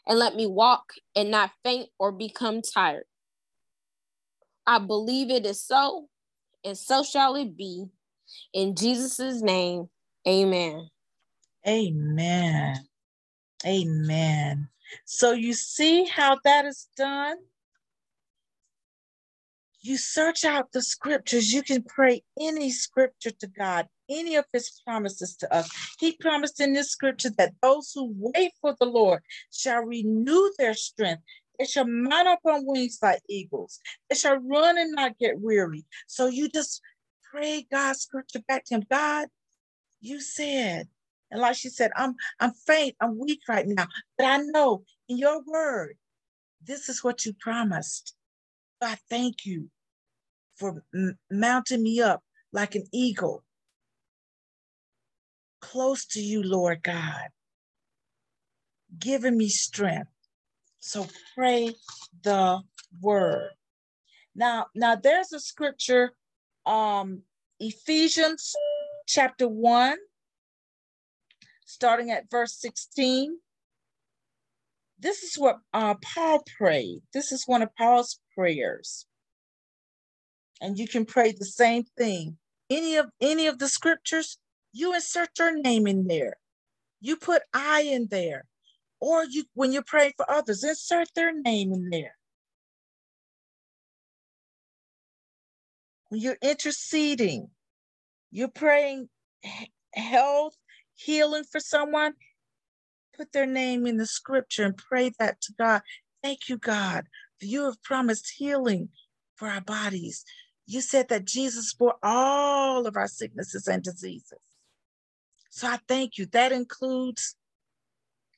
And 0.05 0.19
let 0.19 0.35
me 0.35 0.47
walk 0.47 0.95
and 1.15 1.31
not 1.31 1.53
faint 1.65 1.91
or 1.97 2.11
become 2.11 2.61
tired. 2.61 3.05
I 4.67 4.81
believe 4.81 5.31
it 5.31 5.47
is 5.47 5.63
so, 5.63 6.09
and 6.65 6.77
so 6.77 7.05
shall 7.05 7.37
it 7.37 7.57
be. 7.57 7.87
In 8.53 8.75
Jesus' 8.75 9.43
name, 9.43 9.89
amen. 10.27 10.89
Amen. 11.69 12.77
Amen. 13.67 14.69
So 15.05 15.33
you 15.33 15.53
see 15.53 16.05
how 16.07 16.39
that 16.45 16.65
is 16.65 16.89
done? 16.97 17.37
You 19.81 19.99
search 19.99 20.45
out 20.45 20.73
the 20.73 20.83
scriptures. 20.83 21.53
You 21.53 21.63
can 21.63 21.83
pray 21.83 22.23
any 22.41 22.71
scripture 22.71 23.31
to 23.31 23.47
God, 23.47 23.87
any 24.09 24.37
of 24.37 24.47
his 24.53 24.81
promises 24.85 25.37
to 25.37 25.55
us. 25.55 25.69
He 26.01 26.17
promised 26.17 26.61
in 26.61 26.73
this 26.73 26.91
scripture 26.91 27.31
that 27.37 27.53
those 27.63 27.93
who 27.95 28.13
wait 28.17 28.53
for 28.61 28.75
the 28.81 28.87
Lord 28.87 29.23
shall 29.53 29.83
renew 29.83 30.51
their 30.59 30.75
strength. 30.75 31.23
They 31.59 31.67
shall 31.67 31.87
mount 31.87 32.29
up 32.29 32.41
on 32.47 32.67
wings 32.67 32.99
like 33.03 33.21
eagles. 33.29 33.79
They 34.09 34.17
shall 34.17 34.39
run 34.39 34.79
and 34.79 34.95
not 34.95 35.19
get 35.19 35.39
weary. 35.41 35.85
So 36.07 36.29
you 36.29 36.49
just 36.49 36.81
pray 37.31 37.67
God's 37.71 38.01
scripture 38.01 38.41
back 38.49 38.65
to 38.67 38.77
him. 38.77 38.85
God, 38.91 39.29
you 40.01 40.21
said, 40.21 40.89
and 41.31 41.41
like 41.41 41.57
she 41.57 41.69
said, 41.69 41.91
I'm 41.97 42.15
I'm 42.41 42.53
faint, 42.67 42.97
I'm 43.01 43.19
weak 43.19 43.41
right 43.49 43.67
now, 43.67 43.87
but 44.17 44.27
I 44.27 44.39
know 44.39 44.85
in 45.09 45.19
your 45.19 45.43
word, 45.47 45.97
this 46.63 46.89
is 46.89 47.05
what 47.05 47.25
you 47.25 47.35
promised. 47.39 48.15
God, 48.81 48.99
thank 49.11 49.45
you 49.45 49.71
for 50.57 50.83
m- 50.95 51.19
mounting 51.31 51.83
me 51.83 52.01
up 52.01 52.23
like 52.53 52.75
an 52.75 52.85
eagle 52.93 53.45
close 55.61 56.07
to 56.07 56.21
you, 56.21 56.43
Lord 56.43 56.83
God, 56.83 57.29
giving 58.99 59.37
me 59.37 59.49
strength. 59.49 60.11
So 60.81 61.07
pray 61.35 61.75
the 62.23 62.61
word. 63.03 63.51
Now, 64.35 64.67
now 64.75 64.95
there's 64.95 65.33
a 65.33 65.41
scripture, 65.41 66.13
um, 66.65 67.23
Ephesians 67.59 68.55
chapter 69.07 69.49
1, 69.49 69.97
starting 71.69 72.11
at 72.11 72.31
verse 72.31 72.59
16. 72.61 73.39
This 74.99 75.23
is 75.23 75.37
what 75.37 75.59
uh, 75.73 75.95
Paul 76.03 76.43
prayed. 76.57 77.03
This 77.13 77.31
is 77.31 77.47
one 77.47 77.63
of 77.63 77.69
Paul's 77.77 78.19
prayers. 78.35 79.07
And 80.61 80.79
you 80.79 80.89
can 80.89 81.05
pray 81.05 81.33
the 81.33 81.45
same 81.45 81.85
thing. 81.97 82.39
Any 82.71 82.97
of 82.97 83.07
any 83.21 83.47
of 83.47 83.59
the 83.59 83.69
scriptures, 83.69 84.39
you 84.73 84.95
insert 84.95 85.39
your 85.39 85.57
name 85.57 85.87
in 85.87 86.07
there. 86.07 86.37
You 87.01 87.17
put 87.17 87.43
I 87.55 87.83
in 87.83 88.09
there. 88.11 88.45
Or 89.01 89.25
you 89.25 89.45
when 89.55 89.71
you're 89.71 89.85
praying 89.85 90.15
for 90.17 90.29
others, 90.29 90.65
insert 90.65 91.09
their 91.15 91.33
name 91.33 91.73
in 91.73 91.91
there. 91.91 92.17
When 96.09 96.21
you're 96.21 96.39
interceding, 96.43 97.51
you're 98.33 98.49
praying 98.49 99.09
health, 99.95 100.57
healing 100.99 101.45
for 101.45 101.61
someone, 101.61 102.15
put 103.17 103.33
their 103.33 103.47
name 103.47 103.87
in 103.87 103.97
the 103.97 104.07
scripture 104.07 104.65
and 104.65 104.77
pray 104.77 105.13
that 105.19 105.41
to 105.43 105.53
God. 105.59 105.83
Thank 106.23 106.49
you, 106.49 106.59
God, 106.59 107.07
you 107.41 107.65
have 107.65 107.83
promised 107.83 108.35
healing 108.37 108.89
for 109.37 109.49
our 109.49 109.61
bodies. 109.61 110.25
You 110.67 110.81
said 110.81 111.09
that 111.09 111.25
Jesus 111.25 111.73
bore 111.75 111.95
all 112.03 112.87
of 112.87 112.97
our 112.97 113.09
sicknesses 113.09 113.69
and 113.69 113.83
diseases. 113.83 114.39
So 115.51 115.69
I 115.69 115.79
thank 115.89 116.19
you. 116.19 116.27
That 116.27 116.53
includes 116.53 117.37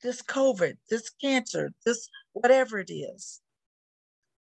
this 0.01 0.21
COVID, 0.21 0.77
this 0.89 1.09
cancer, 1.09 1.71
this 1.85 2.09
whatever 2.33 2.79
it 2.79 2.91
is. 2.91 3.41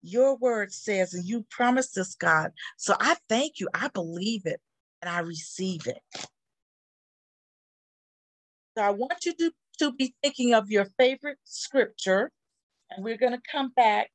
Your 0.03 0.37
word 0.37 0.73
says, 0.73 1.15
and 1.15 1.25
you 1.25 1.45
promised 1.51 1.95
this, 1.95 2.15
God. 2.15 2.53
So 2.77 2.95
I 2.99 3.17
thank 3.29 3.61
you. 3.61 3.69
I 3.73 3.89
believe 3.89 4.43
it 4.47 4.61
and 5.01 5.11
I 5.11 5.21
receive 5.21 5.87
it. 5.87 6.01
So 8.77 8.85
I 8.85 8.91
want 8.91 9.25
you 9.27 9.35
to, 9.35 9.53
to 9.81 9.93
be 9.93 10.15
thinking 10.23 10.55
of 10.55 10.71
your 10.71 10.87
favorite 10.99 11.39
scripture, 11.45 12.31
and 12.91 13.05
we're 13.05 13.19
going 13.19 13.33
to 13.33 13.43
come 13.51 13.71
back 13.77 14.09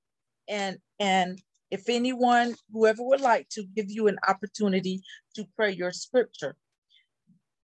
And 0.50 0.80
and 1.00 1.42
if 1.72 1.90
anyone, 1.90 2.56
whoever 2.74 3.04
would 3.04 3.22
like 3.22 3.50
to 3.52 3.66
give 3.76 3.88
you 3.92 4.08
an 4.10 4.20
opportunity 4.30 5.04
to 5.36 5.46
pray 5.58 5.72
your 5.74 5.94
scripture. 5.94 6.58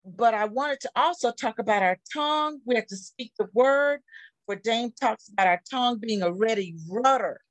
But 0.06 0.34
I 0.36 0.46
wanted 0.46 0.82
to 0.82 0.92
also 0.96 1.32
talk 1.32 1.60
about 1.60 1.84
our 1.84 1.98
tongue. 2.14 2.62
We 2.66 2.76
have 2.76 2.88
to 2.88 2.98
speak 2.98 3.34
the 3.40 3.50
word, 3.54 4.02
for 4.48 4.56
James 4.58 4.94
talks 5.00 5.30
about 5.30 5.48
our 5.48 5.62
tongue 5.72 6.00
being 6.00 6.24
a 6.24 6.34
ready 6.34 6.76
rudder. 6.90 7.42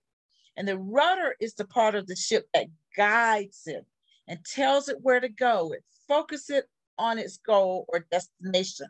And 0.57 0.68
the 0.68 0.78
rudder 0.78 1.37
is 1.41 1.55
the 1.55 1.66
part 1.66 1.95
of 1.97 2.07
the 2.09 2.16
ship 2.16 2.49
that 2.55 2.68
guides 2.97 3.62
it 3.66 3.87
and 4.28 4.41
tells 4.45 4.89
it 4.89 4.99
where 5.03 5.20
to 5.20 5.31
go. 5.31 5.72
It 5.72 5.85
focuses 6.09 6.51
it 6.51 6.66
on 6.99 7.18
its 7.18 7.39
goal 7.39 7.87
or 7.89 8.07
destination. 8.12 8.89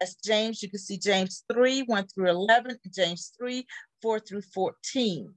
As 0.00 0.14
James, 0.16 0.62
you 0.62 0.68
can 0.68 0.78
see 0.78 0.98
James 0.98 1.44
3, 1.50 1.82
1 1.82 2.06
through 2.08 2.28
11, 2.28 2.78
and 2.84 2.94
James 2.94 3.32
3, 3.38 3.66
4 4.02 4.20
through 4.20 4.42
14. 4.42 5.34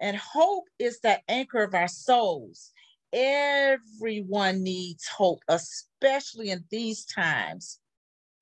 And 0.00 0.16
hope 0.16 0.64
is 0.78 1.00
that 1.00 1.22
anchor 1.28 1.62
of 1.62 1.74
our 1.74 1.88
souls. 1.88 2.72
Everyone 3.12 4.62
needs 4.62 5.06
hope, 5.06 5.40
especially 5.48 6.50
in 6.50 6.64
these 6.70 7.06
times. 7.06 7.80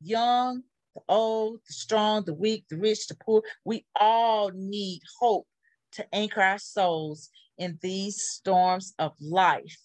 Young, 0.00 0.62
the 0.96 1.02
old, 1.08 1.60
the 1.66 1.72
strong, 1.72 2.24
the 2.24 2.34
weak, 2.34 2.64
the 2.68 2.76
rich, 2.76 3.06
the 3.06 3.14
poor, 3.14 3.42
we 3.64 3.86
all 3.94 4.50
need 4.52 5.02
hope 5.20 5.46
to 5.92 6.06
anchor 6.12 6.40
our 6.40 6.58
souls 6.58 7.30
in 7.58 7.78
these 7.80 8.20
storms 8.22 8.94
of 8.98 9.12
life. 9.20 9.78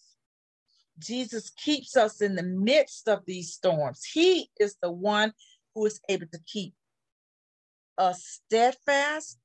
Jesus 0.98 1.52
keeps 1.52 1.96
us 1.96 2.22
in 2.22 2.36
the 2.36 2.44
midst 2.44 3.08
of 3.08 3.24
these 3.26 3.54
storms. 3.54 4.04
He 4.04 4.50
is 4.60 4.76
the 4.82 4.92
one 4.92 5.34
who 5.80 5.86
is 5.86 6.02
able 6.10 6.28
to 6.28 6.40
keep 6.46 6.74
us 7.98 8.42
steadfast 8.46 9.40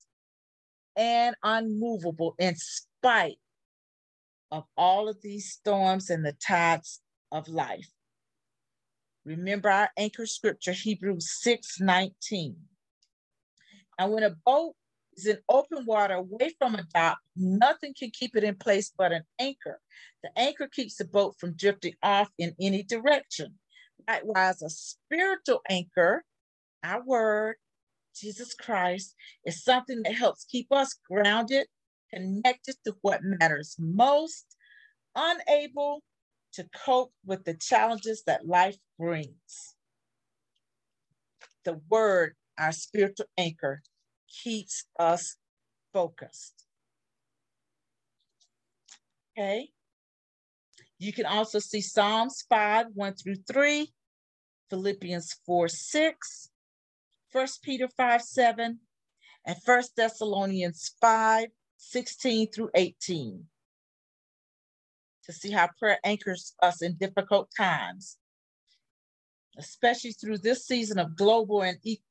and 0.96 1.36
unmovable 1.44 2.34
in 2.40 2.56
spite 2.56 3.38
of 4.50 4.64
all 4.76 5.08
of 5.08 5.22
these 5.22 5.52
storms 5.52 6.10
and 6.10 6.26
the 6.26 6.32
tides 6.44 7.00
of 7.30 7.46
life. 7.46 7.88
Remember 9.24 9.70
our 9.70 9.90
anchor 9.96 10.26
scripture, 10.26 10.72
Hebrews 10.72 11.30
6 11.40 11.80
19. 11.80 12.56
And 14.00 14.12
when 14.12 14.24
a 14.24 14.34
boat 14.44 14.74
is 15.16 15.26
in 15.26 15.38
open 15.48 15.86
water 15.86 16.14
away 16.14 16.50
from 16.58 16.74
a 16.74 16.82
dock, 16.92 17.18
nothing 17.36 17.94
can 17.96 18.10
keep 18.10 18.36
it 18.36 18.42
in 18.42 18.56
place 18.56 18.92
but 18.96 19.12
an 19.12 19.22
anchor. 19.38 19.80
The 20.24 20.30
anchor 20.36 20.66
keeps 20.66 20.96
the 20.96 21.04
boat 21.04 21.36
from 21.38 21.54
drifting 21.54 21.94
off 22.02 22.28
in 22.38 22.56
any 22.60 22.82
direction. 22.82 23.54
Likewise, 24.08 24.62
a 24.62 24.70
spiritual 24.70 25.60
anchor, 25.68 26.24
our 26.82 27.02
word, 27.02 27.56
Jesus 28.14 28.54
Christ, 28.54 29.14
is 29.44 29.64
something 29.64 30.02
that 30.02 30.14
helps 30.14 30.44
keep 30.44 30.70
us 30.70 30.94
grounded, 31.10 31.66
connected 32.12 32.76
to 32.84 32.96
what 33.02 33.20
matters 33.22 33.76
most, 33.78 34.56
unable 35.16 36.02
to 36.52 36.68
cope 36.84 37.12
with 37.24 37.44
the 37.44 37.54
challenges 37.54 38.22
that 38.26 38.46
life 38.46 38.76
brings. 38.98 39.74
The 41.64 41.80
word, 41.88 42.34
our 42.58 42.72
spiritual 42.72 43.26
anchor, 43.38 43.82
keeps 44.28 44.84
us 44.98 45.36
focused. 45.92 46.66
Okay. 49.36 49.70
You 50.98 51.12
can 51.12 51.26
also 51.26 51.58
see 51.58 51.80
Psalms 51.80 52.44
5, 52.48 52.86
1 52.94 53.14
through 53.14 53.36
3, 53.50 53.92
Philippians 54.70 55.36
4, 55.44 55.68
6, 55.68 56.50
1 57.32 57.46
Peter 57.62 57.88
5, 57.96 58.22
7, 58.22 58.78
and 59.46 59.56
1 59.64 59.82
Thessalonians 59.96 60.92
5, 61.00 61.48
16 61.76 62.50
through 62.50 62.70
18 62.74 63.44
to 65.24 65.32
see 65.32 65.50
how 65.50 65.68
prayer 65.78 65.98
anchors 66.04 66.54
us 66.62 66.82
in 66.82 66.94
difficult 66.94 67.50
times, 67.56 68.18
especially 69.58 70.12
through 70.12 70.38
this 70.38 70.66
season 70.66 70.98
of 70.98 71.16
global 71.16 71.62
and 71.62 71.78
e- 71.82 72.02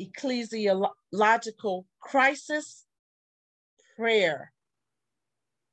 ecclesiological 0.00 1.84
crisis. 2.00 2.86
Prayer 3.96 4.52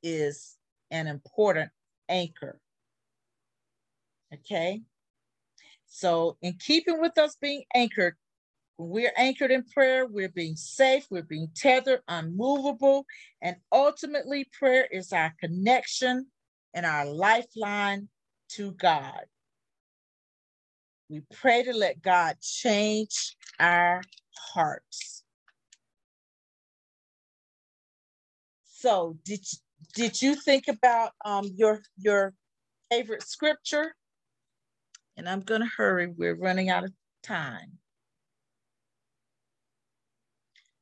is 0.04 0.58
an 0.92 1.08
important 1.08 1.72
anchor. 2.10 2.60
Okay. 4.34 4.82
So, 5.88 6.38
in 6.42 6.54
keeping 6.54 7.02
with 7.02 7.18
us 7.18 7.36
being 7.42 7.64
anchored, 7.74 8.16
we're 8.78 9.12
anchored 9.18 9.52
in 9.52 9.64
prayer, 9.64 10.06
we're 10.06 10.30
being 10.30 10.56
safe, 10.56 11.06
we're 11.10 11.24
being 11.24 11.50
tethered, 11.56 12.02
unmovable, 12.08 13.06
and 13.42 13.58
ultimately, 13.72 14.46
prayer 14.58 14.88
is 14.92 15.12
our 15.12 15.34
connection 15.40 16.28
and 16.74 16.86
our 16.86 17.06
lifeline 17.06 18.08
to 18.50 18.72
God. 18.74 19.26
We 21.10 21.22
pray 21.34 21.64
to 21.64 21.74
let 21.74 22.02
God 22.02 22.38
change 22.40 23.36
our 23.60 24.04
hearts. 24.54 25.24
So, 28.64 29.18
did 29.26 29.46
did 29.94 30.22
you 30.22 30.36
think 30.36 30.68
about 30.68 31.12
um, 31.26 31.50
your 31.56 31.82
your 31.98 32.34
favorite 32.92 33.24
scripture? 33.24 33.96
And 35.18 35.28
I'm 35.28 35.42
going 35.42 35.62
to 35.62 35.68
hurry. 35.78 36.08
We're 36.08 36.36
running 36.36 36.70
out 36.70 36.86
of 36.86 36.92
time. 37.24 37.78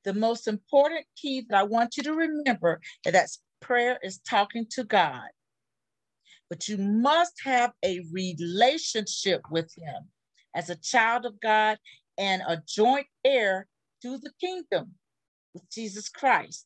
The 0.04 0.14
most 0.14 0.48
important 0.48 1.06
key 1.16 1.46
that 1.50 1.58
I 1.58 1.64
want 1.64 1.98
you 1.98 2.04
to 2.04 2.14
remember 2.14 2.80
is 3.06 3.14
that 3.14 3.30
prayer 3.62 4.00
is 4.04 4.20
talking 4.20 4.66
to 4.72 4.84
God. 4.84 5.28
But 6.50 6.68
you 6.68 6.78
must 6.78 7.34
have 7.44 7.74
a 7.84 8.02
relationship 8.12 9.42
with 9.52 9.74
Him 9.78 10.10
as 10.56 10.70
a 10.70 10.76
child 10.76 11.26
of 11.26 11.40
God 11.42 11.78
and 12.18 12.42
a 12.48 12.62
joint 12.68 13.08
heir 13.26 13.68
to 14.02 14.18
the 14.18 14.32
kingdom 14.40 14.94
with 15.54 15.70
Jesus 15.72 16.10
Christ. 16.10 16.66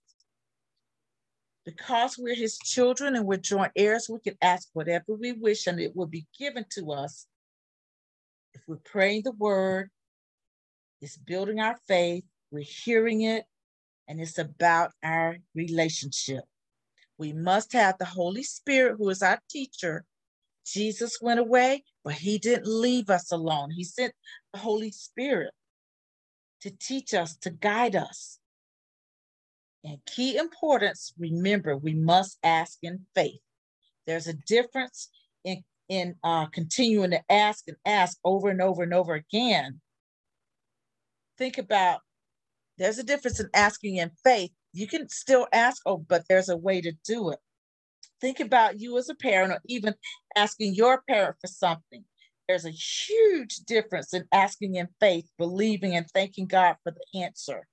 Because 1.66 2.18
we're 2.18 2.36
his 2.36 2.58
children 2.58 3.16
and 3.16 3.26
we're 3.26 3.38
joint 3.38 3.72
heirs, 3.76 4.10
we 4.10 4.20
can 4.20 4.38
ask 4.42 4.70
whatever 4.74 5.14
we 5.14 5.34
wish 5.34 5.68
and 5.68 5.80
it 5.80 5.96
will 5.96 6.08
be 6.08 6.26
given 6.38 6.66
to 6.72 6.92
us. 6.92 7.28
If 8.54 8.62
we're 8.68 8.78
praying 8.78 9.24
the 9.24 9.32
word, 9.32 9.90
it's 11.02 11.18
building 11.18 11.60
our 11.60 11.78
faith, 11.88 12.24
we're 12.52 12.64
hearing 12.64 13.22
it, 13.22 13.46
and 14.08 14.20
it's 14.20 14.38
about 14.38 14.92
our 15.04 15.38
relationship. 15.56 16.44
We 17.18 17.34
must 17.34 17.74
have 17.74 17.98
the 17.98 18.06
Holy 18.06 18.44
Spirit, 18.44 18.96
who 18.98 19.10
is 19.10 19.22
our 19.22 19.40
teacher. 19.50 20.04
Jesus 20.66 21.20
went 21.22 21.40
away, 21.40 21.84
but 22.04 22.14
he 22.14 22.38
didn't 22.38 22.68
leave 22.68 23.10
us 23.10 23.32
alone. 23.32 23.72
He 23.72 23.84
sent 23.84 24.14
the 24.54 24.60
Holy 24.60 24.92
Spirit 24.92 25.54
to 26.62 26.72
teach 26.72 27.14
us, 27.14 27.38
to 27.38 27.50
guide 27.50 27.96
us. 27.96 28.40
And 29.84 29.98
key 30.06 30.38
importance, 30.38 31.14
remember, 31.18 31.76
we 31.76 31.94
must 31.94 32.38
ask 32.44 32.78
in 32.84 33.06
faith. 33.16 33.40
There's 34.06 34.28
a 34.28 34.34
difference 34.34 35.10
in, 35.44 35.64
in 35.90 36.16
uh, 36.24 36.48
continuing 36.48 37.12
to 37.12 37.32
ask 37.32 37.68
and 37.68 37.78
ask 37.86 38.18
over 38.24 38.50
and 38.50 38.62
over 38.62 38.84
and 38.84 38.94
over 38.94 39.14
again. 39.14 39.82
Think 41.38 41.58
about 41.58 42.02
there's 42.78 43.00
a 43.00 43.04
difference 43.04 43.40
in 43.40 43.50
asking 43.54 43.98
in 43.98 44.12
faith. 44.24 44.52
You 44.74 44.88
can 44.88 45.10
still 45.10 45.48
ask, 45.52 45.82
oh, 45.86 45.98
but 45.98 46.24
there's 46.30 46.50
a 46.50 46.58
way 46.58 46.82
to 46.82 46.94
do 47.06 47.32
it. 47.32 47.40
Think 48.20 48.40
about 48.40 48.80
you 48.80 48.98
as 48.98 49.10
a 49.10 49.16
parent, 49.16 49.52
or 49.52 49.60
even 49.66 49.96
asking 50.36 50.76
your 50.76 51.02
parent 51.10 51.38
for 51.42 51.48
something. 51.48 52.06
There's 52.48 52.66
a 52.66 52.72
huge 52.72 53.58
difference 53.68 54.14
in 54.14 54.26
asking 54.32 54.76
in 54.76 54.90
faith, 55.00 55.28
believing 55.38 55.96
and 55.96 56.08
thanking 56.14 56.48
God 56.48 56.76
for 56.84 56.92
the 56.92 57.22
answer 57.22 57.68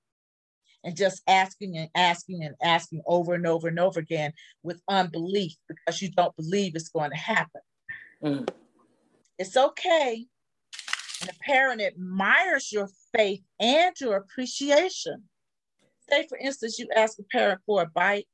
and 0.83 0.95
just 0.95 1.21
asking 1.27 1.77
and 1.77 1.89
asking 1.95 2.43
and 2.43 2.55
asking 2.63 3.01
over 3.05 3.33
and 3.33 3.45
over 3.45 3.67
and 3.67 3.79
over 3.79 3.99
again 3.99 4.33
with 4.63 4.81
unbelief 4.87 5.53
because 5.67 6.01
you 6.01 6.11
don't 6.11 6.35
believe 6.35 6.75
it's 6.75 6.89
going 6.89 7.11
to 7.11 7.17
happen. 7.17 7.61
Mm. 8.23 8.49
It's 9.37 9.57
okay. 9.57 10.25
And 11.21 11.29
a 11.29 11.33
parent 11.41 11.81
admires 11.81 12.71
your 12.71 12.89
faith 13.15 13.41
and 13.59 13.93
your 13.99 14.17
appreciation. 14.17 15.23
Say, 16.09 16.25
for 16.27 16.37
instance, 16.37 16.79
you 16.79 16.87
ask 16.95 17.19
a 17.19 17.23
parent 17.23 17.61
for 17.65 17.81
a 17.81 17.85
bite, 17.85 18.27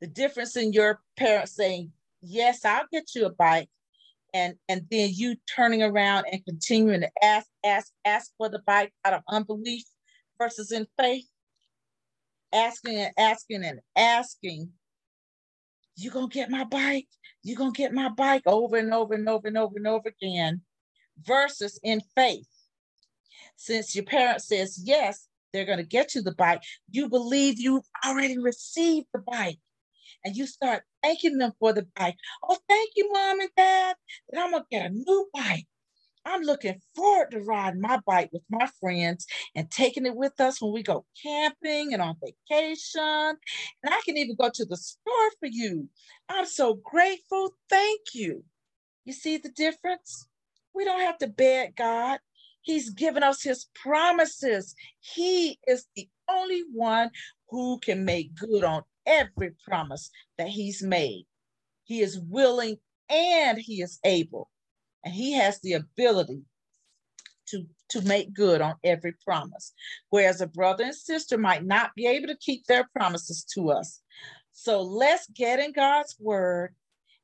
the 0.00 0.06
difference 0.06 0.56
in 0.56 0.72
your 0.72 1.00
parent 1.16 1.48
saying, 1.48 1.92
Yes, 2.22 2.64
I'll 2.64 2.86
get 2.92 3.14
you 3.14 3.26
a 3.26 3.30
bite, 3.32 3.68
and 4.34 4.54
and 4.68 4.82
then 4.90 5.10
you 5.12 5.36
turning 5.54 5.82
around 5.82 6.24
and 6.30 6.44
continuing 6.44 7.02
to 7.02 7.10
ask, 7.22 7.46
ask, 7.64 7.92
ask 8.04 8.32
for 8.36 8.48
the 8.48 8.60
bite 8.66 8.92
out 9.04 9.12
of 9.12 9.22
unbelief 9.28 9.84
versus 10.38 10.72
in 10.72 10.86
faith 10.98 11.26
asking 12.56 12.96
and 12.96 13.12
asking 13.18 13.64
and 13.64 13.80
asking, 13.96 14.70
you 15.96 16.10
gonna 16.10 16.28
get 16.28 16.50
my 16.50 16.64
bike? 16.64 17.08
You 17.42 17.56
gonna 17.56 17.72
get 17.72 17.92
my 17.92 18.08
bike 18.08 18.42
over 18.46 18.76
and 18.76 18.92
over 18.92 19.14
and 19.14 19.28
over 19.28 19.48
and 19.48 19.58
over 19.58 19.76
and 19.76 19.86
over 19.86 20.08
again, 20.08 20.62
versus 21.22 21.78
in 21.82 22.00
faith. 22.14 22.48
Since 23.56 23.94
your 23.94 24.04
parent 24.04 24.42
says 24.42 24.80
yes, 24.84 25.28
they're 25.52 25.64
to 25.78 25.84
get 25.84 26.14
you 26.14 26.22
the 26.22 26.34
bike, 26.34 26.62
you 26.90 27.08
believe 27.08 27.58
you 27.58 27.82
already 28.04 28.38
received 28.38 29.06
the 29.12 29.20
bike. 29.20 29.58
And 30.24 30.36
you 30.36 30.46
start 30.46 30.82
thanking 31.02 31.38
them 31.38 31.52
for 31.60 31.72
the 31.72 31.86
bike. 31.96 32.16
Oh, 32.42 32.58
thank 32.68 32.90
you, 32.96 33.10
mom 33.12 33.40
and 33.40 33.50
dad. 33.56 33.96
And 34.30 34.40
I'm 34.40 34.50
to 34.52 34.68
get 34.70 34.86
a 34.86 34.90
new 34.90 35.28
bike. 35.32 35.66
I'm 36.26 36.42
looking 36.42 36.80
forward 36.96 37.32
to 37.32 37.40
riding 37.40 37.82
my 37.82 38.00
bike 38.06 38.30
with 38.32 38.42
my 38.50 38.68
friends 38.80 39.26
and 39.56 39.70
taking 39.70 40.06
it 40.06 40.16
with 40.16 40.40
us 40.40 40.62
when 40.62 40.72
we 40.74 40.84
go 40.84 41.06
camping 41.22 41.94
and 41.94 42.02
on 42.02 42.16
vacation. 42.22 43.02
And 43.02 43.94
I 43.94 44.02
can 44.06 44.18
even 44.18 44.36
go 44.40 44.50
to 44.54 44.66
the 44.66 44.78
store 44.78 45.30
for 45.40 45.48
you. 45.50 45.88
I'm 46.28 46.46
so 46.46 46.80
grateful. 46.84 47.52
Thank 47.70 48.02
you. 48.14 48.44
You 49.06 49.14
see 49.14 49.38
the 49.38 49.50
difference? 49.50 50.28
We 50.74 50.84
don't 50.86 51.00
have 51.02 51.18
to 51.20 51.28
beg 51.28 51.76
God. 51.76 52.20
He's 52.62 52.90
given 52.90 53.24
us 53.24 53.42
his 53.42 53.68
promises. 53.74 54.74
He 55.00 55.58
is 55.68 55.86
the 55.96 56.08
only 56.30 56.64
one 56.72 57.10
who 57.50 57.80
can 57.80 58.06
make 58.06 58.36
good 58.36 58.64
on 58.64 58.82
every 59.06 59.52
promise 59.68 60.10
that 60.38 60.48
he's 60.48 60.82
made. 60.82 61.26
He 61.84 62.00
is 62.00 62.20
willing 62.20 62.78
and 63.10 63.58
he 63.58 63.82
is 63.82 64.00
able 64.04 64.50
and 65.06 65.14
he 65.14 65.34
has 65.34 65.60
the 65.60 65.74
ability 65.74 66.42
to, 67.46 67.64
to 67.90 68.02
make 68.02 68.34
good 68.34 68.60
on 68.60 68.74
every 68.82 69.14
promise. 69.24 69.72
Whereas 70.10 70.40
a 70.40 70.48
brother 70.48 70.82
and 70.82 70.94
sister 70.94 71.38
might 71.38 71.64
not 71.64 71.94
be 71.94 72.08
able 72.08 72.26
to 72.26 72.36
keep 72.36 72.66
their 72.66 72.88
promises 72.92 73.44
to 73.54 73.70
us. 73.70 74.00
So 74.50 74.82
let's 74.82 75.28
get 75.28 75.60
in 75.60 75.70
God's 75.72 76.16
word 76.18 76.74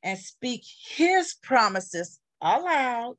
and 0.05 0.17
speak 0.17 0.63
his 0.95 1.35
promises 1.43 2.21
aloud 2.41 3.17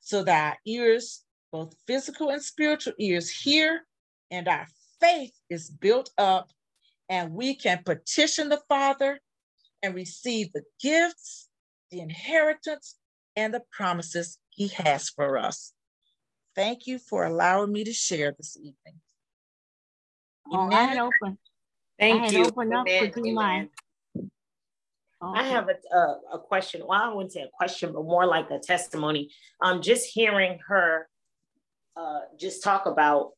so 0.00 0.24
that 0.24 0.52
our 0.52 0.58
ears, 0.64 1.22
both 1.52 1.74
physical 1.86 2.30
and 2.30 2.42
spiritual 2.42 2.94
ears, 2.98 3.28
hear 3.28 3.82
and 4.30 4.48
our 4.48 4.66
faith 4.98 5.34
is 5.50 5.68
built 5.68 6.08
up 6.16 6.48
and 7.10 7.34
we 7.34 7.54
can 7.54 7.82
petition 7.84 8.48
the 8.48 8.62
Father 8.66 9.20
and 9.82 9.94
receive 9.94 10.54
the 10.54 10.62
gifts, 10.80 11.48
the 11.90 12.00
inheritance, 12.00 12.96
and 13.36 13.52
the 13.52 13.62
promises 13.70 14.38
he 14.50 14.68
has 14.68 15.10
for 15.10 15.38
us. 15.38 15.72
Thank 16.54 16.86
you 16.86 16.98
for 16.98 17.24
allowing 17.24 17.72
me 17.72 17.84
to 17.84 17.92
share 17.92 18.34
this 18.36 18.56
evening. 18.56 19.00
Oh, 20.50 20.70
I 20.72 20.84
had 20.84 20.98
open. 20.98 21.38
Thank 21.98 22.22
I 22.22 22.24
had 22.24 22.34
you. 22.34 22.44
opened 22.46 22.74
up 22.74 22.88
Amen. 22.88 23.12
to 23.12 23.22
do 23.22 23.32
mine. 23.32 23.68
I 25.22 25.44
have 25.44 25.68
a, 25.68 25.96
a, 25.96 26.20
a 26.34 26.38
question. 26.38 26.82
Well, 26.86 27.00
I 27.00 27.12
wouldn't 27.12 27.32
say 27.32 27.42
a 27.42 27.48
question, 27.52 27.92
but 27.92 28.04
more 28.04 28.26
like 28.26 28.50
a 28.50 28.58
testimony. 28.58 29.30
Um, 29.60 29.82
just 29.82 30.06
hearing 30.06 30.58
her 30.68 31.08
uh, 31.96 32.20
just 32.38 32.62
talk 32.62 32.86
about 32.86 33.30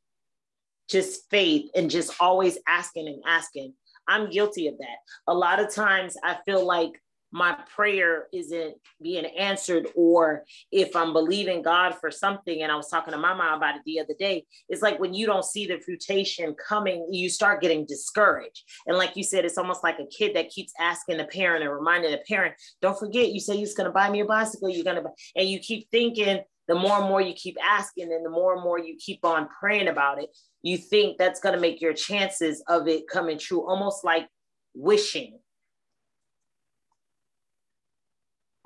just 0.88 1.30
faith 1.30 1.70
and 1.74 1.90
just 1.90 2.12
always 2.20 2.58
asking 2.66 3.08
and 3.08 3.22
asking. 3.26 3.74
I'm 4.08 4.30
guilty 4.30 4.68
of 4.68 4.78
that. 4.78 4.96
A 5.26 5.34
lot 5.34 5.60
of 5.60 5.72
times 5.72 6.16
I 6.24 6.38
feel 6.44 6.66
like 6.66 6.92
my 7.30 7.56
prayer 7.74 8.26
isn't 8.32 8.74
being 9.02 9.26
answered 9.26 9.86
or 9.94 10.44
if 10.72 10.96
i'm 10.96 11.12
believing 11.12 11.62
god 11.62 11.94
for 11.94 12.10
something 12.10 12.62
and 12.62 12.72
i 12.72 12.76
was 12.76 12.88
talking 12.88 13.12
to 13.12 13.18
my 13.18 13.34
mom 13.34 13.58
about 13.58 13.76
it 13.76 13.82
the 13.84 14.00
other 14.00 14.14
day 14.18 14.44
it's 14.68 14.82
like 14.82 14.98
when 14.98 15.12
you 15.12 15.26
don't 15.26 15.44
see 15.44 15.66
the 15.66 15.78
fruition 15.80 16.54
coming 16.54 17.06
you 17.10 17.28
start 17.28 17.60
getting 17.60 17.86
discouraged. 17.86 18.64
And 18.86 18.96
like 18.96 19.16
you 19.16 19.22
said 19.22 19.44
it's 19.44 19.58
almost 19.58 19.82
like 19.82 19.98
a 19.98 20.06
kid 20.06 20.34
that 20.36 20.50
keeps 20.50 20.72
asking 20.80 21.18
the 21.18 21.24
parent 21.24 21.62
and 21.62 21.72
reminding 21.72 22.10
the 22.10 22.22
parent 22.28 22.54
don't 22.80 22.98
forget 22.98 23.32
you 23.32 23.40
say 23.40 23.56
you're 23.56 23.68
going 23.76 23.86
to 23.86 23.92
buy 23.92 24.10
me 24.10 24.20
a 24.20 24.24
bicycle 24.24 24.68
you're 24.68 24.84
going 24.84 25.02
to 25.02 25.08
and 25.36 25.48
you 25.48 25.58
keep 25.58 25.88
thinking 25.90 26.40
the 26.66 26.74
more 26.74 26.98
and 26.98 27.08
more 27.08 27.20
you 27.20 27.32
keep 27.34 27.56
asking 27.62 28.12
and 28.12 28.24
the 28.24 28.30
more 28.30 28.54
and 28.54 28.62
more 28.62 28.78
you 28.78 28.96
keep 28.98 29.24
on 29.24 29.48
praying 29.60 29.88
about 29.88 30.22
it 30.22 30.28
you 30.62 30.76
think 30.76 31.18
that's 31.18 31.40
going 31.40 31.54
to 31.54 31.60
make 31.60 31.80
your 31.80 31.92
chances 31.92 32.62
of 32.68 32.88
it 32.88 33.08
coming 33.08 33.38
true 33.38 33.66
almost 33.68 34.04
like 34.04 34.28
wishing 34.74 35.38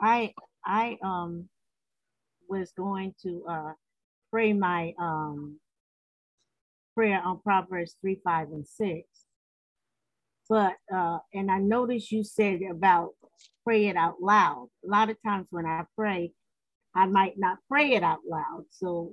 I 0.03 0.35
I 0.65 0.99
um 1.03 1.49
was 2.49 2.73
going 2.77 3.15
to 3.23 3.45
uh 3.49 3.73
pray 4.31 4.53
my 4.53 4.95
um 5.01 5.59
prayer 6.95 7.23
on 7.25 7.41
Proverbs 7.41 7.97
3, 8.03 8.21
5, 8.23 8.49
and 8.49 8.67
6. 8.67 8.99
But 10.49 10.75
uh 10.95 11.19
and 11.33 11.51
I 11.51 11.59
noticed 11.59 12.13
you 12.13 12.25
said 12.25 12.61
about 12.71 13.11
pray 13.65 13.87
it 13.87 13.97
out 13.97 14.17
loud. 14.21 14.69
A 14.85 14.89
lot 14.89 15.11
of 15.11 15.17
times 15.25 15.47
when 15.51 15.67
I 15.67 15.85
pray, 15.97 16.33
I 16.95 17.07
might 17.07 17.35
not 17.39 17.59
pray 17.69 17.93
it 17.93 18.03
out 18.03 18.21
loud. 18.29 18.65
So 18.71 19.13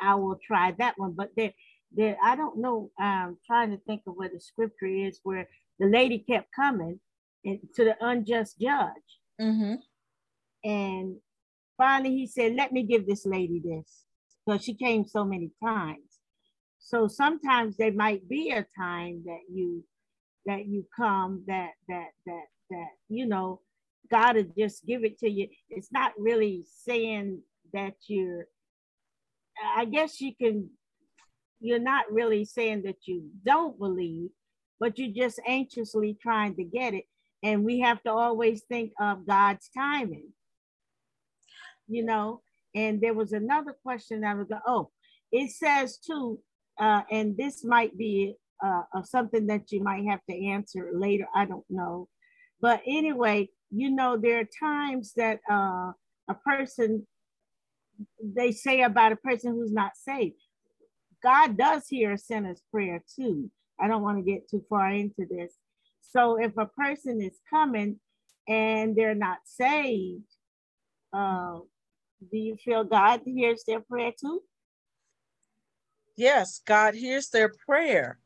I 0.00 0.16
will 0.16 0.38
try 0.44 0.74
that 0.78 0.98
one. 0.98 1.12
But 1.16 1.30
there, 1.36 1.52
there 1.94 2.16
I 2.22 2.36
don't 2.36 2.58
know. 2.58 2.90
I'm 2.98 3.38
trying 3.46 3.70
to 3.70 3.78
think 3.86 4.02
of 4.06 4.14
where 4.14 4.30
the 4.32 4.40
scripture 4.40 4.86
is 4.86 5.20
where 5.22 5.48
the 5.78 5.86
lady 5.86 6.18
kept 6.18 6.48
coming 6.54 7.00
and 7.44 7.60
to 7.76 7.84
the 7.84 7.96
unjust 8.00 8.58
judge. 8.60 8.90
Mm-hmm. 9.40 9.74
And 10.64 11.16
finally, 11.76 12.16
he 12.16 12.26
said, 12.26 12.54
Let 12.54 12.72
me 12.72 12.82
give 12.82 13.06
this 13.06 13.26
lady 13.26 13.60
this 13.64 14.04
because 14.44 14.64
she 14.64 14.74
came 14.74 15.04
so 15.06 15.24
many 15.24 15.50
times. 15.62 16.18
So 16.78 17.08
sometimes 17.08 17.76
there 17.76 17.92
might 17.92 18.28
be 18.28 18.50
a 18.50 18.66
time 18.78 19.22
that 19.24 19.40
you 19.52 19.84
that 20.46 20.66
you 20.66 20.84
come 20.96 21.44
that 21.46 21.70
that 21.88 22.08
that 22.26 22.44
that 22.70 22.88
you 23.08 23.26
know 23.26 23.60
God 24.10 24.36
will 24.36 24.46
just 24.58 24.84
give 24.84 25.04
it 25.04 25.18
to 25.20 25.30
you. 25.30 25.48
It's 25.70 25.92
not 25.92 26.12
really 26.18 26.66
saying 26.84 27.40
that 27.72 27.94
you're 28.08 28.46
I 29.76 29.84
guess 29.84 30.20
you 30.20 30.34
can 30.34 30.70
you're 31.60 31.78
not 31.78 32.10
really 32.10 32.44
saying 32.44 32.82
that 32.82 33.06
you 33.06 33.30
don't 33.44 33.78
believe, 33.78 34.30
but 34.80 34.98
you're 34.98 35.14
just 35.14 35.40
anxiously 35.46 36.18
trying 36.20 36.56
to 36.56 36.64
get 36.64 36.92
it. 36.92 37.04
And 37.44 37.64
we 37.64 37.80
have 37.80 38.02
to 38.02 38.10
always 38.10 38.62
think 38.62 38.92
of 39.00 39.26
God's 39.26 39.70
timing 39.76 40.32
you 41.92 42.04
know. 42.04 42.42
And 42.74 43.00
there 43.00 43.14
was 43.14 43.32
another 43.32 43.76
question 43.82 44.22
that 44.22 44.36
was, 44.36 44.48
oh, 44.66 44.90
it 45.30 45.50
says 45.50 45.98
too, 45.98 46.38
uh, 46.80 47.02
and 47.10 47.36
this 47.36 47.64
might 47.64 47.96
be 47.96 48.34
uh, 48.64 48.82
something 49.04 49.46
that 49.48 49.72
you 49.72 49.82
might 49.82 50.04
have 50.06 50.20
to 50.28 50.46
answer 50.46 50.90
later. 50.94 51.26
I 51.34 51.44
don't 51.44 51.64
know. 51.68 52.08
But 52.60 52.80
anyway, 52.86 53.48
you 53.70 53.90
know, 53.90 54.16
there 54.16 54.40
are 54.40 54.48
times 54.60 55.12
that 55.16 55.40
uh, 55.50 55.92
a 56.28 56.34
person, 56.44 57.06
they 58.22 58.52
say 58.52 58.82
about 58.82 59.12
a 59.12 59.16
person 59.16 59.52
who's 59.52 59.72
not 59.72 59.92
saved. 59.96 60.36
God 61.22 61.56
does 61.56 61.86
hear 61.88 62.12
a 62.12 62.18
sinner's 62.18 62.62
prayer 62.70 63.02
too. 63.16 63.50
I 63.80 63.88
don't 63.88 64.02
want 64.02 64.18
to 64.18 64.30
get 64.30 64.48
too 64.48 64.62
far 64.68 64.90
into 64.90 65.26
this. 65.28 65.52
So 66.00 66.40
if 66.40 66.52
a 66.56 66.66
person 66.66 67.20
is 67.20 67.38
coming 67.50 67.98
and 68.48 68.94
they're 68.94 69.14
not 69.14 69.38
saved, 69.44 70.24
uh, 71.12 71.58
do 72.30 72.36
you 72.36 72.56
feel 72.56 72.84
God 72.84 73.20
hears 73.24 73.64
their 73.66 73.80
prayer 73.80 74.12
too? 74.18 74.42
Yes, 76.16 76.60
God 76.64 76.94
hears 76.94 77.28
their 77.30 77.50
prayer. 77.66 78.18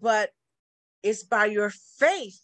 But 0.00 0.30
it's 1.02 1.22
by 1.22 1.46
your 1.46 1.70
faith. 1.70 2.40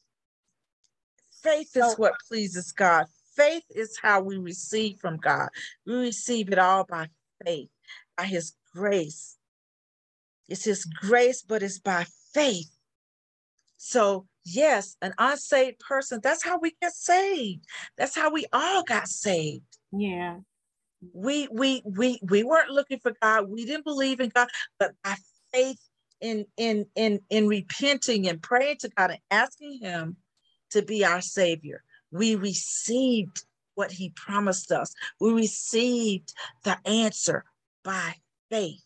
Faith 1.42 1.76
is 1.76 1.94
what 1.96 2.14
pleases 2.28 2.72
God. 2.72 3.06
Faith 3.36 3.64
is 3.70 3.98
how 4.02 4.22
we 4.22 4.38
receive 4.38 4.98
from 4.98 5.18
God. 5.18 5.48
We 5.86 5.94
receive 5.94 6.50
it 6.50 6.58
all 6.58 6.84
by 6.84 7.08
faith, 7.44 7.68
by 8.16 8.24
His 8.24 8.54
grace. 8.74 9.36
It's 10.48 10.64
His 10.64 10.84
grace, 10.84 11.42
but 11.42 11.62
it's 11.62 11.78
by 11.78 12.06
faith. 12.32 12.70
So, 13.76 14.26
yes, 14.46 14.96
an 15.02 15.12
unsaved 15.18 15.80
person, 15.80 16.20
that's 16.22 16.44
how 16.44 16.58
we 16.58 16.72
get 16.80 16.92
saved. 16.92 17.64
That's 17.98 18.16
how 18.16 18.30
we 18.30 18.46
all 18.52 18.82
got 18.84 19.08
saved. 19.08 19.64
Yeah. 19.92 20.38
We 21.12 21.48
we 21.52 21.82
we 21.84 22.18
we 22.22 22.42
weren't 22.42 22.70
looking 22.70 23.00
for 23.00 23.12
God. 23.20 23.50
We 23.50 23.64
didn't 23.64 23.84
believe 23.84 24.20
in 24.20 24.30
God, 24.30 24.48
but 24.78 24.92
by 25.04 25.16
faith 25.52 25.80
in 26.20 26.46
in 26.56 26.86
in 26.94 27.20
in 27.28 27.48
repenting 27.48 28.28
and 28.28 28.40
praying 28.40 28.78
to 28.80 28.88
God 28.88 29.10
and 29.10 29.20
asking 29.30 29.80
him 29.80 30.16
to 30.70 30.82
be 30.82 31.04
our 31.04 31.20
savior, 31.20 31.82
we 32.10 32.34
received 32.34 33.44
what 33.74 33.92
he 33.92 34.10
promised 34.10 34.72
us. 34.72 34.94
We 35.20 35.32
received 35.32 36.32
the 36.64 36.78
answer 36.86 37.44
by 37.84 38.14
faith. 38.50 38.82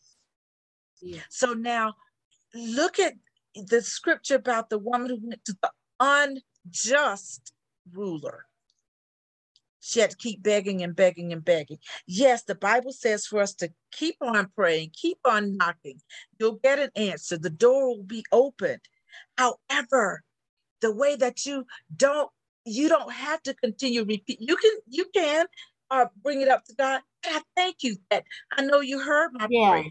Yeah. 1.01 1.21
So 1.31 1.55
now 1.55 1.95
look 2.55 2.99
at 2.99 3.15
the 3.55 3.83
scripture 3.83 4.37
about 4.37 4.71
the 4.71 4.79
woman 4.79 5.09
who 5.09 5.19
went 5.23 5.45
to 5.45 5.57
the 5.63 5.71
unjust 6.65 7.53
ruler 7.93 8.47
she 9.81 10.01
had 10.01 10.11
to 10.11 10.17
keep 10.17 10.43
begging 10.43 10.83
and 10.83 10.95
begging 10.95 11.33
and 11.33 11.45
begging. 11.45 11.79
Yes, 12.07 12.45
the 12.45 12.55
Bible 12.55 12.93
says 12.93 13.27
for 13.27 13.41
us 13.41 13.55
to 13.55 13.73
keep 13.91 14.17
on 14.21 14.51
praying, 14.55 14.91
keep 14.93 15.19
on 15.25 15.57
knocking. 15.57 16.01
You'll 16.39 16.61
get 16.63 16.79
an 16.79 16.91
answer. 16.95 17.39
The 17.39 17.51
door 17.51 17.89
will 17.89 18.05
be 18.05 18.25
opened. 18.31 18.83
However, 19.37 20.23
the 20.83 20.93
way 20.95 21.17
that 21.17 21.47
you 21.47 21.67
don't, 21.97 22.31
you 22.65 22.89
don't 22.89 23.13
have 23.13 23.43
to 23.43 23.55
continue 23.55 24.05
repeat. 24.05 24.39
You 24.41 24.57
can, 24.57 24.73
you 24.87 25.07
can 25.15 25.47
uh, 25.91 26.07
bring 26.23 26.43
it 26.43 26.49
up 26.49 26.65
to 26.67 26.75
God. 26.75 27.01
I 27.25 27.41
thank 27.57 27.83
you 27.83 27.97
that 28.11 28.25
I 28.53 28.63
know 28.63 28.81
you 28.81 29.01
heard 29.01 29.31
my 29.33 29.47
yeah. 29.51 29.71
prayer. 29.71 29.85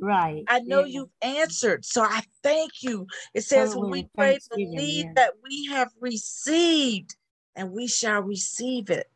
Right. 0.00 0.44
I 0.48 0.60
know 0.60 0.80
yeah. 0.80 1.00
you've 1.00 1.10
answered. 1.22 1.84
So 1.84 2.02
I 2.02 2.22
thank 2.42 2.82
you. 2.82 3.06
It 3.34 3.42
says 3.42 3.74
when 3.74 3.90
we 3.90 4.08
pray, 4.14 4.38
believe 4.54 5.06
yeah. 5.06 5.12
that 5.16 5.32
we 5.42 5.66
have 5.66 5.88
received 6.00 7.16
and 7.54 7.72
we 7.72 7.86
shall 7.86 8.22
receive 8.22 8.90
it. 8.90 9.10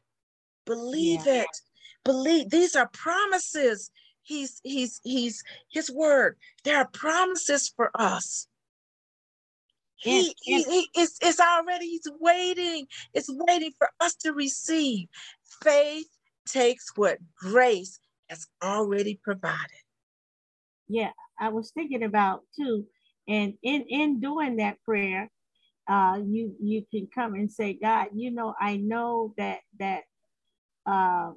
Believe 0.64 1.26
yeah. 1.26 1.42
it. 1.42 1.48
Believe 2.04 2.50
these 2.50 2.76
are 2.76 2.88
promises. 2.88 3.90
He's 4.22 4.60
he's 4.62 5.00
he's 5.04 5.42
his 5.70 5.90
word. 5.90 6.36
There 6.64 6.78
are 6.78 6.88
promises 6.88 7.72
for 7.74 7.90
us. 7.94 8.46
He, 9.96 10.34
he, 10.40 10.62
he 10.62 10.88
is, 10.98 11.18
is 11.22 11.38
already, 11.40 11.86
he's 11.86 12.08
waiting. 12.20 12.86
It's 13.12 13.28
waiting 13.30 13.72
for 13.76 13.90
us 14.00 14.14
to 14.22 14.32
receive. 14.32 15.08
Faith 15.62 16.08
takes 16.46 16.90
what 16.96 17.18
grace 17.36 18.00
has 18.30 18.46
already 18.62 19.20
provided. 19.22 19.82
Yeah, 20.90 21.12
I 21.38 21.50
was 21.50 21.70
thinking 21.70 22.02
about 22.02 22.42
too, 22.58 22.84
and 23.28 23.54
in 23.62 23.82
in 23.88 24.20
doing 24.20 24.56
that 24.56 24.82
prayer, 24.84 25.30
uh, 25.88 26.18
you 26.26 26.54
you 26.60 26.84
can 26.90 27.08
come 27.14 27.34
and 27.34 27.50
say, 27.50 27.74
God, 27.74 28.08
you 28.14 28.32
know, 28.32 28.54
I 28.60 28.76
know 28.76 29.32
that 29.38 29.60
that 29.78 30.02
uh, 30.84 31.30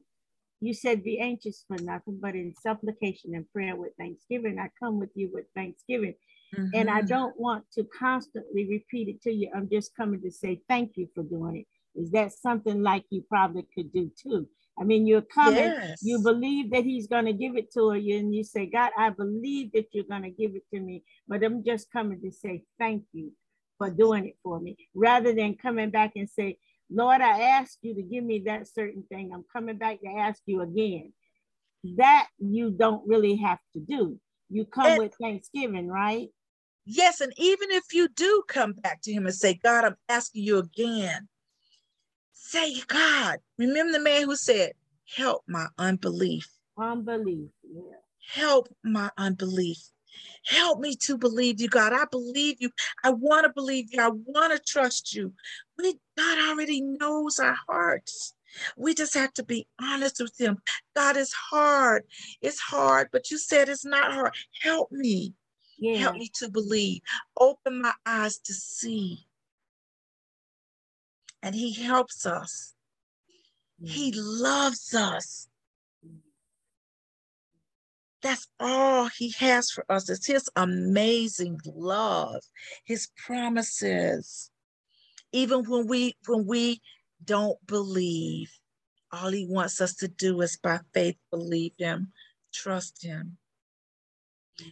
you 0.59 0.73
said 0.73 1.03
be 1.03 1.19
anxious 1.19 1.63
for 1.67 1.77
nothing, 1.77 2.19
but 2.21 2.35
in 2.35 2.53
supplication 2.61 3.35
and 3.35 3.51
prayer 3.51 3.75
with 3.75 3.91
thanksgiving, 3.99 4.57
I 4.59 4.69
come 4.81 4.99
with 4.99 5.11
you 5.13 5.29
with 5.31 5.45
thanksgiving. 5.55 6.15
Mm-hmm. 6.55 6.69
And 6.73 6.89
I 6.89 6.99
mm-hmm. 6.99 7.07
don't 7.07 7.39
want 7.39 7.65
to 7.73 7.85
constantly 7.97 8.67
repeat 8.67 9.07
it 9.07 9.21
to 9.23 9.31
you. 9.31 9.51
I'm 9.55 9.69
just 9.71 9.95
coming 9.95 10.21
to 10.21 10.31
say 10.31 10.61
thank 10.69 10.93
you 10.95 11.09
for 11.13 11.23
doing 11.23 11.57
it. 11.57 11.99
Is 11.99 12.11
that 12.11 12.31
something 12.33 12.81
like 12.81 13.05
you 13.09 13.23
probably 13.29 13.67
could 13.75 13.91
do 13.91 14.09
too? 14.21 14.47
I 14.79 14.83
mean, 14.83 15.05
you're 15.05 15.21
coming, 15.21 15.55
yes. 15.55 15.99
you 16.01 16.19
believe 16.19 16.71
that 16.71 16.83
he's 16.83 17.07
going 17.07 17.25
to 17.25 17.33
give 17.33 17.55
it 17.55 17.71
to 17.73 17.93
you, 17.93 18.17
and 18.17 18.33
you 18.33 18.43
say, 18.43 18.65
God, 18.65 18.91
I 18.97 19.09
believe 19.09 19.71
that 19.73 19.87
you're 19.91 20.03
going 20.03 20.23
to 20.23 20.31
give 20.31 20.55
it 20.55 20.63
to 20.73 20.79
me, 20.79 21.03
but 21.27 21.43
I'm 21.43 21.63
just 21.63 21.91
coming 21.91 22.19
to 22.21 22.31
say 22.31 22.63
thank 22.79 23.03
you 23.13 23.31
for 23.77 23.89
doing 23.89 24.25
it 24.27 24.37
for 24.41 24.59
me, 24.59 24.75
rather 24.95 25.33
than 25.33 25.55
coming 25.55 25.91
back 25.91 26.13
and 26.15 26.29
say, 26.29 26.57
Lord, 26.89 27.21
I 27.21 27.41
asked 27.41 27.79
you 27.81 27.95
to 27.95 28.01
give 28.01 28.23
me 28.23 28.39
that 28.45 28.67
certain 28.67 29.03
thing. 29.09 29.31
I'm 29.33 29.45
coming 29.51 29.77
back 29.77 30.01
to 30.01 30.09
ask 30.09 30.41
you 30.45 30.61
again. 30.61 31.13
Mm. 31.85 31.97
That 31.97 32.27
you 32.39 32.71
don't 32.71 33.07
really 33.07 33.35
have 33.37 33.59
to 33.73 33.79
do. 33.79 34.19
You 34.49 34.65
come 34.65 34.85
and, 34.85 34.99
with 34.99 35.13
thanksgiving, 35.19 35.87
right? 35.87 36.29
Yes, 36.85 37.21
and 37.21 37.33
even 37.37 37.71
if 37.71 37.93
you 37.93 38.07
do 38.09 38.43
come 38.47 38.73
back 38.73 39.01
to 39.03 39.13
him 39.13 39.25
and 39.25 39.33
say, 39.33 39.59
God, 39.63 39.85
I'm 39.85 39.95
asking 40.09 40.43
you 40.43 40.59
again, 40.59 41.27
say, 42.43 42.75
God, 42.87 43.37
remember 43.57 43.93
the 43.93 43.99
man 43.99 44.23
who 44.23 44.35
said, 44.35 44.73
Help 45.15 45.43
my 45.47 45.67
unbelief. 45.77 46.49
Unbelief, 46.77 47.49
yeah. 47.63 47.81
Help 48.33 48.67
my 48.83 49.09
unbelief. 49.17 49.77
Help 50.45 50.79
me 50.79 50.95
to 50.95 51.17
believe 51.17 51.61
you, 51.61 51.67
God. 51.67 51.93
I 51.93 52.05
believe 52.09 52.57
you. 52.59 52.69
I 53.03 53.11
want 53.11 53.45
to 53.45 53.51
believe 53.53 53.87
you. 53.91 54.01
I 54.01 54.09
want 54.09 54.53
to 54.53 54.59
trust 54.59 55.13
you. 55.13 55.33
We, 55.77 55.99
God 56.17 56.49
already 56.49 56.81
knows 56.81 57.39
our 57.39 57.57
hearts. 57.67 58.33
We 58.77 58.93
just 58.93 59.13
have 59.15 59.33
to 59.33 59.43
be 59.43 59.67
honest 59.81 60.19
with 60.19 60.39
him. 60.39 60.59
God 60.95 61.17
is 61.17 61.33
hard. 61.33 62.03
It's 62.41 62.59
hard, 62.59 63.09
but 63.11 63.31
you 63.31 63.37
said 63.37 63.69
it's 63.69 63.85
not 63.85 64.13
hard. 64.13 64.33
Help 64.61 64.91
me. 64.91 65.33
Yeah. 65.79 65.99
Help 65.99 66.17
me 66.17 66.29
to 66.35 66.49
believe. 66.49 67.01
Open 67.39 67.81
my 67.81 67.93
eyes 68.05 68.37
to 68.39 68.53
see. 68.53 69.25
And 71.43 71.53
he 71.53 71.73
helps 71.73 72.25
us. 72.25 72.73
He 73.83 74.11
mm. 74.11 74.15
loves 74.17 74.95
us. 74.95 75.47
That's 78.21 78.47
all 78.57 79.09
he 79.09 79.33
has 79.39 79.69
for 79.69 79.85
us. 79.89 80.09
It's 80.09 80.25
his 80.25 80.49
amazing 80.55 81.59
love, 81.65 82.41
his 82.85 83.09
promises. 83.17 84.49
Even 85.33 85.65
when 85.65 85.87
we 85.87 86.15
when 86.25 86.47
we 86.47 86.81
don't 87.25 87.59
believe, 87.67 88.49
all 89.11 89.29
he 89.29 89.45
wants 89.45 89.81
us 89.81 89.95
to 89.95 90.07
do 90.07 90.39
is 90.39 90.57
by 90.57 90.79
faith 90.93 91.17
believe 91.31 91.73
him, 91.77 92.13
trust 92.53 93.03
him. 93.03 93.37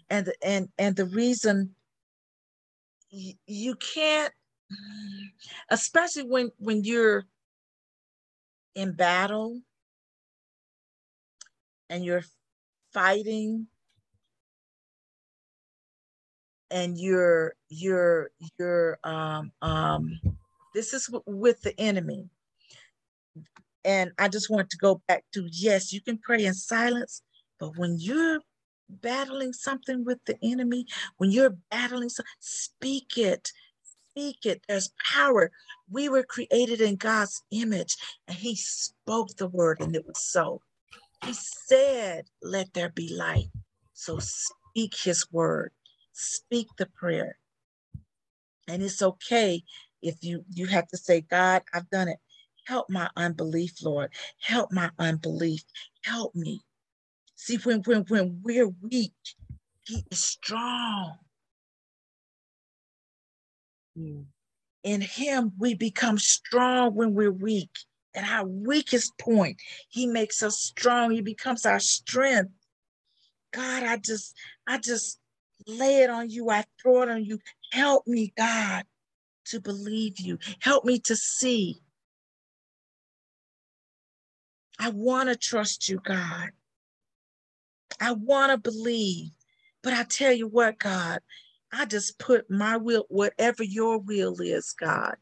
And 0.09 0.31
and 0.41 0.69
and 0.77 0.95
the 0.95 1.07
reason 1.07 1.75
you 3.09 3.75
can't 3.75 4.33
especially 5.69 6.23
when 6.23 6.51
when 6.57 6.83
you're 6.83 7.25
in 8.75 8.93
battle 8.93 9.59
and 11.89 12.05
you're 12.05 12.23
fighting 12.93 13.67
and 16.69 16.97
you're 16.97 17.53
you're 17.69 18.31
you're 18.57 18.97
um 19.03 19.51
um 19.61 20.19
this 20.73 20.93
is 20.93 21.09
with 21.25 21.61
the 21.61 21.77
enemy. 21.79 22.29
And 23.83 24.11
i 24.19 24.27
just 24.27 24.49
want 24.49 24.69
to 24.69 24.77
go 24.77 25.01
back 25.07 25.25
to 25.33 25.47
yes 25.51 25.91
you 25.91 26.01
can 26.01 26.17
pray 26.19 26.45
in 26.45 26.53
silence 26.53 27.23
but 27.59 27.77
when 27.77 27.97
you're 27.99 28.39
battling 28.89 29.53
something 29.53 30.05
with 30.05 30.19
the 30.25 30.37
enemy 30.43 30.85
when 31.17 31.31
you're 31.31 31.57
battling 31.71 32.09
speak 32.39 33.17
it 33.17 33.51
speak 34.11 34.45
it 34.45 34.61
there's 34.67 34.91
power 35.13 35.51
we 35.89 36.09
were 36.09 36.23
created 36.23 36.81
in 36.81 36.95
god's 36.95 37.43
image 37.51 37.97
and 38.27 38.37
he 38.37 38.55
spoke 38.55 39.29
the 39.37 39.47
word 39.47 39.79
and 39.81 39.95
it 39.95 40.05
was 40.07 40.23
so 40.23 40.61
he 41.25 41.33
said, 41.33 42.25
Let 42.41 42.73
there 42.73 42.89
be 42.89 43.13
light. 43.13 43.49
So 43.93 44.19
speak 44.19 44.95
his 44.97 45.31
word, 45.31 45.71
speak 46.13 46.67
the 46.77 46.87
prayer. 46.87 47.37
And 48.67 48.81
it's 48.81 49.01
okay 49.01 49.63
if 50.01 50.23
you 50.23 50.45
you 50.49 50.67
have 50.67 50.87
to 50.89 50.97
say, 50.97 51.21
God, 51.21 51.63
I've 51.73 51.89
done 51.89 52.07
it. 52.07 52.17
Help 52.65 52.89
my 52.89 53.09
unbelief, 53.15 53.73
Lord. 53.83 54.11
Help 54.41 54.71
my 54.71 54.91
unbelief. 54.97 55.63
Help 56.03 56.35
me. 56.35 56.61
See, 57.35 57.57
when 57.57 57.81
when 57.81 58.03
when 58.07 58.41
we're 58.43 58.69
weak, 58.69 59.13
he 59.85 60.03
is 60.11 60.23
strong. 60.23 61.17
Mm. 63.97 64.25
In 64.83 65.01
him, 65.01 65.51
we 65.59 65.75
become 65.75 66.17
strong 66.17 66.95
when 66.95 67.13
we're 67.13 67.31
weak 67.31 67.69
at 68.15 68.27
our 68.27 68.45
weakest 68.45 69.17
point. 69.17 69.57
He 69.89 70.07
makes 70.07 70.41
us 70.41 70.57
strong. 70.59 71.11
He 71.11 71.21
becomes 71.21 71.65
our 71.65 71.79
strength. 71.79 72.51
God, 73.53 73.83
I 73.83 73.97
just, 73.97 74.35
I 74.67 74.77
just 74.77 75.19
lay 75.67 76.03
it 76.03 76.09
on 76.09 76.29
you. 76.29 76.49
I 76.49 76.63
throw 76.81 77.03
it 77.03 77.09
on 77.09 77.23
you. 77.23 77.39
Help 77.71 78.07
me, 78.07 78.33
God, 78.37 78.85
to 79.45 79.59
believe 79.59 80.19
you. 80.19 80.39
Help 80.59 80.85
me 80.85 80.99
to 80.99 81.15
see. 81.15 81.81
I 84.79 84.89
want 84.89 85.29
to 85.29 85.35
trust 85.35 85.89
you, 85.89 85.99
God. 86.03 86.49
I 87.99 88.13
want 88.13 88.51
to 88.51 88.57
believe. 88.57 89.31
But 89.83 89.93
I 89.93 90.03
tell 90.03 90.31
you 90.31 90.47
what, 90.47 90.79
God, 90.79 91.19
I 91.71 91.85
just 91.85 92.19
put 92.19 92.49
my 92.49 92.77
will, 92.77 93.05
whatever 93.09 93.63
your 93.63 93.97
will 93.97 94.35
is, 94.41 94.73
God, 94.77 95.15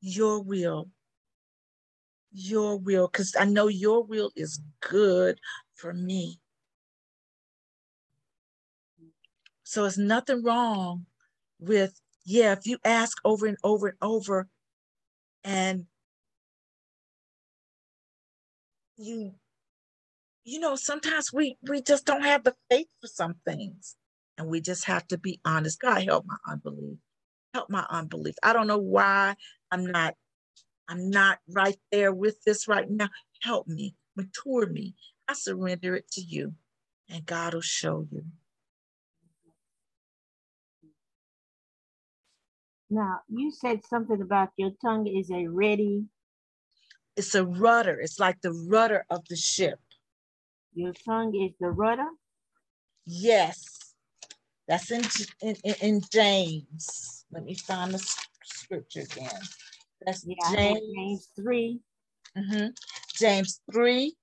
your 0.00 0.42
will. 0.42 0.90
Your 2.32 2.76
will 2.76 3.06
because 3.06 3.36
I 3.38 3.44
know 3.44 3.68
your 3.68 4.02
will 4.02 4.32
is 4.34 4.60
good 4.80 5.38
for 5.76 5.94
me. 5.94 6.40
So 9.62 9.84
it's 9.84 9.96
nothing 9.96 10.42
wrong 10.42 11.06
with, 11.60 12.00
yeah, 12.24 12.52
if 12.52 12.66
you 12.66 12.78
ask 12.84 13.16
over 13.24 13.46
and 13.46 13.56
over 13.62 13.88
and 13.88 13.98
over 14.02 14.48
and 15.44 15.86
you 18.96 19.34
you 20.44 20.60
know 20.60 20.76
sometimes 20.76 21.32
we 21.32 21.56
we 21.68 21.82
just 21.82 22.06
don't 22.06 22.22
have 22.22 22.44
the 22.44 22.54
faith 22.70 22.86
for 23.00 23.08
some 23.08 23.34
things 23.44 23.96
and 24.38 24.48
we 24.48 24.60
just 24.60 24.84
have 24.84 25.06
to 25.06 25.18
be 25.18 25.40
honest 25.44 25.80
god 25.80 26.04
help 26.04 26.24
my 26.26 26.36
unbelief 26.50 26.98
help 27.52 27.70
my 27.70 27.86
unbelief 27.90 28.34
i 28.42 28.52
don't 28.52 28.66
know 28.66 28.78
why 28.78 29.34
i'm 29.70 29.86
not 29.86 30.14
I'm 30.88 31.10
not 31.10 31.38
right 31.48 31.78
there 31.90 32.12
with 32.12 32.42
this 32.44 32.68
right 32.68 32.88
now. 32.88 33.08
Help 33.42 33.66
me, 33.66 33.94
mature 34.16 34.66
me. 34.66 34.94
I 35.28 35.34
surrender 35.34 35.96
it 35.96 36.10
to 36.12 36.20
you, 36.20 36.54
and 37.08 37.24
God 37.24 37.54
will 37.54 37.60
show 37.62 38.06
you. 38.10 38.24
Now, 42.90 43.20
you 43.28 43.50
said 43.50 43.84
something 43.84 44.20
about 44.20 44.50
your 44.56 44.72
tongue 44.82 45.06
is 45.06 45.30
a 45.30 45.46
ready. 45.46 46.04
It's 47.16 47.34
a 47.34 47.44
rudder. 47.44 47.98
It's 47.98 48.20
like 48.20 48.40
the 48.42 48.52
rudder 48.52 49.06
of 49.08 49.24
the 49.28 49.36
ship. 49.36 49.80
Your 50.74 50.92
tongue 50.92 51.34
is 51.34 51.52
the 51.58 51.70
rudder? 51.70 52.08
Yes. 53.06 53.83
That's 54.66 54.90
in, 54.90 55.04
in, 55.42 55.74
in 55.82 56.00
James. 56.10 57.26
Let 57.30 57.44
me 57.44 57.54
find 57.54 57.92
the 57.92 58.04
scripture 58.42 59.00
again. 59.00 59.40
That's 60.04 60.24
yeah, 60.26 60.52
James. 60.52 60.80
James 60.96 61.28
3. 61.36 61.80
Mm-hmm. 62.36 62.66
James 63.16 63.60
3. 63.72 64.14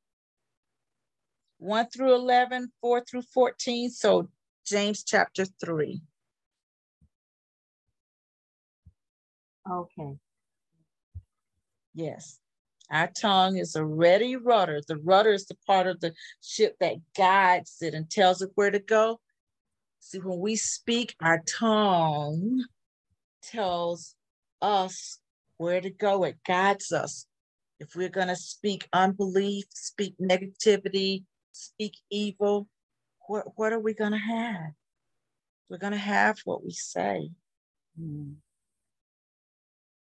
1 1.60 1.88
through 1.94 2.16
11, 2.16 2.72
4 2.82 3.04
through 3.06 3.22
14. 3.22 3.89
So 3.92 4.30
James 4.66 5.04
chapter 5.04 5.46
3. 5.64 6.02
Okay. 9.72 10.18
Yes. 11.94 12.39
Our 12.89 13.08
tongue 13.08 13.58
is 13.58 13.76
a 13.76 13.86
ready 13.86 14.36
rudder. 14.36 14.82
The 14.86 14.98
rudder 14.98 15.32
is 15.32 15.46
the 15.46 15.56
part 15.68 15.88
of 15.88 16.00
the 16.02 16.14
ship 16.42 16.78
that 16.80 16.96
guides 17.16 17.78
it 17.82 17.94
and 17.94 18.10
tells 18.10 18.42
it 18.42 18.52
where 18.56 18.72
to 18.72 18.80
go. 18.80 19.20
See, 20.02 20.18
when 20.18 20.39
we 20.39 20.56
speak, 20.56 21.16
our 21.22 21.41
tongue 21.47 22.66
tells 23.41 24.16
us 24.62 25.20
where 25.58 25.80
to 25.80 25.89
go. 25.89 26.24
It 26.24 26.38
guides 26.45 26.91
us. 26.91 27.28
If 27.80 27.95
we're 27.95 28.10
going 28.10 28.28
to 28.28 28.36
speak 28.36 28.89
unbelief, 28.91 29.66
speak 29.70 30.16
negativity, 30.20 31.24
speak 31.52 31.93
evil, 32.10 32.68
what, 33.28 33.45
what 33.56 33.74
are 33.74 33.80
we 33.80 33.93
going 33.93 34.12
to 34.12 34.18
have? 34.18 34.72
We're 35.70 35.78
going 35.78 35.93
to 35.93 35.99
have 35.99 36.39
what 36.45 36.64
we 36.64 36.72
say. 36.72 37.30
Mm. 37.99 38.36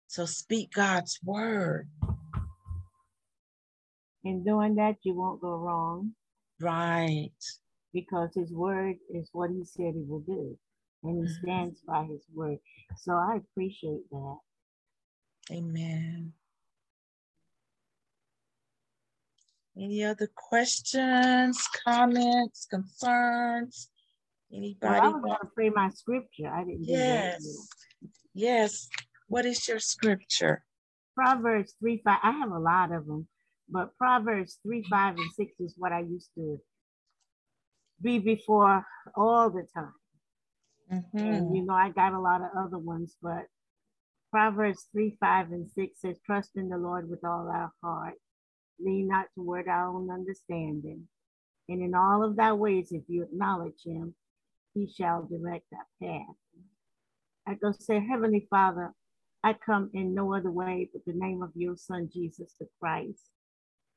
So 0.09 0.27
speak 0.27 0.73
God's 0.73 1.19
word. 1.25 1.89
In 4.25 4.45
doing 4.45 4.75
that, 4.77 4.97
you 5.03 5.15
won't 5.15 5.41
go 5.41 5.57
wrong. 5.57 6.13
Right. 6.61 7.33
Because 7.97 8.35
his 8.35 8.53
word 8.53 8.97
is 9.09 9.31
what 9.33 9.49
he 9.49 9.65
said 9.65 9.95
he 9.95 10.05
will 10.07 10.21
do. 10.21 10.55
And 11.03 11.17
he 11.17 11.33
mm-hmm. 11.33 11.43
stands 11.43 11.81
by 11.89 12.05
his 12.05 12.21
word. 12.35 12.59
So 12.99 13.13
I 13.13 13.39
appreciate 13.39 14.03
that. 14.11 14.37
Amen. 15.51 16.35
Any 19.81 20.05
other 20.05 20.29
questions, 20.35 21.67
comments, 21.87 22.67
concerns? 22.67 23.89
Anybody? 24.53 24.93
Well, 24.93 25.03
I 25.03 25.09
was 25.09 25.23
going 25.23 25.37
to 25.41 25.51
pray 25.55 25.71
my 25.71 25.89
scripture. 25.89 26.49
I 26.53 26.65
didn't. 26.65 26.85
Yes. 26.85 27.69
Yes. 28.35 28.89
What 29.29 29.47
is 29.47 29.67
your 29.67 29.79
scripture? 29.79 30.63
Proverbs 31.15 31.75
3 31.81 32.03
5. 32.05 32.19
I 32.23 32.31
have 32.31 32.51
a 32.51 32.59
lot 32.59 32.93
of 32.93 33.07
them, 33.07 33.27
but 33.71 33.97
Proverbs 33.97 34.59
3 34.67 34.85
5 34.91 35.17
and 35.17 35.33
6 35.35 35.53
is 35.61 35.75
what 35.79 35.93
I 35.93 36.01
used 36.01 36.29
to 36.35 36.61
be 38.01 38.19
before 38.19 38.85
all 39.15 39.51
the 39.51 39.67
time. 39.75 39.95
Mm-hmm. 40.93 41.19
And 41.19 41.57
you 41.57 41.65
know, 41.65 41.75
I 41.75 41.91
got 41.91 42.13
a 42.13 42.21
lot 42.21 42.43
of 42.43 42.51
other 42.57 42.79
ones, 42.79 43.17
but 43.23 43.47
Proverbs 44.31 44.87
3 44.93 45.17
5 45.19 45.53
and 45.53 45.71
6 45.71 46.01
says, 46.01 46.19
Trust 46.25 46.51
in 46.57 46.69
the 46.69 46.79
Lord 46.79 47.09
with 47.09 47.25
all 47.25 47.49
our 47.49 47.73
heart, 47.83 48.15
lean 48.79 49.09
not 49.09 49.27
toward 49.35 49.69
our 49.69 49.89
own 49.89 50.11
understanding. 50.11 51.09
And 51.69 51.83
in 51.83 51.95
all 51.95 52.23
of 52.23 52.37
thy 52.37 52.53
ways, 52.53 52.93
if 52.93 53.03
you 53.09 53.23
acknowledge 53.23 53.83
him, 53.85 54.15
he 54.75 54.89
shall 54.89 55.27
direct 55.27 55.67
our 55.73 55.87
path. 56.01 56.37
I 57.49 57.55
go 57.55 57.73
say, 57.73 58.05
Heavenly 58.07 58.47
Father, 58.51 58.93
I 59.43 59.55
come 59.55 59.91
in 59.95 60.15
no 60.15 60.35
other 60.35 60.51
way 60.51 60.91
but 60.93 61.05
the 61.07 61.19
name 61.19 61.43
of 61.43 61.51
your 61.55 61.77
son, 61.77 62.11
Jesus 62.13 62.55
the 62.59 62.67
Christ. 62.81 63.31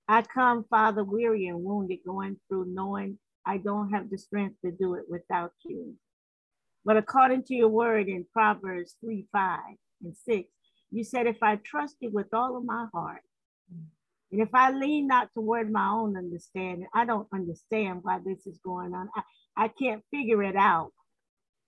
I 0.08 0.24
come, 0.24 0.66
Father, 0.70 1.04
weary 1.04 1.48
and 1.48 1.64
wounded, 1.64 2.00
going 2.06 2.38
through 2.48 2.74
knowing 2.74 3.20
I 3.50 3.58
don't 3.58 3.90
have 3.90 4.12
the 4.12 4.18
strength 4.20 4.58
to 4.64 4.72
do 4.72 4.94
it 4.94 5.06
without 5.10 5.54
you. 5.66 5.96
But 6.86 6.98
according 6.98 7.44
to 7.46 7.56
your 7.56 7.70
word 7.70 8.08
in 8.08 8.28
Proverbs 8.32 8.96
3 9.02 9.26
5 9.32 9.60
and 10.04 10.16
6, 10.16 10.50
you 10.92 11.04
said, 11.04 11.26
If 11.26 11.42
I 11.42 11.56
trust 11.56 11.96
you 12.00 12.12
with 12.12 12.32
all 12.32 12.56
of 12.56 12.64
my 12.64 12.86
heart, 12.94 13.24
and 14.32 14.40
if 14.42 14.50
I 14.54 14.70
lean 14.70 15.08
not 15.08 15.34
toward 15.34 15.72
my 15.72 15.90
own 15.90 16.16
understanding, 16.16 16.88
I 16.94 17.06
don't 17.06 17.28
understand 17.34 18.02
why 18.04 18.20
this 18.24 18.46
is 18.46 18.60
going 18.64 18.94
on. 18.94 19.10
I, 19.16 19.24
I 19.66 19.68
can't 19.70 20.04
figure 20.12 20.44
it 20.44 20.56
out. 20.56 20.92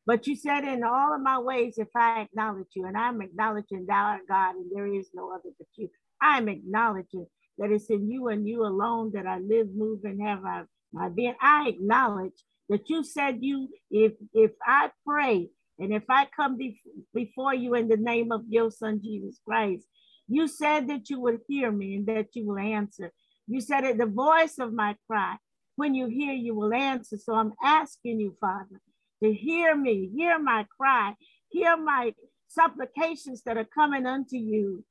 But 0.06 0.28
you 0.28 0.36
said, 0.36 0.64
in 0.64 0.84
all 0.84 1.16
of 1.16 1.22
my 1.22 1.40
ways, 1.40 1.80
if 1.80 1.90
I 1.96 2.22
acknowledge 2.22 2.76
you, 2.76 2.86
and 2.86 2.96
I'm 2.96 3.22
acknowledging 3.22 3.88
thou 3.88 4.06
art 4.06 4.22
God, 4.28 4.56
and 4.56 4.70
there 4.72 4.86
is 4.86 5.10
no 5.16 5.34
other 5.34 5.50
but 5.58 5.68
you, 5.78 5.90
I'm 6.22 6.48
acknowledging 6.48 7.26
that 7.58 7.72
it's 7.72 7.90
in 7.90 8.12
you 8.12 8.28
and 8.28 8.48
you 8.48 8.66
alone 8.66 9.12
that 9.16 9.26
I 9.26 9.40
live, 9.40 9.68
move, 9.74 10.02
and 10.04 10.22
have 10.22 10.46
my 10.94 11.10
being. 11.10 11.36
I 11.42 11.70
acknowledge 11.70 12.44
that 12.70 12.90
you 12.90 13.04
said 13.04 13.40
you, 13.42 13.70
if 13.90 14.14
if 14.34 14.52
I 14.66 14.92
pray 15.06 15.50
and 15.80 15.94
if 15.94 16.04
I 16.10 16.28
come 16.36 16.58
be, 16.58 16.80
before 17.14 17.54
you 17.54 17.74
in 17.76 17.88
the 17.88 17.98
name 17.98 18.32
of 18.32 18.44
your 18.48 18.72
son 18.72 19.02
Jesus 19.04 19.40
Christ, 19.46 19.86
you 20.28 20.48
said 20.48 20.88
that 20.90 21.10
you 21.10 21.20
would 21.20 21.40
hear 21.48 21.72
me 21.72 21.96
and 21.96 22.06
that 22.08 22.28
you 22.34 22.46
will 22.48 22.60
answer. 22.60 23.12
You 23.48 23.62
said 23.62 23.84
at 23.84 23.98
the 23.98 24.06
voice 24.06 24.60
of 24.60 24.74
my 24.74 24.96
cry, 25.08 25.36
when 25.76 25.96
you 25.96 26.08
hear, 26.08 26.34
you 26.34 26.54
will 26.54 26.74
answer. 26.74 27.18
So 27.18 27.34
I'm 27.34 27.54
asking 27.64 28.20
you, 28.20 28.36
Father, 28.40 28.80
to 29.24 29.34
hear 29.34 29.76
me, 29.76 30.12
hear 30.16 30.40
my 30.40 30.66
cry, 30.78 31.16
hear 31.50 31.76
my 31.76 32.14
supplications 32.48 33.42
that 33.44 33.58
are 33.58 33.66
coming 33.66 34.06
unto 34.06 34.38
you. 34.38 34.86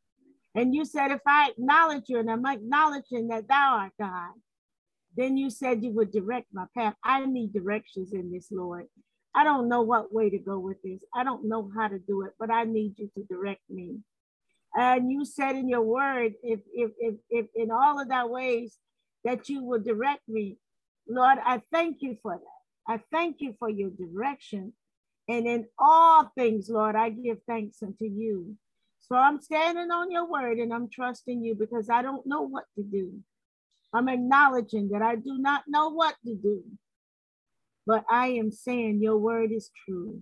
And 0.54 0.74
you 0.74 0.84
said, 0.84 1.12
if 1.12 1.20
I 1.26 1.50
acknowledge 1.50 2.04
you 2.08 2.18
and 2.18 2.30
I'm 2.30 2.44
acknowledging 2.44 3.28
that 3.28 3.46
thou 3.48 3.78
art 3.78 3.92
God, 4.00 4.32
then 5.16 5.36
you 5.36 5.50
said 5.50 5.82
you 5.82 5.92
would 5.92 6.12
direct 6.12 6.46
my 6.52 6.66
path. 6.76 6.94
I 7.04 7.26
need 7.26 7.52
directions 7.52 8.12
in 8.12 8.30
this, 8.30 8.48
Lord. 8.50 8.86
I 9.34 9.44
don't 9.44 9.68
know 9.68 9.82
what 9.82 10.12
way 10.12 10.30
to 10.30 10.38
go 10.38 10.58
with 10.58 10.82
this. 10.82 11.02
I 11.14 11.24
don't 11.24 11.48
know 11.48 11.70
how 11.76 11.88
to 11.88 11.98
do 11.98 12.22
it, 12.22 12.32
but 12.38 12.50
I 12.50 12.64
need 12.64 12.94
you 12.98 13.10
to 13.16 13.24
direct 13.24 13.62
me. 13.68 13.98
And 14.76 15.10
you 15.10 15.24
said 15.24 15.56
in 15.56 15.68
your 15.68 15.82
word, 15.82 16.34
if 16.42 16.60
if 16.72 16.92
if, 16.98 17.14
if 17.28 17.46
in 17.54 17.70
all 17.70 18.00
of 18.00 18.08
that 18.08 18.30
ways 18.30 18.76
that 19.24 19.48
you 19.48 19.64
will 19.64 19.80
direct 19.80 20.28
me, 20.28 20.58
Lord, 21.08 21.38
I 21.44 21.60
thank 21.72 21.98
you 22.00 22.16
for 22.22 22.36
that. 22.36 22.92
I 22.92 23.00
thank 23.12 23.36
you 23.40 23.54
for 23.58 23.68
your 23.68 23.90
direction. 23.90 24.72
And 25.28 25.46
in 25.46 25.66
all 25.78 26.30
things, 26.36 26.68
Lord, 26.68 26.96
I 26.96 27.10
give 27.10 27.38
thanks 27.46 27.82
unto 27.82 28.04
you. 28.04 28.56
So 29.00 29.16
I'm 29.16 29.40
standing 29.40 29.90
on 29.90 30.10
your 30.10 30.28
word 30.28 30.58
and 30.58 30.72
I'm 30.72 30.88
trusting 30.88 31.42
you 31.42 31.54
because 31.54 31.88
I 31.88 32.02
don't 32.02 32.26
know 32.26 32.42
what 32.42 32.64
to 32.76 32.82
do. 32.82 33.12
I'm 33.92 34.08
acknowledging 34.08 34.90
that 34.90 35.02
I 35.02 35.16
do 35.16 35.38
not 35.38 35.62
know 35.66 35.90
what 35.90 36.14
to 36.24 36.34
do. 36.34 36.62
But 37.86 38.04
I 38.10 38.28
am 38.28 38.52
saying 38.52 39.00
your 39.02 39.18
word 39.18 39.52
is 39.52 39.70
true. 39.84 40.20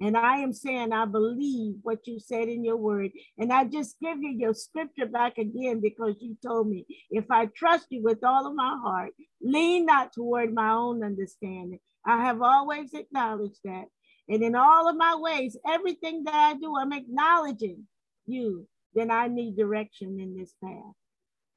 And 0.00 0.16
I 0.16 0.38
am 0.38 0.52
saying, 0.52 0.92
I 0.92 1.06
believe 1.06 1.76
what 1.82 2.06
you 2.06 2.20
said 2.20 2.48
in 2.48 2.64
your 2.64 2.76
word. 2.76 3.10
And 3.36 3.52
I 3.52 3.64
just 3.64 3.96
give 4.00 4.18
you 4.20 4.30
your 4.30 4.54
scripture 4.54 5.06
back 5.06 5.38
again 5.38 5.80
because 5.80 6.14
you 6.20 6.36
told 6.44 6.68
me, 6.68 6.86
if 7.10 7.24
I 7.30 7.46
trust 7.46 7.86
you 7.90 8.02
with 8.02 8.22
all 8.22 8.46
of 8.46 8.54
my 8.54 8.78
heart, 8.80 9.10
lean 9.42 9.86
not 9.86 10.12
toward 10.12 10.54
my 10.54 10.70
own 10.70 11.02
understanding. 11.02 11.80
I 12.06 12.24
have 12.24 12.42
always 12.42 12.94
acknowledged 12.94 13.58
that. 13.64 13.86
And 14.28 14.42
in 14.42 14.54
all 14.54 14.88
of 14.88 14.96
my 14.96 15.16
ways, 15.16 15.56
everything 15.66 16.22
that 16.24 16.34
I 16.34 16.54
do, 16.54 16.76
I'm 16.76 16.92
acknowledging 16.92 17.84
you. 18.26 18.68
Then 18.94 19.10
I 19.10 19.26
need 19.26 19.56
direction 19.56 20.20
in 20.20 20.36
this 20.36 20.54
path. 20.62 20.94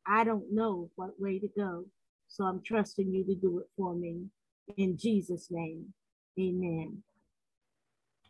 I 0.07 0.23
don't 0.23 0.51
know 0.51 0.89
what 0.95 1.19
way 1.19 1.39
to 1.39 1.47
go. 1.55 1.85
So 2.27 2.45
I'm 2.45 2.61
trusting 2.61 3.11
you 3.11 3.25
to 3.25 3.35
do 3.35 3.59
it 3.59 3.67
for 3.77 3.93
me. 3.93 4.25
In 4.77 4.97
Jesus' 4.97 5.47
name, 5.51 5.93
amen. 6.39 7.03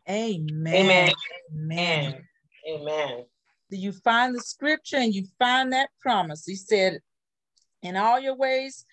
Amen. 0.09 0.75
Amen. 0.75 1.13
Amen. 1.55 2.27
Amen. 2.67 3.25
You 3.69 3.91
find 3.91 4.35
the 4.35 4.41
scripture 4.41 4.97
and 4.97 5.13
you 5.13 5.25
find 5.39 5.71
that 5.71 5.89
promise. 6.01 6.45
He 6.45 6.55
said, 6.55 6.99
In 7.81 7.95
all 7.95 8.19
your 8.19 8.35
ways, 8.35 8.85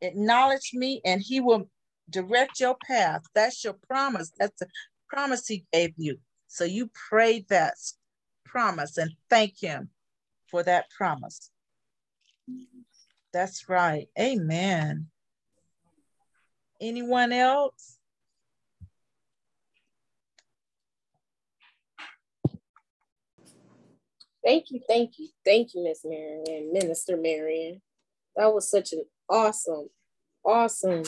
acknowledge 0.00 0.72
me, 0.74 1.00
and 1.04 1.22
he 1.22 1.40
will 1.40 1.70
direct 2.10 2.60
your 2.60 2.76
path. 2.86 3.22
That's 3.34 3.64
your 3.64 3.76
promise. 3.88 4.32
That's 4.38 4.58
the 4.58 4.68
promise 5.08 5.46
he 5.46 5.64
gave 5.72 5.94
you. 5.96 6.18
So 6.48 6.64
you 6.64 6.90
pray 7.08 7.46
that 7.48 7.74
promise 8.44 8.98
and 8.98 9.10
thank 9.30 9.58
him 9.60 9.90
for 10.50 10.62
that 10.62 10.90
promise. 10.90 11.50
That's 13.32 13.68
right. 13.68 14.08
Amen. 14.18 15.08
Anyone 16.80 17.32
else? 17.32 17.98
Thank 24.44 24.70
you, 24.70 24.80
thank 24.88 25.18
you, 25.18 25.28
thank 25.44 25.74
you, 25.74 25.82
Miss 25.82 26.02
Marion, 26.04 26.72
Minister 26.72 27.16
Marion. 27.16 27.82
That 28.36 28.54
was 28.54 28.70
such 28.70 28.92
an 28.92 29.02
awesome, 29.28 29.88
awesome 30.44 31.02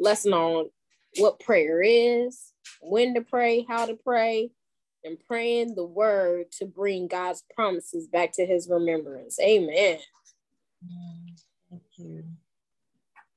lesson 0.00 0.32
on 0.32 0.70
what 1.18 1.38
prayer 1.38 1.80
is, 1.80 2.52
when 2.80 3.14
to 3.14 3.20
pray, 3.20 3.64
how 3.68 3.86
to 3.86 3.94
pray, 3.94 4.50
and 5.04 5.18
praying 5.28 5.76
the 5.76 5.84
word 5.84 6.50
to 6.58 6.66
bring 6.66 7.06
God's 7.06 7.44
promises 7.54 8.08
back 8.08 8.32
to 8.32 8.46
his 8.46 8.68
remembrance. 8.68 9.38
Amen. 9.40 9.98
Thank 11.70 11.82
you. 11.96 12.24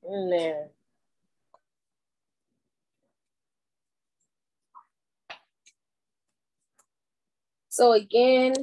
Amen. 0.08 0.70
So 7.68 7.92
again, 7.92 8.54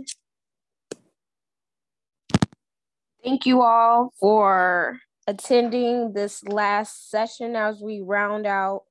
thank 3.24 3.46
you 3.46 3.62
all 3.62 4.14
for 4.20 5.00
attending 5.28 6.14
this 6.14 6.44
last 6.44 7.10
session 7.10 7.56
as 7.56 7.82
we 7.82 8.02
round 8.02 8.46
out 8.46 8.84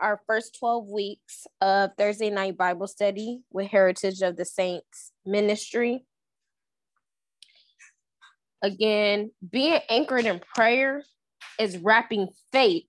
our 0.00 0.20
first 0.26 0.56
12 0.58 0.88
weeks 0.88 1.46
of 1.60 1.90
Thursday 1.96 2.30
night 2.30 2.56
Bible 2.56 2.86
study 2.86 3.40
with 3.52 3.68
Heritage 3.68 4.22
of 4.22 4.36
the 4.36 4.44
Saints 4.44 5.12
ministry. 5.24 6.04
Again, 8.64 9.30
being 9.50 9.78
anchored 9.90 10.24
in 10.24 10.40
prayer 10.54 11.04
is 11.60 11.76
wrapping 11.76 12.28
faith 12.50 12.86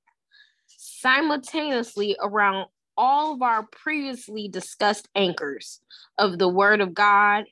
simultaneously 0.68 2.16
around 2.22 2.68
all 2.96 3.34
of 3.34 3.42
our 3.42 3.64
previously 3.64 4.48
discussed 4.48 5.10
anchors 5.16 5.82
of 6.18 6.40
the 6.40 6.48
Word 6.48 6.80
of 6.80 6.94
God, 6.94 7.44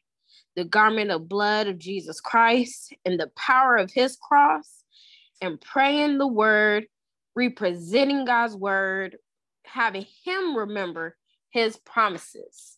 the 0.55 0.63
garment 0.63 1.11
of 1.11 1.27
blood 1.27 1.67
of 1.67 1.77
Jesus 1.77 2.21
Christ, 2.21 2.95
and 3.03 3.19
the 3.19 3.29
power 3.35 3.75
of 3.75 3.91
His 3.91 4.15
cross, 4.15 4.85
and 5.41 5.59
praying 5.59 6.17
the 6.17 6.25
Word, 6.25 6.85
representing 7.35 8.23
God's 8.23 8.55
Word, 8.55 9.17
having 9.65 10.05
Him 10.23 10.55
remember 10.55 11.17
His 11.49 11.75
promises. 11.75 12.77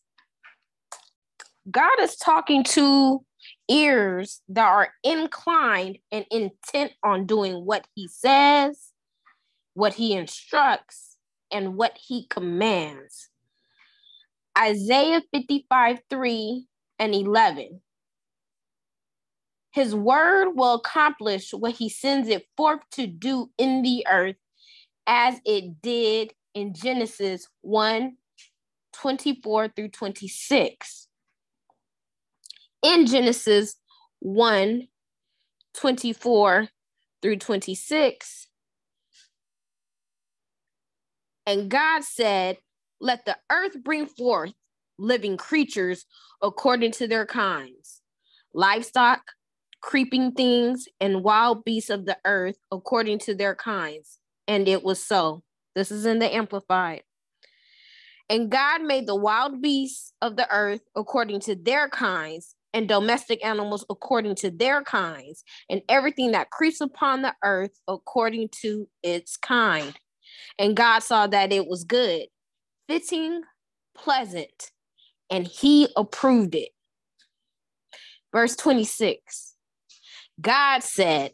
God 1.69 1.99
is 1.99 2.15
talking 2.15 2.63
to 2.63 3.23
ears 3.69 4.41
that 4.49 4.65
are 4.65 4.89
inclined 5.03 5.97
and 6.11 6.25
intent 6.31 6.93
on 7.03 7.25
doing 7.25 7.65
what 7.65 7.87
He 7.95 8.07
says, 8.07 8.91
what 9.73 9.95
He 9.95 10.13
instructs, 10.13 11.15
and 11.51 11.77
what 11.77 11.97
he 11.97 12.27
commands. 12.29 13.29
Isaiah 14.57 15.21
55 15.33 15.99
3 16.09 16.67
and 16.99 17.15
11. 17.15 17.81
His 19.71 19.93
word 19.93 20.53
will 20.53 20.75
accomplish 20.75 21.51
what 21.53 21.73
he 21.73 21.89
sends 21.89 22.29
it 22.29 22.47
forth 22.55 22.79
to 22.91 23.07
do 23.07 23.51
in 23.57 23.81
the 23.81 24.05
earth, 24.09 24.37
as 25.05 25.39
it 25.45 25.81
did 25.81 26.33
in 26.53 26.73
Genesis 26.73 27.47
1 27.61 28.15
24 28.93 29.67
through 29.69 29.89
26. 29.89 31.04
In 32.85 33.07
Genesis 33.07 33.77
1 34.19 34.87
24 35.73 36.67
through 37.19 37.37
26, 37.37 38.47
and 41.47 41.67
God 41.67 42.03
said, 42.03 42.59
Let 43.01 43.25
the 43.25 43.37
earth 43.51 43.83
bring 43.83 44.05
forth 44.05 44.53
living 44.99 45.35
creatures 45.35 46.05
according 46.43 46.91
to 46.91 47.07
their 47.07 47.25
kinds, 47.25 48.03
livestock, 48.53 49.31
creeping 49.81 50.33
things, 50.33 50.85
and 51.01 51.23
wild 51.23 51.65
beasts 51.65 51.89
of 51.89 52.05
the 52.05 52.19
earth 52.23 52.59
according 52.71 53.17
to 53.17 53.33
their 53.33 53.55
kinds. 53.55 54.19
And 54.47 54.67
it 54.67 54.83
was 54.83 55.03
so. 55.03 55.41
This 55.73 55.89
is 55.89 56.05
in 56.05 56.19
the 56.19 56.31
Amplified. 56.31 57.01
And 58.29 58.51
God 58.51 58.83
made 58.83 59.07
the 59.07 59.15
wild 59.15 59.59
beasts 59.59 60.13
of 60.21 60.35
the 60.35 60.47
earth 60.51 60.81
according 60.95 61.39
to 61.41 61.55
their 61.55 61.89
kinds, 61.89 62.55
and 62.75 62.89
domestic 62.89 63.43
animals 63.43 63.85
according 63.89 64.35
to 64.35 64.51
their 64.51 64.83
kinds, 64.83 65.45
and 65.69 65.81
everything 65.87 66.33
that 66.33 66.49
creeps 66.49 66.81
upon 66.81 67.21
the 67.21 67.33
earth 67.41 67.79
according 67.87 68.49
to 68.49 68.85
its 69.01 69.37
kind. 69.37 69.95
And 70.59 70.75
God 70.75 70.99
saw 70.99 71.25
that 71.27 71.53
it 71.53 71.67
was 71.67 71.85
good, 71.85 72.25
fitting, 72.89 73.41
pleasant, 73.97 74.71
and 75.29 75.47
he 75.47 75.87
approved 75.95 76.53
it. 76.53 76.69
Verse 78.33 78.57
26 78.57 79.55
God 80.41 80.83
said, 80.83 81.31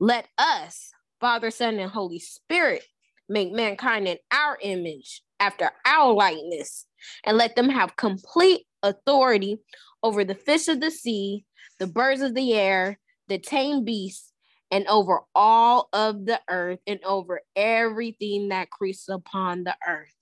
Let 0.00 0.28
us, 0.38 0.92
Father, 1.20 1.50
Son, 1.50 1.78
and 1.78 1.90
Holy 1.90 2.20
Spirit, 2.20 2.84
make 3.28 3.52
mankind 3.52 4.08
in 4.08 4.16
our 4.32 4.56
image, 4.62 5.20
after 5.40 5.70
our 5.84 6.14
likeness, 6.14 6.86
and 7.24 7.36
let 7.36 7.54
them 7.54 7.68
have 7.68 7.96
complete 7.96 8.64
authority 8.82 9.58
over 10.02 10.24
the 10.24 10.34
fish 10.34 10.68
of 10.68 10.80
the 10.80 10.90
sea, 10.90 11.44
the 11.78 11.86
birds 11.86 12.20
of 12.20 12.34
the 12.34 12.54
air, 12.54 12.98
the 13.28 13.38
tame 13.38 13.84
beasts 13.84 14.32
and 14.70 14.86
over 14.86 15.20
all 15.34 15.88
of 15.92 16.26
the 16.26 16.40
earth 16.48 16.78
and 16.86 17.00
over 17.04 17.40
everything 17.56 18.48
that 18.48 18.70
creeps 18.70 19.08
upon 19.08 19.64
the 19.64 19.76
earth. 19.86 20.14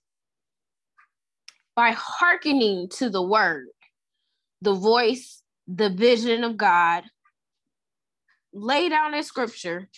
By 1.76 1.90
hearkening 1.90 2.88
to 2.96 3.10
the 3.10 3.22
word, 3.22 3.68
the 4.62 4.74
voice, 4.74 5.42
the 5.68 5.90
vision 5.90 6.44
of 6.44 6.56
God, 6.56 7.04
laid 8.52 8.88
down 8.88 9.14
in 9.14 9.22
scripture, 9.22 9.88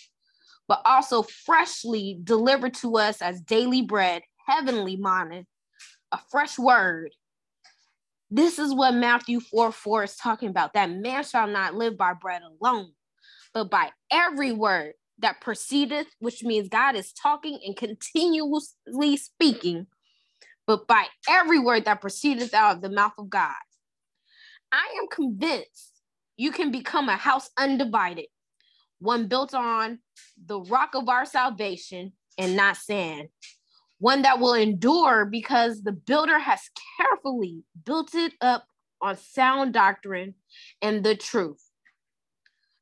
but 0.67 0.81
also 0.85 1.23
freshly 1.23 2.19
delivered 2.23 2.73
to 2.75 2.97
us 2.97 3.21
as 3.21 3.41
daily 3.41 3.81
bread, 3.81 4.21
heavenly 4.45 4.95
manna, 4.95 5.45
a 6.11 6.19
fresh 6.29 6.59
word. 6.59 7.11
This 8.33 8.59
is 8.59 8.73
what 8.73 8.93
Matthew 8.93 9.41
4 9.41 9.73
4 9.73 10.03
is 10.05 10.15
talking 10.15 10.47
about 10.47 10.73
that 10.73 10.89
man 10.89 11.25
shall 11.25 11.47
not 11.47 11.75
live 11.75 11.97
by 11.97 12.13
bread 12.13 12.41
alone, 12.41 12.93
but 13.53 13.69
by 13.69 13.89
every 14.09 14.53
word 14.53 14.93
that 15.19 15.41
proceedeth, 15.41 16.07
which 16.19 16.41
means 16.41 16.69
God 16.69 16.95
is 16.95 17.11
talking 17.11 17.59
and 17.65 17.75
continuously 17.75 19.17
speaking, 19.17 19.87
but 20.65 20.87
by 20.87 21.07
every 21.29 21.59
word 21.59 21.83
that 21.85 21.99
proceedeth 21.99 22.53
out 22.53 22.77
of 22.77 22.81
the 22.81 22.89
mouth 22.89 23.11
of 23.17 23.29
God. 23.29 23.51
I 24.71 24.87
am 25.01 25.09
convinced 25.09 26.01
you 26.37 26.51
can 26.51 26.71
become 26.71 27.09
a 27.09 27.17
house 27.17 27.49
undivided, 27.57 28.27
one 28.99 29.27
built 29.27 29.53
on 29.53 29.99
the 30.43 30.61
rock 30.61 30.91
of 30.95 31.09
our 31.09 31.25
salvation 31.25 32.13
and 32.37 32.55
not 32.55 32.77
sand, 32.77 33.27
one 34.01 34.23
that 34.23 34.39
will 34.39 34.53
endure 34.53 35.25
because 35.25 35.81
the 35.81 35.93
builder 35.93 36.39
has 36.39 36.59
carefully 36.97 37.63
built 37.85 38.13
it 38.13 38.33
up 38.41 38.65
on 39.01 39.15
sound 39.15 39.73
doctrine 39.73 40.35
and 40.81 41.03
the 41.03 41.15
truth 41.15 41.71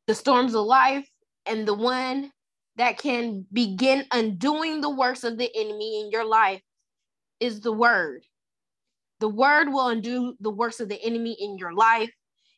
the 0.09 0.15
storms 0.15 0.55
of 0.55 0.65
life, 0.65 1.07
and 1.45 1.67
the 1.67 1.73
one 1.75 2.31
that 2.77 2.97
can 2.97 3.45
begin 3.53 4.03
undoing 4.11 4.81
the 4.81 4.89
works 4.89 5.23
of 5.23 5.37
the 5.37 5.51
enemy 5.55 6.01
in 6.01 6.09
your 6.09 6.25
life 6.25 6.63
is 7.39 7.61
the 7.61 7.71
word. 7.71 8.25
The 9.19 9.29
word 9.29 9.69
will 9.69 9.87
undo 9.89 10.33
the 10.39 10.49
works 10.49 10.79
of 10.79 10.89
the 10.89 10.99
enemy 11.03 11.37
in 11.39 11.59
your 11.59 11.73
life, 11.73 12.09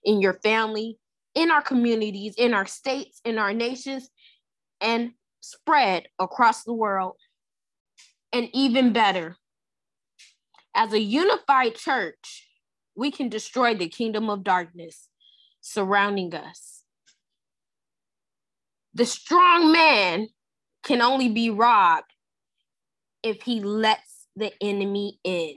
in 0.06 0.22
your 0.22 0.36
family, 0.36 0.98
in 1.36 1.52
our 1.52 1.62
communities, 1.62 2.36
in 2.38 2.54
our 2.54 2.66
states, 2.66 3.20
in 3.26 3.38
our 3.38 3.52
nations, 3.52 4.10
and 4.80 5.12
spread 5.42 6.08
across 6.20 6.64
the 6.64 6.74
world. 6.74 7.18
And 8.34 8.50
even 8.54 8.94
better, 8.94 9.38
as 10.74 10.94
a 10.94 11.00
unified 11.00 11.76
church, 11.76 12.48
we 12.96 13.12
can 13.12 13.30
destroy 13.30 13.76
the 13.76 13.90
kingdom 13.90 14.30
of 14.30 14.44
darkness 14.44 15.10
surrounding 15.60 16.34
us. 16.34 16.84
The 18.94 19.06
strong 19.06 19.72
man 19.72 20.28
can 20.84 21.02
only 21.02 21.30
be 21.30 21.50
robbed 21.50 22.12
if 23.24 23.44
he 23.44 23.62
lets 23.62 24.28
the 24.36 24.52
enemy 24.62 25.20
in. 25.24 25.56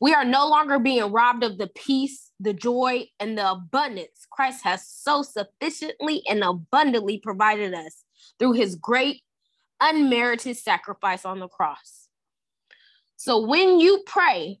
We 0.00 0.12
are 0.12 0.24
no 0.24 0.48
longer 0.48 0.78
being 0.78 1.12
robbed 1.12 1.44
of 1.44 1.56
the 1.56 1.68
peace, 1.68 2.30
the 2.40 2.52
joy, 2.52 3.06
and 3.20 3.38
the 3.38 3.52
abundance 3.52 4.26
Christ 4.30 4.64
has 4.64 4.86
so 4.86 5.22
sufficiently 5.22 6.22
and 6.28 6.42
abundantly 6.42 7.18
provided 7.18 7.74
us 7.74 8.04
through 8.38 8.52
his 8.52 8.74
great, 8.74 9.22
unmerited 9.80 10.56
sacrifice 10.56 11.24
on 11.24 11.40
the 11.40 11.48
cross. 11.48 12.08
So 13.16 13.46
when 13.46 13.80
you 13.80 14.02
pray, 14.06 14.58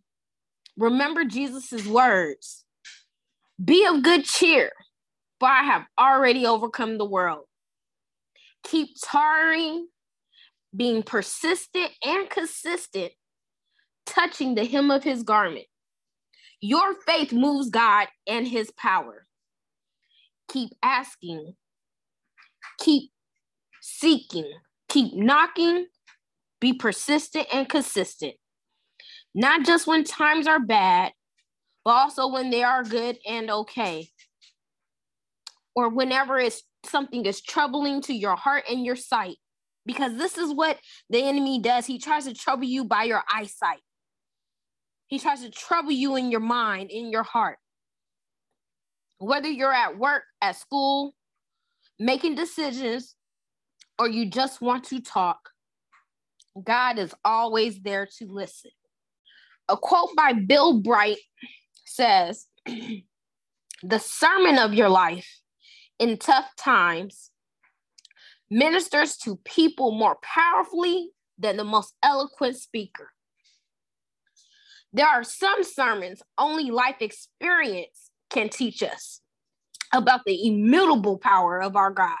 remember 0.76 1.24
Jesus' 1.24 1.86
words 1.86 2.64
Be 3.62 3.86
of 3.86 4.02
good 4.02 4.24
cheer, 4.24 4.70
for 5.40 5.48
I 5.48 5.62
have 5.62 5.84
already 5.98 6.46
overcome 6.46 6.98
the 6.98 7.04
world 7.04 7.44
keep 8.64 8.96
tarring, 9.02 9.86
being 10.74 11.02
persistent 11.02 11.90
and 12.04 12.28
consistent, 12.28 13.12
touching 14.06 14.54
the 14.54 14.64
hem 14.64 14.90
of 14.90 15.04
his 15.04 15.22
garment. 15.22 15.66
Your 16.60 16.94
faith 17.06 17.32
moves 17.32 17.70
God 17.70 18.08
and 18.26 18.48
his 18.48 18.72
power. 18.72 19.26
Keep 20.50 20.70
asking, 20.82 21.54
keep 22.80 23.10
seeking, 23.80 24.50
keep 24.94 25.12
knocking, 25.14 25.86
be 26.60 26.72
persistent 26.72 27.48
and 27.52 27.68
consistent. 27.68 28.34
Not 29.34 29.66
just 29.66 29.88
when 29.88 30.04
times 30.04 30.46
are 30.46 30.60
bad, 30.60 31.12
but 31.84 31.90
also 31.90 32.28
when 32.28 32.50
they 32.50 32.62
are 32.62 32.84
good 32.84 33.18
and 33.26 33.50
okay. 33.50 34.08
Or 35.74 35.88
whenever 35.88 36.38
it's 36.38 36.62
something 36.84 37.26
is 37.26 37.42
troubling 37.42 38.02
to 38.02 38.14
your 38.14 38.36
heart 38.36 38.64
and 38.70 38.84
your 38.84 38.94
sight 38.94 39.36
because 39.84 40.16
this 40.16 40.38
is 40.38 40.54
what 40.54 40.78
the 41.10 41.22
enemy 41.24 41.60
does. 41.60 41.86
He 41.86 41.98
tries 41.98 42.26
to 42.26 42.34
trouble 42.34 42.64
you 42.64 42.84
by 42.84 43.02
your 43.02 43.24
eyesight. 43.28 43.80
He 45.08 45.18
tries 45.18 45.42
to 45.42 45.50
trouble 45.50 45.90
you 45.90 46.14
in 46.14 46.30
your 46.30 46.40
mind, 46.40 46.90
in 46.92 47.10
your 47.10 47.24
heart. 47.24 47.58
Whether 49.18 49.48
you're 49.48 49.74
at 49.74 49.98
work, 49.98 50.22
at 50.40 50.56
school, 50.56 51.14
making 51.98 52.36
decisions, 52.36 53.16
or 53.98 54.08
you 54.08 54.30
just 54.30 54.60
want 54.60 54.84
to 54.84 55.00
talk, 55.00 55.50
God 56.62 56.98
is 56.98 57.14
always 57.24 57.80
there 57.80 58.08
to 58.18 58.26
listen. 58.26 58.70
A 59.68 59.76
quote 59.76 60.10
by 60.16 60.32
Bill 60.32 60.80
Bright 60.80 61.18
says, 61.84 62.46
The 63.82 63.98
sermon 63.98 64.58
of 64.58 64.72
your 64.72 64.88
life 64.88 65.28
in 65.98 66.16
tough 66.16 66.50
times 66.56 67.30
ministers 68.50 69.16
to 69.18 69.36
people 69.44 69.92
more 69.92 70.16
powerfully 70.22 71.10
than 71.38 71.56
the 71.56 71.64
most 71.64 71.94
eloquent 72.02 72.56
speaker. 72.56 73.10
There 74.92 75.06
are 75.06 75.24
some 75.24 75.64
sermons 75.64 76.22
only 76.38 76.70
life 76.70 76.96
experience 77.00 78.10
can 78.30 78.48
teach 78.48 78.82
us 78.82 79.20
about 79.92 80.20
the 80.24 80.46
immutable 80.46 81.18
power 81.18 81.60
of 81.60 81.76
our 81.76 81.90
God 81.90 82.16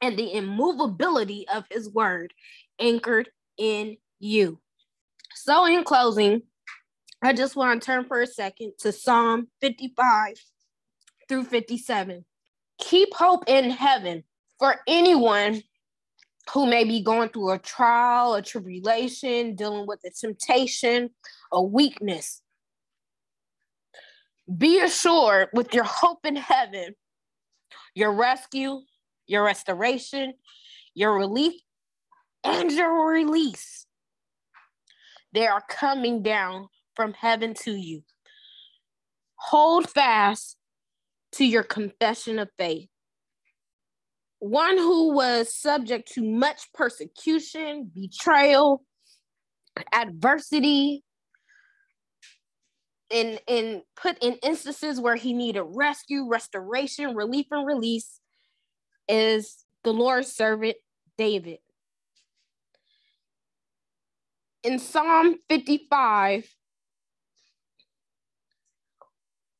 and 0.00 0.18
the 0.18 0.34
immovability 0.34 1.46
of 1.52 1.64
his 1.70 1.90
word 1.90 2.32
anchored 2.78 3.30
in 3.56 3.96
you. 4.18 4.60
So, 5.34 5.66
in 5.66 5.84
closing, 5.84 6.42
I 7.22 7.32
just 7.32 7.56
want 7.56 7.80
to 7.80 7.86
turn 7.86 8.04
for 8.04 8.22
a 8.22 8.26
second 8.26 8.72
to 8.80 8.92
Psalm 8.92 9.48
55 9.60 10.34
through 11.28 11.44
57. 11.44 12.24
Keep 12.78 13.14
hope 13.14 13.44
in 13.48 13.70
heaven 13.70 14.24
for 14.58 14.76
anyone 14.86 15.62
who 16.52 16.66
may 16.66 16.84
be 16.84 17.02
going 17.02 17.28
through 17.28 17.50
a 17.50 17.58
trial, 17.58 18.34
a 18.34 18.42
tribulation, 18.42 19.54
dealing 19.54 19.86
with 19.86 20.00
a 20.04 20.10
temptation, 20.10 21.10
a 21.52 21.62
weakness. 21.62 22.40
Be 24.56 24.80
assured 24.80 25.48
with 25.52 25.74
your 25.74 25.84
hope 25.84 26.24
in 26.24 26.36
heaven, 26.36 26.94
your 27.94 28.12
rescue, 28.12 28.80
your 29.28 29.44
restoration, 29.44 30.32
your 30.94 31.16
relief, 31.16 31.54
and 32.42 32.72
your 32.72 33.08
release. 33.08 33.86
They 35.32 35.46
are 35.46 35.62
coming 35.68 36.22
down 36.22 36.68
from 36.96 37.12
heaven 37.12 37.54
to 37.62 37.72
you. 37.72 38.02
Hold 39.36 39.88
fast 39.88 40.56
to 41.32 41.44
your 41.44 41.62
confession 41.62 42.38
of 42.38 42.48
faith. 42.58 42.88
One 44.40 44.78
who 44.78 45.14
was 45.14 45.54
subject 45.54 46.12
to 46.14 46.24
much 46.24 46.72
persecution, 46.72 47.90
betrayal, 47.94 48.82
adversity, 49.92 51.04
and, 53.10 53.40
and 53.48 53.82
put 53.96 54.16
in 54.22 54.34
instances 54.42 55.00
where 55.00 55.16
he 55.16 55.32
needed 55.32 55.62
rescue, 55.66 56.28
restoration, 56.28 57.14
relief, 57.14 57.46
and 57.50 57.66
release 57.66 58.17
is 59.08 59.64
the 59.84 59.92
Lord's 59.92 60.32
servant 60.32 60.76
David. 61.16 61.58
In 64.62 64.78
Psalm 64.78 65.36
55, 65.48 66.44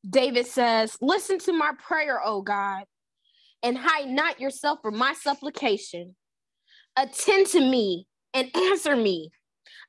David 0.07 0.45
says, 0.45 0.97
Listen 1.01 1.39
to 1.39 1.53
my 1.53 1.71
prayer, 1.79 2.19
O 2.23 2.41
God, 2.41 2.83
and 3.63 3.77
hide 3.77 4.07
not 4.07 4.39
yourself 4.39 4.79
from 4.81 4.97
my 4.97 5.13
supplication. 5.13 6.15
Attend 6.97 7.47
to 7.47 7.59
me 7.59 8.07
and 8.33 8.49
answer 8.55 8.95
me. 8.95 9.31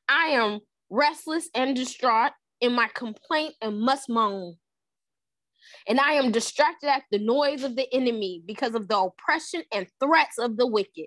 I 0.09 0.29
am 0.29 0.61
restless 0.91 1.49
and 1.55 1.75
distraught 1.77 2.33
in 2.61 2.73
my 2.73 2.89
complaint 2.95 3.55
and 3.61 3.81
must 3.81 4.09
moan. 4.09 4.57
And 5.89 6.01
I 6.01 6.13
am 6.13 6.33
distracted 6.33 6.89
at 6.89 7.05
the 7.11 7.19
noise 7.19 7.63
of 7.63 7.77
the 7.77 7.93
enemy 7.93 8.43
because 8.47 8.75
of 8.75 8.89
the 8.89 8.99
oppression 8.99 9.63
and 9.73 9.87
threats 10.03 10.39
of 10.39 10.57
the 10.57 10.67
wicked. 10.67 11.07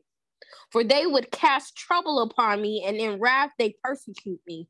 For 0.71 0.83
they 0.83 1.05
would 1.05 1.31
cast 1.31 1.75
trouble 1.75 2.21
upon 2.21 2.61
me, 2.61 2.83
and 2.85 2.97
in 2.97 3.19
wrath 3.19 3.51
they 3.57 3.75
persecute 3.83 4.41
me. 4.47 4.67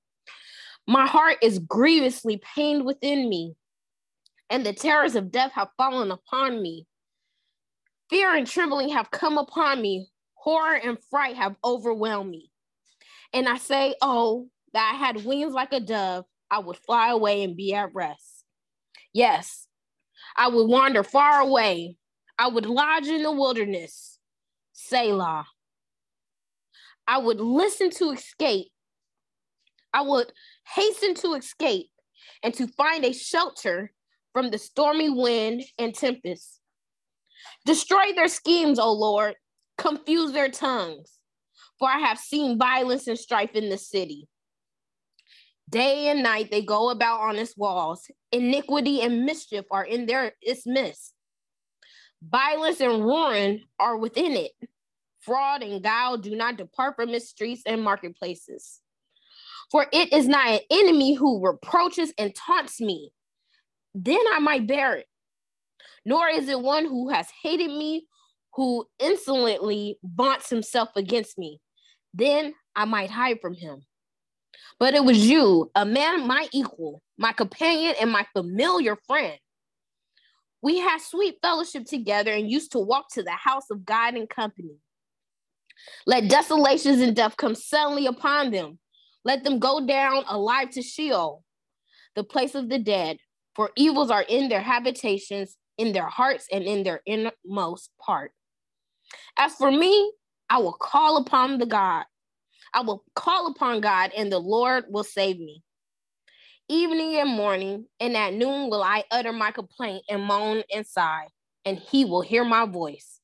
My 0.88 1.06
heart 1.06 1.38
is 1.42 1.60
grievously 1.60 2.38
pained 2.38 2.86
within 2.86 3.30
me, 3.30 3.56
and 4.50 4.66
the 4.66 4.74
terrors 4.74 5.16
of 5.16 5.32
death 5.32 5.54
have 5.54 5.70
fallen 5.78 6.12
upon 6.12 6.62
me. 6.62 6.86
Fear 8.10 8.36
and 8.36 8.48
trembling 8.48 8.90
have 8.90 9.12
come 9.12 9.38
upon 9.38 9.82
me, 9.82 10.10
horror 10.36 10.76
and 10.76 10.98
fright 11.10 11.38
have 11.38 11.56
overwhelmed 11.64 12.30
me. 12.30 12.52
And 13.32 13.48
I 13.48 13.58
say, 13.58 13.96
Oh, 14.02 14.50
that 14.74 14.92
I 14.94 14.98
had 14.98 15.26
wings 15.26 15.54
like 15.54 15.74
a 15.74 15.80
dove, 15.80 16.26
I 16.52 16.60
would 16.60 16.78
fly 16.78 17.10
away 17.10 17.44
and 17.44 17.56
be 17.56 17.74
at 17.74 17.94
rest. 17.94 18.44
Yes, 19.14 19.68
I 20.36 20.48
would 20.48 20.68
wander 20.68 21.04
far 21.04 21.42
away. 21.42 21.98
I 22.38 22.48
would 22.48 22.66
lodge 22.66 23.08
in 23.08 23.24
the 23.24 23.32
wilderness. 23.32 24.20
Selah. 24.74 25.46
I 27.08 27.18
would 27.18 27.40
listen 27.40 27.90
to 27.92 28.12
escape. 28.12 28.72
I 29.94 30.02
would 30.02 30.32
hasten 30.66 31.14
to 31.16 31.34
escape 31.36 31.90
and 32.42 32.54
to 32.56 32.68
find 32.68 33.06
a 33.06 33.14
shelter 33.14 33.92
from 34.34 34.50
the 34.50 34.58
stormy 34.58 35.10
wind 35.10 35.64
and 35.78 35.94
tempest. 35.94 36.60
Destroy 37.66 38.14
their 38.16 38.28
schemes, 38.28 38.80
O 38.80 38.92
Lord, 38.92 39.36
confuse 39.78 40.32
their 40.32 40.50
tongues, 40.50 41.20
for 41.78 41.88
I 41.88 42.00
have 42.00 42.18
seen 42.18 42.58
violence 42.58 43.08
and 43.08 43.20
strife 43.20 43.52
in 43.54 43.70
the 43.70 43.78
city. 43.78 44.28
Day 45.74 46.10
and 46.10 46.22
night 46.22 46.52
they 46.52 46.62
go 46.62 46.92
about 46.92 47.22
on 47.22 47.36
its 47.36 47.58
walls. 47.58 48.10
Iniquity 48.32 49.02
and 49.02 49.26
mischief 49.26 49.66
are 49.72 49.84
in 49.84 50.06
their 50.06 50.34
its 50.40 50.68
midst. 50.68 51.16
Violence 52.22 52.80
and 52.80 53.04
ruin 53.04 53.64
are 53.80 53.98
within 53.98 54.34
it. 54.34 54.52
Fraud 55.20 55.64
and 55.64 55.82
guile 55.82 56.18
do 56.18 56.36
not 56.36 56.58
depart 56.58 56.96
from 56.96 57.10
its 57.10 57.28
streets 57.28 57.64
and 57.66 57.82
marketplaces. 57.82 58.82
For 59.72 59.88
it 59.92 60.14
is 60.14 60.28
not 60.28 60.48
an 60.48 60.60
enemy 60.70 61.16
who 61.16 61.44
reproaches 61.44 62.14
and 62.20 62.36
taunts 62.36 62.80
me. 62.80 63.12
Then 63.96 64.22
I 64.32 64.38
might 64.38 64.68
bear 64.68 64.98
it. 64.98 65.08
Nor 66.06 66.28
is 66.28 66.50
it 66.50 66.62
one 66.62 66.86
who 66.86 67.10
has 67.10 67.28
hated 67.42 67.72
me, 67.72 68.06
who 68.54 68.86
insolently 69.00 69.98
vaunts 70.04 70.52
himself 70.52 70.90
against 70.96 71.40
me. 71.40 71.60
Then 72.14 72.54
I 72.76 72.86
might 72.86 73.10
hide 73.10 73.40
from 73.42 73.56
him. 73.56 73.82
But 74.84 74.96
it 74.96 75.06
was 75.06 75.26
you, 75.26 75.72
a 75.76 75.86
man 75.86 76.28
my 76.28 76.46
equal, 76.52 77.02
my 77.18 77.32
companion, 77.32 77.96
and 78.02 78.12
my 78.12 78.26
familiar 78.34 78.98
friend. 79.08 79.40
We 80.62 80.80
had 80.80 81.00
sweet 81.00 81.38
fellowship 81.42 81.86
together 81.86 82.34
and 82.34 82.52
used 82.52 82.74
to 82.74 82.80
walk 82.80 83.06
to 83.14 83.24
the 83.24 83.32
house 83.32 83.70
of 83.72 83.86
God 83.86 84.16
in 84.18 84.28
company. 84.28 84.76
Let 86.06 86.28
desolations 86.28 87.00
and 87.00 87.16
death 87.16 87.38
come 87.38 87.56
suddenly 87.56 88.08
upon 88.08 88.52
them. 88.52 88.78
Let 89.24 89.46
them 89.46 89.58
go 89.58 89.88
down 89.88 90.26
alive 90.28 90.72
to 90.72 90.82
Sheol, 90.82 91.46
the 92.16 92.26
place 92.26 92.54
of 92.54 92.68
the 92.68 92.78
dead, 92.78 93.20
for 93.56 93.72
evils 93.78 94.12
are 94.12 94.26
in 94.28 94.50
their 94.50 94.60
habitations, 94.60 95.56
in 95.78 95.94
their 95.94 96.10
hearts, 96.10 96.46
and 96.52 96.66
in 96.66 96.84
their 96.84 97.00
innermost 97.06 97.90
part. 98.06 98.34
As 99.38 99.56
for 99.56 99.72
me, 99.72 100.12
I 100.50 100.58
will 100.58 100.74
call 100.74 101.16
upon 101.16 101.60
the 101.60 101.68
God 101.68 102.04
I 102.74 102.82
will 102.82 103.04
call 103.16 103.48
upon 103.48 103.82
God, 103.82 104.12
and 104.18 104.32
the 104.32 104.40
Lord 104.40 104.86
will 104.90 105.04
save 105.04 105.38
me. 105.38 105.62
Evening 106.68 107.18
and 107.18 107.30
morning, 107.30 107.86
and 108.00 108.18
at 108.18 108.34
noon 108.34 108.70
will 108.70 108.82
I 108.82 109.04
utter 109.12 109.32
my 109.32 109.52
complaint 109.52 110.04
and 110.10 110.24
moan 110.24 110.64
and 110.74 110.86
sigh, 110.86 111.28
and 111.66 111.78
he 111.78 112.06
will 112.06 112.22
hear 112.22 112.44
my 112.44 112.66
voice. 112.66 113.20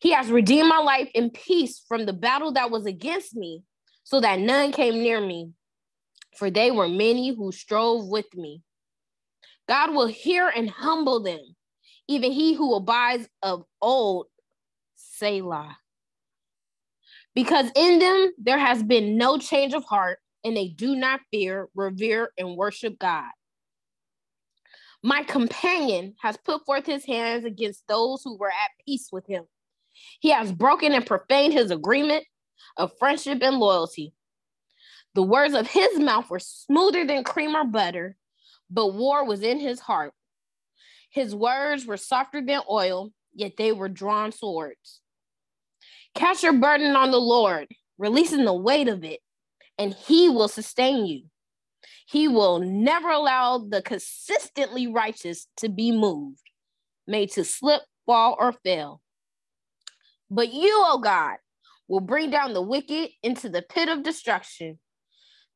He 0.00 0.12
has 0.12 0.30
redeemed 0.30 0.68
my 0.68 0.78
life 0.78 1.10
in 1.14 1.30
peace 1.30 1.84
from 1.86 2.06
the 2.06 2.12
battle 2.12 2.52
that 2.52 2.70
was 2.70 2.86
against 2.86 3.34
me, 3.34 3.62
so 4.02 4.20
that 4.20 4.38
none 4.38 4.72
came 4.72 4.94
near 4.94 5.20
me. 5.20 5.50
For 6.38 6.50
they 6.50 6.70
were 6.70 6.88
many 6.88 7.34
who 7.34 7.52
strove 7.52 8.08
with 8.08 8.34
me. 8.34 8.62
God 9.68 9.94
will 9.94 10.06
hear 10.06 10.48
and 10.48 10.70
humble 10.70 11.22
them, 11.22 11.56
even 12.08 12.32
he 12.32 12.54
who 12.54 12.74
abides 12.74 13.28
of 13.42 13.64
old, 13.80 14.26
Selah 14.94 15.76
because 17.34 17.70
in 17.74 17.98
them 17.98 18.32
there 18.38 18.58
has 18.58 18.82
been 18.82 19.16
no 19.16 19.38
change 19.38 19.74
of 19.74 19.84
heart, 19.84 20.18
and 20.44 20.56
they 20.56 20.68
do 20.68 20.94
not 20.94 21.20
fear, 21.30 21.68
revere, 21.74 22.30
and 22.38 22.56
worship 22.56 22.98
God. 22.98 23.30
My 25.02 25.22
companion 25.22 26.14
has 26.22 26.36
put 26.36 26.64
forth 26.64 26.86
his 26.86 27.04
hands 27.04 27.44
against 27.44 27.86
those 27.88 28.22
who 28.22 28.36
were 28.36 28.50
at 28.50 28.84
peace 28.86 29.08
with 29.12 29.26
him. 29.26 29.44
He 30.20 30.30
has 30.30 30.52
broken 30.52 30.92
and 30.92 31.04
profaned 31.04 31.52
his 31.52 31.70
agreement 31.70 32.24
of 32.76 32.92
friendship 32.98 33.42
and 33.42 33.58
loyalty. 33.58 34.14
The 35.14 35.22
words 35.22 35.54
of 35.54 35.66
his 35.66 35.98
mouth 35.98 36.28
were 36.30 36.40
smoother 36.40 37.06
than 37.06 37.22
cream 37.22 37.54
or 37.54 37.64
butter, 37.64 38.16
but 38.70 38.94
war 38.94 39.24
was 39.24 39.42
in 39.42 39.60
his 39.60 39.80
heart. 39.80 40.12
His 41.10 41.34
words 41.34 41.86
were 41.86 41.96
softer 41.96 42.40
than 42.44 42.62
oil, 42.68 43.12
yet 43.34 43.52
they 43.56 43.72
were 43.72 43.88
drawn 43.88 44.32
swords. 44.32 45.00
Cast 46.14 46.42
your 46.42 46.52
burden 46.52 46.94
on 46.94 47.10
the 47.10 47.20
Lord, 47.20 47.68
releasing 47.98 48.44
the 48.44 48.54
weight 48.54 48.88
of 48.88 49.04
it, 49.04 49.20
and 49.78 49.92
He 49.92 50.28
will 50.28 50.48
sustain 50.48 51.06
you. 51.06 51.24
He 52.06 52.28
will 52.28 52.60
never 52.60 53.10
allow 53.10 53.58
the 53.58 53.82
consistently 53.82 54.86
righteous 54.86 55.48
to 55.58 55.68
be 55.68 55.90
moved, 55.90 56.42
made 57.06 57.30
to 57.32 57.44
slip, 57.44 57.82
fall, 58.06 58.36
or 58.38 58.52
fail. 58.52 59.00
But 60.30 60.52
you, 60.52 60.82
O 60.86 60.98
God, 60.98 61.36
will 61.88 62.00
bring 62.00 62.30
down 62.30 62.52
the 62.52 62.62
wicked 62.62 63.10
into 63.22 63.48
the 63.48 63.62
pit 63.62 63.88
of 63.88 64.02
destruction. 64.02 64.78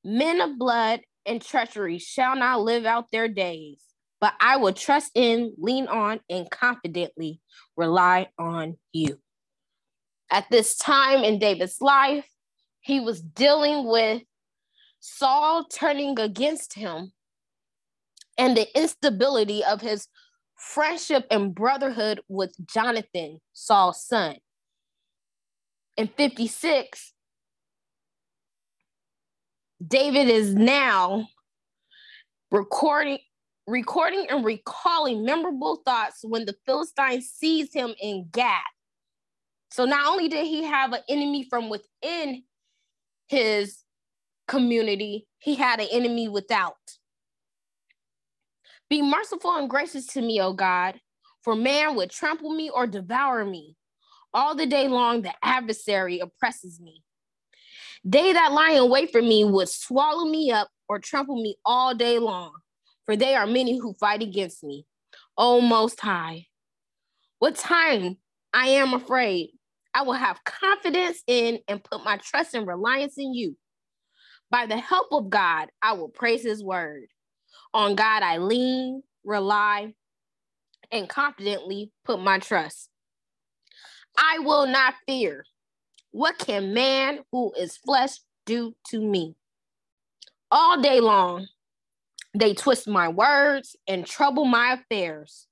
Men 0.04 0.40
of 0.40 0.58
blood 0.58 1.00
and 1.24 1.40
treachery 1.40 1.98
shall 1.98 2.34
not 2.34 2.62
live 2.62 2.84
out 2.84 3.10
their 3.12 3.28
days, 3.28 3.82
but 4.20 4.34
I 4.40 4.56
will 4.56 4.72
trust 4.72 5.12
in, 5.14 5.54
lean 5.58 5.86
on, 5.86 6.20
and 6.28 6.50
confidently 6.50 7.40
rely 7.76 8.28
on 8.38 8.76
you. 8.92 9.18
At 10.30 10.46
this 10.50 10.76
time 10.76 11.24
in 11.24 11.38
David's 11.38 11.80
life, 11.80 12.26
he 12.80 13.00
was 13.00 13.20
dealing 13.20 13.86
with 13.86 14.22
Saul 15.00 15.64
turning 15.64 16.18
against 16.18 16.74
him 16.74 17.12
and 18.36 18.56
the 18.56 18.66
instability 18.78 19.64
of 19.64 19.80
his 19.80 20.08
friendship 20.54 21.26
and 21.30 21.54
brotherhood 21.54 22.20
with 22.28 22.54
Jonathan, 22.66 23.40
Saul's 23.52 24.04
son. 24.04 24.36
In 25.96 26.08
56, 26.08 27.12
David 29.86 30.28
is 30.28 30.54
now 30.54 31.28
recording 32.50 33.18
recording 33.66 34.26
and 34.30 34.44
recalling 34.44 35.24
memorable 35.24 35.82
thoughts 35.84 36.20
when 36.22 36.46
the 36.46 36.56
Philistines 36.64 37.28
seized 37.28 37.74
him 37.74 37.94
in 38.00 38.26
Gath. 38.32 38.62
So 39.70 39.84
not 39.84 40.06
only 40.06 40.28
did 40.28 40.46
he 40.46 40.64
have 40.64 40.92
an 40.92 41.02
enemy 41.08 41.44
from 41.44 41.68
within 41.68 42.42
his 43.26 43.78
community, 44.46 45.26
he 45.38 45.54
had 45.54 45.80
an 45.80 45.88
enemy 45.92 46.28
without. 46.28 46.76
Be 48.88 49.02
merciful 49.02 49.54
and 49.56 49.68
gracious 49.68 50.06
to 50.08 50.22
me, 50.22 50.40
O 50.40 50.52
God, 50.52 50.98
for 51.42 51.54
man 51.54 51.94
would 51.96 52.10
trample 52.10 52.54
me 52.54 52.70
or 52.70 52.86
devour 52.86 53.44
me. 53.44 53.76
All 54.32 54.54
the 54.54 54.66
day 54.66 54.88
long, 54.88 55.22
the 55.22 55.32
adversary 55.42 56.20
oppresses 56.20 56.80
me. 56.80 57.02
They 58.04 58.32
that 58.32 58.52
lie 58.52 58.72
in 58.72 58.90
wait 58.90 59.10
for 59.12 59.20
me 59.20 59.44
would 59.44 59.68
swallow 59.68 60.24
me 60.24 60.50
up 60.50 60.68
or 60.88 60.98
trample 60.98 61.42
me 61.42 61.56
all 61.64 61.94
day 61.94 62.18
long, 62.18 62.52
for 63.04 63.16
they 63.16 63.34
are 63.34 63.46
many 63.46 63.78
who 63.78 63.92
fight 63.94 64.22
against 64.22 64.64
me. 64.64 64.86
O 65.36 65.60
Most 65.60 66.00
High, 66.00 66.46
what 67.38 67.56
time 67.56 68.16
I 68.52 68.68
am 68.68 68.94
afraid, 68.94 69.50
I 69.94 70.02
will 70.02 70.14
have 70.14 70.44
confidence 70.44 71.22
in 71.26 71.60
and 71.66 71.82
put 71.82 72.04
my 72.04 72.18
trust 72.18 72.54
and 72.54 72.66
reliance 72.66 73.14
in 73.18 73.34
you. 73.34 73.56
By 74.50 74.66
the 74.66 74.76
help 74.76 75.08
of 75.12 75.30
God, 75.30 75.68
I 75.82 75.92
will 75.92 76.08
praise 76.08 76.42
his 76.42 76.62
word. 76.62 77.06
On 77.74 77.94
God, 77.94 78.22
I 78.22 78.38
lean, 78.38 79.02
rely, 79.24 79.94
and 80.90 81.08
confidently 81.08 81.92
put 82.04 82.20
my 82.20 82.38
trust. 82.38 82.88
I 84.16 84.38
will 84.40 84.66
not 84.66 84.94
fear. 85.06 85.44
What 86.10 86.38
can 86.38 86.72
man 86.72 87.20
who 87.30 87.52
is 87.58 87.76
flesh 87.76 88.18
do 88.46 88.74
to 88.88 89.00
me? 89.00 89.36
All 90.50 90.80
day 90.80 91.00
long, 91.00 91.46
they 92.34 92.54
twist 92.54 92.88
my 92.88 93.08
words 93.08 93.76
and 93.86 94.06
trouble 94.06 94.44
my 94.44 94.74
affairs. 94.74 95.46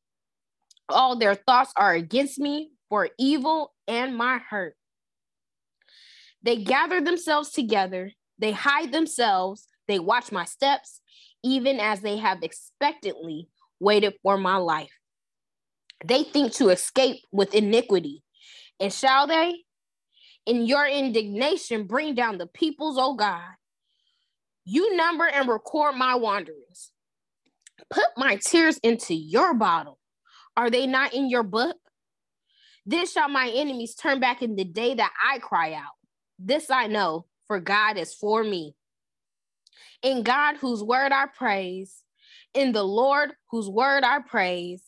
All 0.89 1.19
their 1.19 1.35
thoughts 1.35 1.73
are 1.77 1.93
against 1.93 2.39
me 2.39 2.71
for 2.89 3.11
evil 3.19 3.75
and 3.87 4.17
my 4.17 4.39
hurt. 4.39 4.77
They 6.43 6.57
gather 6.63 7.01
themselves 7.01 7.51
together, 7.51 8.13
they 8.39 8.53
hide 8.53 8.93
themselves, 8.93 9.67
they 9.89 9.99
watch 9.99 10.31
my 10.31 10.45
steps, 10.45 11.01
even 11.43 11.81
as 11.81 12.01
they 12.01 12.19
have 12.19 12.43
expectantly 12.43 13.49
waited 13.81 14.15
for 14.23 14.37
my 14.37 14.57
life. 14.57 14.93
They 16.05 16.23
think 16.25 16.53
to 16.55 16.69
escape 16.69 17.23
with 17.33 17.55
iniquity. 17.55 18.23
And 18.79 18.93
shall 18.93 19.27
they? 19.27 19.65
In 20.45 20.67
your 20.67 20.87
indignation, 20.87 21.87
bring 21.87 22.15
down 22.15 22.39
the 22.39 22.47
peoples, 22.47 22.99
O 22.99 23.15
God. 23.15 23.43
You 24.65 24.97
number 24.97 25.27
and 25.27 25.49
record 25.49 25.95
my 25.97 26.17
wanderings. 26.17 26.91
Put 27.91 28.07
my 28.17 28.37
tears 28.37 28.79
into 28.79 29.15
your 29.15 29.55
bottle. 29.55 29.99
Are 30.57 30.71
they 30.71 30.87
not 30.87 31.15
in 31.15 31.29
your 31.29 31.43
book? 31.43 31.77
Then 32.87 33.07
shall 33.07 33.29
my 33.29 33.51
enemies 33.53 33.95
turn 33.95 34.21
back 34.21 34.43
in 34.43 34.57
the 34.57 34.65
day 34.65 34.95
that 34.95 35.13
I 35.23 35.39
cry 35.39 35.75
out. 35.75 35.95
This 36.39 36.71
I 36.71 36.87
know, 36.87 37.27
for 37.49 37.61
God 37.61 37.99
is 37.99 38.15
for 38.15 38.45
me 38.45 38.75
in 40.03 40.23
God 40.23 40.57
whose 40.57 40.83
word 40.83 41.13
I 41.13 41.27
praise, 41.27 42.03
in 42.55 42.73
the 42.73 42.83
Lord 42.83 43.33
whose 43.51 43.69
word 43.69 44.05
I 44.05 44.21
praise. 44.21 44.83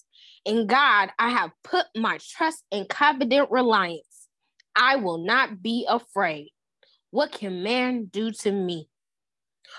In 0.45 0.67
God 0.67 1.11
I 1.19 1.31
have 1.31 1.51
put 1.65 1.87
my 1.97 2.19
trust 2.37 2.65
and 2.73 2.89
confident 2.89 3.51
reliance. 3.51 4.29
I 4.77 4.97
will 4.97 5.19
not 5.19 5.61
be 5.63 5.87
afraid. 5.89 6.51
What 7.11 7.33
can 7.33 7.63
man 7.63 8.05
do 8.05 8.31
to 8.31 8.53
me? 8.53 8.89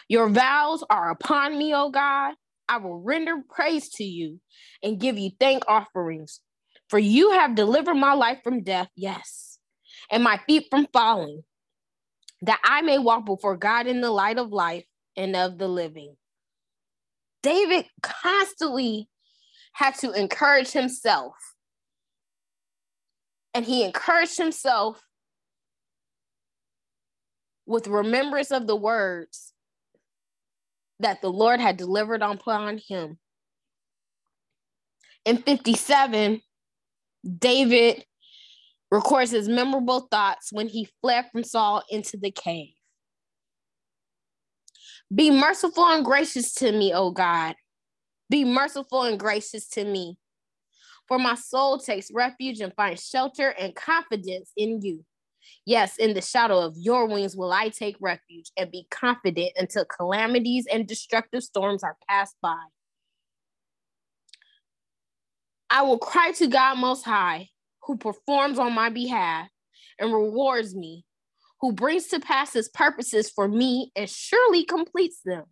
Your 0.07 0.29
vows 0.29 0.83
are 0.89 1.09
upon 1.09 1.57
me, 1.57 1.73
O 1.73 1.89
God. 1.89 2.35
I 2.67 2.77
will 2.77 2.99
render 2.99 3.37
praise 3.49 3.89
to 3.91 4.03
you 4.03 4.39
and 4.83 4.99
give 4.99 5.17
you 5.17 5.31
thank 5.39 5.63
offerings. 5.67 6.41
For 6.89 6.99
you 6.99 7.31
have 7.31 7.55
delivered 7.55 7.95
my 7.95 8.13
life 8.13 8.39
from 8.43 8.63
death, 8.63 8.89
yes, 8.95 9.59
and 10.11 10.23
my 10.23 10.39
feet 10.47 10.65
from 10.71 10.87
falling, 10.91 11.43
that 12.41 12.59
I 12.63 12.81
may 12.81 12.97
walk 12.97 13.25
before 13.25 13.57
God 13.57 13.85
in 13.85 14.01
the 14.01 14.09
light 14.09 14.39
of 14.39 14.51
life 14.51 14.85
and 15.15 15.35
of 15.35 15.59
the 15.59 15.67
living. 15.67 16.15
David 17.43 17.85
constantly 18.01 19.07
had 19.73 19.95
to 19.95 20.11
encourage 20.11 20.71
himself. 20.71 21.35
And 23.53 23.65
he 23.65 23.83
encouraged 23.83 24.37
himself 24.37 25.01
with 27.65 27.87
remembrance 27.87 28.51
of 28.51 28.67
the 28.67 28.75
words 28.75 29.53
that 30.99 31.21
the 31.21 31.31
Lord 31.31 31.59
had 31.59 31.77
delivered 31.77 32.21
upon 32.21 32.79
him. 32.79 33.19
In 35.23 35.37
57, 35.37 36.41
David 37.23 38.05
records 38.91 39.31
his 39.31 39.47
memorable 39.47 40.01
thoughts 40.11 40.51
when 40.51 40.67
he 40.67 40.87
fled 41.01 41.25
from 41.31 41.43
Saul 41.43 41.83
into 41.89 42.17
the 42.17 42.31
cave. 42.31 42.73
Be 45.13 45.31
merciful 45.31 45.85
and 45.85 46.05
gracious 46.05 46.53
to 46.55 46.71
me, 46.71 46.93
O 46.93 47.11
God. 47.11 47.55
Be 48.29 48.45
merciful 48.45 49.03
and 49.03 49.19
gracious 49.19 49.67
to 49.69 49.83
me. 49.83 50.17
For 51.07 51.17
my 51.17 51.33
soul 51.33 51.79
takes 51.79 52.11
refuge 52.13 52.59
and 52.59 52.73
finds 52.75 53.07
shelter 53.07 53.49
and 53.49 53.75
confidence 53.75 54.51
in 54.55 54.81
you. 54.83 55.03
Yes, 55.65 55.97
in 55.97 56.13
the 56.13 56.21
shadow 56.21 56.59
of 56.59 56.75
your 56.77 57.07
wings 57.07 57.35
will 57.35 57.51
I 57.51 57.69
take 57.69 57.95
refuge 57.99 58.51
and 58.55 58.69
be 58.69 58.85
confident 58.91 59.51
until 59.57 59.85
calamities 59.85 60.67
and 60.71 60.87
destructive 60.87 61.43
storms 61.43 61.83
are 61.83 61.97
passed 62.07 62.35
by. 62.41 62.61
I 65.69 65.83
will 65.83 65.99
cry 65.99 66.31
to 66.33 66.47
God 66.47 66.77
Most 66.77 67.03
High, 67.03 67.49
who 67.83 67.97
performs 67.97 68.59
on 68.59 68.73
my 68.73 68.89
behalf 68.89 69.49
and 69.99 70.13
rewards 70.13 70.75
me 70.75 71.05
who 71.61 71.73
brings 71.73 72.07
to 72.07 72.19
pass 72.19 72.53
his 72.53 72.69
purposes 72.69 73.29
for 73.29 73.47
me 73.47 73.91
and 73.95 74.09
surely 74.09 74.63
completes 74.63 75.19
them. 75.23 75.43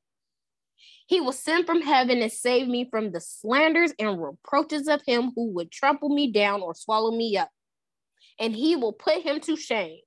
He 1.07 1.21
will 1.21 1.33
send 1.33 1.65
from 1.65 1.81
heaven 1.81 2.21
and 2.21 2.31
save 2.31 2.67
me 2.67 2.87
from 2.89 3.11
the 3.11 3.21
slanders 3.21 3.93
and 3.99 4.21
reproaches 4.21 4.87
of 4.87 5.01
him 5.05 5.31
who 5.35 5.51
would 5.53 5.71
trample 5.71 6.09
me 6.09 6.31
down 6.31 6.61
or 6.61 6.75
swallow 6.75 7.11
me 7.11 7.37
up. 7.37 7.49
And 8.39 8.55
he 8.55 8.75
will 8.75 8.93
put 8.93 9.21
him 9.21 9.39
to 9.41 9.55
shame. 9.55 9.99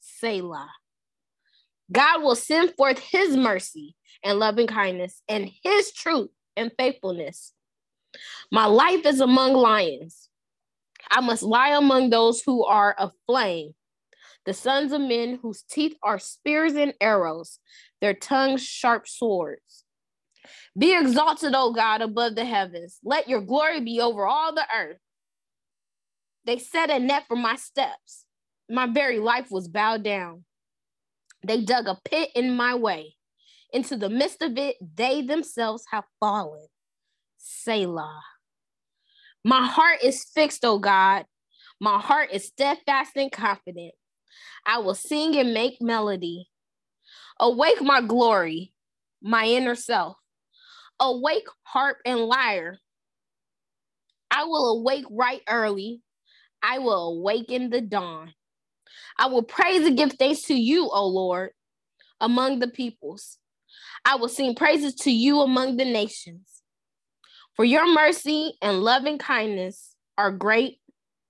Selah. 0.00 0.70
God 1.92 2.22
will 2.22 2.34
send 2.34 2.74
forth 2.76 2.98
his 2.98 3.36
mercy 3.36 3.94
and 4.24 4.38
loving 4.38 4.66
kindness 4.66 5.22
and 5.28 5.50
his 5.62 5.92
truth 5.92 6.30
and 6.56 6.72
faithfulness. 6.78 7.52
My 8.50 8.66
life 8.66 9.04
is 9.06 9.20
among 9.20 9.54
lions. 9.54 10.28
I 11.10 11.20
must 11.20 11.42
lie 11.42 11.76
among 11.76 12.10
those 12.10 12.42
who 12.42 12.64
are 12.64 12.96
aflame 12.98 13.74
the 14.46 14.54
sons 14.54 14.92
of 14.92 15.00
men 15.00 15.40
whose 15.42 15.62
teeth 15.62 15.96
are 16.02 16.20
spears 16.20 16.74
and 16.74 16.94
arrows, 17.00 17.58
their 18.00 18.14
tongues 18.14 18.64
sharp 18.64 19.08
swords. 19.08 19.84
Be 20.78 20.96
exalted, 20.96 21.52
O 21.54 21.72
God, 21.72 22.00
above 22.00 22.36
the 22.36 22.44
heavens. 22.44 22.98
Let 23.02 23.28
your 23.28 23.40
glory 23.40 23.80
be 23.80 24.00
over 24.00 24.24
all 24.24 24.54
the 24.54 24.64
earth. 24.74 24.98
They 26.44 26.58
set 26.58 26.90
a 26.90 27.00
net 27.00 27.24
for 27.26 27.36
my 27.36 27.56
steps. 27.56 28.24
My 28.70 28.86
very 28.86 29.18
life 29.18 29.50
was 29.50 29.66
bowed 29.66 30.04
down. 30.04 30.44
They 31.44 31.62
dug 31.62 31.88
a 31.88 31.98
pit 32.04 32.30
in 32.36 32.54
my 32.54 32.76
way. 32.76 33.16
Into 33.72 33.96
the 33.96 34.08
midst 34.08 34.42
of 34.42 34.56
it, 34.56 34.76
they 34.94 35.22
themselves 35.22 35.84
have 35.90 36.04
fallen. 36.20 36.68
Selah. 37.46 38.22
My 39.44 39.64
heart 39.64 40.02
is 40.02 40.24
fixed, 40.24 40.64
O 40.64 40.78
God. 40.78 41.26
My 41.80 42.00
heart 42.00 42.30
is 42.32 42.46
steadfast 42.46 43.12
and 43.16 43.30
confident. 43.30 43.94
I 44.66 44.78
will 44.78 44.96
sing 44.96 45.36
and 45.36 45.54
make 45.54 45.80
melody. 45.80 46.48
Awake 47.38 47.80
my 47.80 48.00
glory, 48.00 48.72
my 49.22 49.44
inner 49.44 49.76
self. 49.76 50.16
Awake 50.98 51.46
harp 51.62 51.98
and 52.04 52.20
lyre. 52.20 52.78
I 54.30 54.44
will 54.44 54.80
awake 54.80 55.04
right 55.10 55.42
early. 55.48 56.02
I 56.62 56.80
will 56.80 57.18
awaken 57.18 57.70
the 57.70 57.80
dawn. 57.80 58.34
I 59.16 59.26
will 59.26 59.44
praise 59.44 59.86
and 59.86 59.96
give 59.96 60.14
thanks 60.14 60.42
to 60.42 60.54
you, 60.54 60.88
O 60.90 61.06
Lord, 61.06 61.50
among 62.20 62.58
the 62.58 62.68
peoples. 62.68 63.38
I 64.04 64.16
will 64.16 64.28
sing 64.28 64.56
praises 64.56 64.94
to 65.02 65.12
you 65.12 65.42
among 65.42 65.76
the 65.76 65.84
nations. 65.84 66.55
For 67.56 67.64
your 67.64 67.90
mercy 67.90 68.52
and 68.60 68.82
loving 68.82 69.16
kindness 69.16 69.94
are 70.18 70.30
great, 70.30 70.78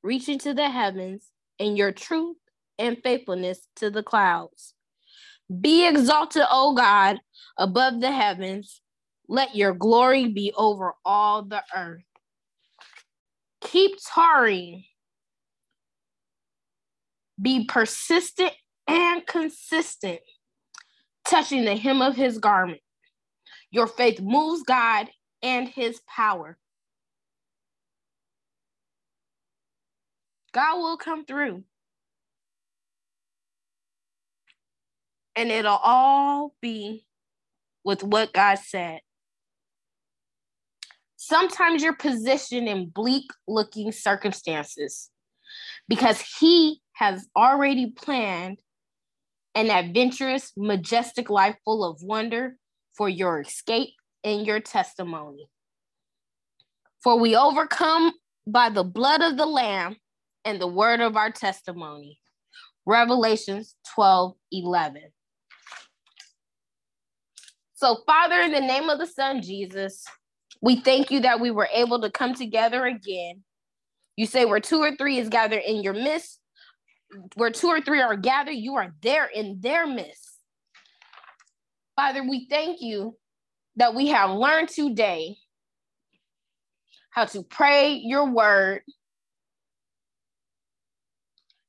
reaching 0.02 0.38
to 0.40 0.54
the 0.54 0.68
heavens, 0.68 1.30
and 1.60 1.78
your 1.78 1.92
truth 1.92 2.36
and 2.78 2.98
faithfulness 3.02 3.68
to 3.76 3.90
the 3.90 4.02
clouds. 4.02 4.74
Be 5.60 5.86
exalted, 5.86 6.42
O 6.50 6.74
God, 6.74 7.20
above 7.56 8.00
the 8.00 8.10
heavens. 8.10 8.80
Let 9.28 9.54
your 9.54 9.72
glory 9.72 10.26
be 10.28 10.52
over 10.56 10.94
all 11.04 11.42
the 11.42 11.62
earth. 11.74 12.02
Keep 13.60 13.92
tarrying. 14.12 14.84
Be 17.40 17.66
persistent 17.66 18.52
and 18.88 19.24
consistent, 19.26 20.20
touching 21.28 21.64
the 21.64 21.76
hem 21.76 22.02
of 22.02 22.16
his 22.16 22.38
garment. 22.38 22.80
Your 23.70 23.86
faith 23.86 24.20
moves 24.20 24.62
God 24.64 25.08
and 25.46 25.68
his 25.68 26.00
power. 26.08 26.58
God 30.52 30.78
will 30.78 30.96
come 30.96 31.24
through. 31.24 31.62
And 35.36 35.52
it'll 35.52 35.76
all 35.76 36.54
be 36.60 37.06
with 37.84 38.02
what 38.02 38.32
God 38.32 38.58
said. 38.58 39.00
Sometimes 41.16 41.82
you're 41.82 41.94
positioned 41.94 42.68
in 42.68 42.88
bleak 42.88 43.30
looking 43.46 43.92
circumstances 43.92 45.10
because 45.88 46.22
He 46.40 46.80
has 46.94 47.28
already 47.36 47.90
planned 47.90 48.58
an 49.54 49.70
adventurous, 49.70 50.52
majestic 50.56 51.30
life 51.30 51.56
full 51.64 51.84
of 51.84 52.02
wonder 52.02 52.56
for 52.96 53.08
your 53.08 53.42
escape 53.42 53.95
and 54.26 54.44
your 54.44 54.58
testimony. 54.58 55.48
For 57.02 57.18
we 57.18 57.36
overcome 57.36 58.12
by 58.46 58.68
the 58.68 58.82
blood 58.82 59.22
of 59.22 59.36
the 59.36 59.46
Lamb 59.46 59.96
and 60.44 60.60
the 60.60 60.66
word 60.66 61.00
of 61.00 61.16
our 61.16 61.30
testimony. 61.30 62.18
Revelations 62.84 63.76
12 63.94 64.34
11. 64.52 65.02
So, 67.74 67.98
Father, 68.06 68.40
in 68.40 68.52
the 68.52 68.60
name 68.60 68.88
of 68.88 68.98
the 68.98 69.06
Son, 69.06 69.42
Jesus, 69.42 70.04
we 70.60 70.80
thank 70.80 71.10
you 71.10 71.20
that 71.20 71.40
we 71.40 71.50
were 71.50 71.68
able 71.72 72.00
to 72.00 72.10
come 72.10 72.34
together 72.34 72.84
again. 72.84 73.42
You 74.16 74.26
say 74.26 74.44
where 74.44 74.60
two 74.60 74.80
or 74.80 74.96
three 74.96 75.18
is 75.18 75.28
gathered 75.28 75.62
in 75.64 75.82
your 75.82 75.92
midst, 75.92 76.40
where 77.34 77.50
two 77.50 77.68
or 77.68 77.80
three 77.80 78.00
are 78.00 78.16
gathered, 78.16 78.52
you 78.52 78.74
are 78.74 78.92
there 79.02 79.26
in 79.26 79.60
their 79.60 79.86
midst. 79.86 80.38
Father, 81.96 82.22
we 82.22 82.46
thank 82.48 82.80
you 82.80 83.16
that 83.76 83.94
we 83.94 84.08
have 84.08 84.30
learned 84.30 84.68
today 84.68 85.36
how 87.10 87.24
to 87.24 87.42
pray 87.42 87.94
your 87.94 88.30
word, 88.30 88.82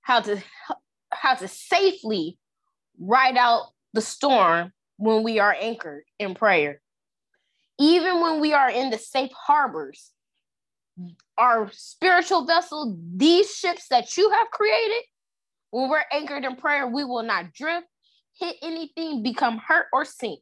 how 0.02 0.22
to 0.22 0.42
how 1.12 1.36
to 1.36 1.48
safely 1.48 2.38
ride 3.00 3.38
out 3.38 3.68
the 3.94 4.02
storm 4.02 4.72
when 4.98 5.24
we 5.24 5.40
are 5.40 5.56
anchored 5.60 6.04
in 6.20 6.36
prayer. 6.36 6.82
Even 7.80 8.22
when 8.22 8.40
we 8.40 8.54
are 8.54 8.70
in 8.70 8.90
the 8.90 8.98
safe 8.98 9.32
harbors, 9.32 10.12
our 11.38 11.70
spiritual 11.72 12.46
vessel, 12.46 12.98
these 13.16 13.54
ships 13.54 13.88
that 13.90 14.18
you 14.18 14.30
have 14.32 14.50
created, 14.52 15.04
when 15.72 15.90
we're 15.90 16.04
anchored 16.12 16.44
in 16.44 16.56
prayer, 16.56 16.88
we 16.88 17.04
will 17.04 17.24
not 17.24 17.54
drift, 17.54 17.88
hit 18.40 18.56
anything, 18.62 19.22
become 19.22 19.60
hurt, 19.60 19.86
or 19.94 20.06
sink. 20.06 20.40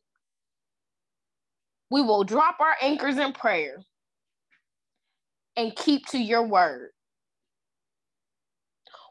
We 1.90 2.02
will 2.02 2.24
drop 2.24 2.60
our 2.60 2.76
anchors 2.82 3.18
in 3.18 3.34
prayer 3.34 3.78
and 5.56 5.76
keep 5.76 6.06
to 6.08 6.18
your 6.18 6.48
word. 6.48 6.90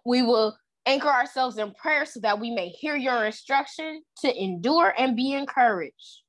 We 0.04 0.22
will 0.22 0.56
Anchor 0.86 1.08
ourselves 1.08 1.56
in 1.56 1.72
prayer 1.72 2.04
so 2.04 2.20
that 2.20 2.38
we 2.38 2.50
may 2.50 2.68
hear 2.68 2.94
your 2.94 3.24
instruction 3.24 4.02
to 4.20 4.42
endure 4.42 4.92
and 4.98 5.16
be 5.16 5.32
encouraged. 5.32 6.22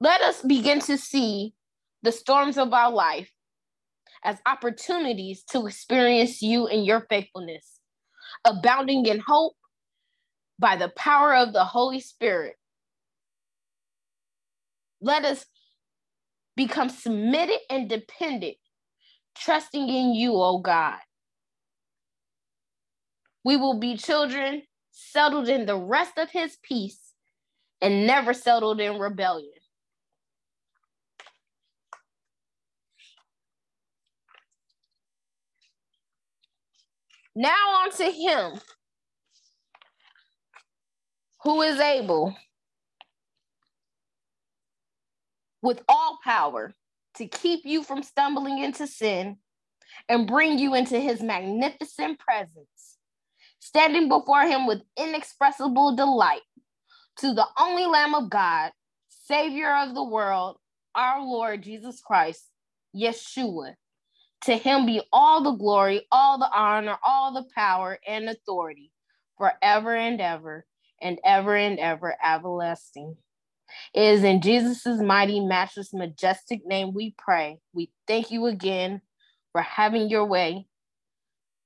Let 0.00 0.20
us 0.22 0.42
begin 0.42 0.80
to 0.80 0.98
see 0.98 1.54
the 2.02 2.10
storms 2.10 2.58
of 2.58 2.72
our 2.72 2.90
life 2.90 3.30
as 4.24 4.38
opportunities 4.44 5.44
to 5.50 5.66
experience 5.66 6.42
you 6.42 6.66
and 6.66 6.84
your 6.84 7.06
faithfulness, 7.08 7.78
abounding 8.44 9.06
in 9.06 9.20
hope 9.24 9.54
by 10.58 10.74
the 10.74 10.88
power 10.96 11.34
of 11.34 11.52
the 11.52 11.64
Holy 11.64 12.00
Spirit. 12.00 12.56
Let 15.00 15.24
us 15.24 15.46
become 16.56 16.88
submitted 16.88 17.58
and 17.70 17.88
dependent, 17.88 18.56
trusting 19.36 19.88
in 19.88 20.14
you, 20.14 20.34
O 20.34 20.42
oh 20.42 20.58
God. 20.58 20.98
We 23.44 23.56
will 23.56 23.78
be 23.78 23.96
children 23.96 24.62
settled 24.90 25.48
in 25.48 25.66
the 25.66 25.76
rest 25.76 26.18
of 26.18 26.30
his 26.30 26.58
peace 26.62 27.14
and 27.80 28.06
never 28.06 28.34
settled 28.34 28.80
in 28.80 28.98
rebellion. 28.98 29.50
Now 37.34 37.82
on 37.84 37.90
to 37.92 38.04
him 38.04 38.60
who 41.42 41.62
is 41.62 41.80
able 41.80 42.36
with 45.62 45.82
all 45.88 46.18
power 46.24 46.74
to 47.16 47.26
keep 47.26 47.64
you 47.64 47.82
from 47.82 48.02
stumbling 48.02 48.58
into 48.58 48.86
sin 48.86 49.36
and 50.08 50.26
bring 50.26 50.58
you 50.58 50.74
into 50.74 50.98
his 50.98 51.22
magnificent 51.22 52.18
presence 52.18 52.96
standing 53.60 54.08
before 54.08 54.42
him 54.42 54.66
with 54.66 54.82
inexpressible 54.96 55.94
delight 55.94 56.40
to 57.18 57.32
the 57.32 57.46
only 57.58 57.86
Lamb 57.86 58.14
of 58.14 58.30
God, 58.30 58.72
Savior 59.08 59.76
of 59.76 59.94
the 59.94 60.04
world, 60.04 60.56
our 60.94 61.22
Lord 61.22 61.62
Jesus 61.62 62.00
Christ, 62.00 62.48
Yeshua. 62.96 63.74
To 64.44 64.56
him 64.56 64.86
be 64.86 65.02
all 65.12 65.42
the 65.42 65.52
glory, 65.52 66.06
all 66.10 66.38
the 66.38 66.50
honor, 66.50 66.96
all 67.06 67.34
the 67.34 67.46
power 67.54 67.98
and 68.08 68.28
authority 68.28 68.90
forever 69.36 69.94
and 69.94 70.20
ever 70.20 70.64
and 71.00 71.18
ever 71.24 71.54
and 71.54 71.78
ever 71.78 72.16
everlasting. 72.24 73.16
It 73.94 74.02
is 74.02 74.24
in 74.24 74.40
Jesus' 74.40 75.00
mighty, 75.00 75.40
matchless, 75.40 75.92
majestic 75.92 76.66
name 76.66 76.92
we 76.94 77.14
pray. 77.18 77.58
We 77.72 77.90
thank 78.06 78.30
you 78.30 78.46
again 78.46 79.00
for 79.52 79.62
having 79.62 80.08
your 80.08 80.24
way 80.24 80.66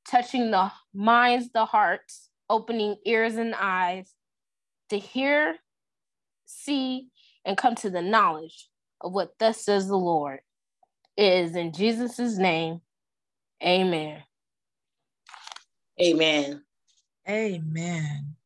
touching 0.09 0.51
the 0.51 0.71
minds, 0.93 1.51
the 1.53 1.65
hearts, 1.65 2.29
opening 2.49 2.97
ears 3.05 3.37
and 3.37 3.55
eyes 3.55 4.13
to 4.91 4.99
hear, 4.99 5.57
see, 6.45 7.09
and 7.45 7.57
come 7.57 7.75
to 7.77 7.91
the 7.91 8.03
knowledge 8.03 8.69
of 9.01 9.13
what 9.13 9.35
thus 9.39 9.65
says 9.65 9.89
the 9.89 9.97
Lord. 9.97 10.41
It 11.17 11.45
is 11.45 11.57
in 11.57 11.73
Jesus' 11.73 12.39
name. 12.39 12.81
Amen. 13.63 14.23
Amen. 16.01 16.63
Amen. 17.29 18.37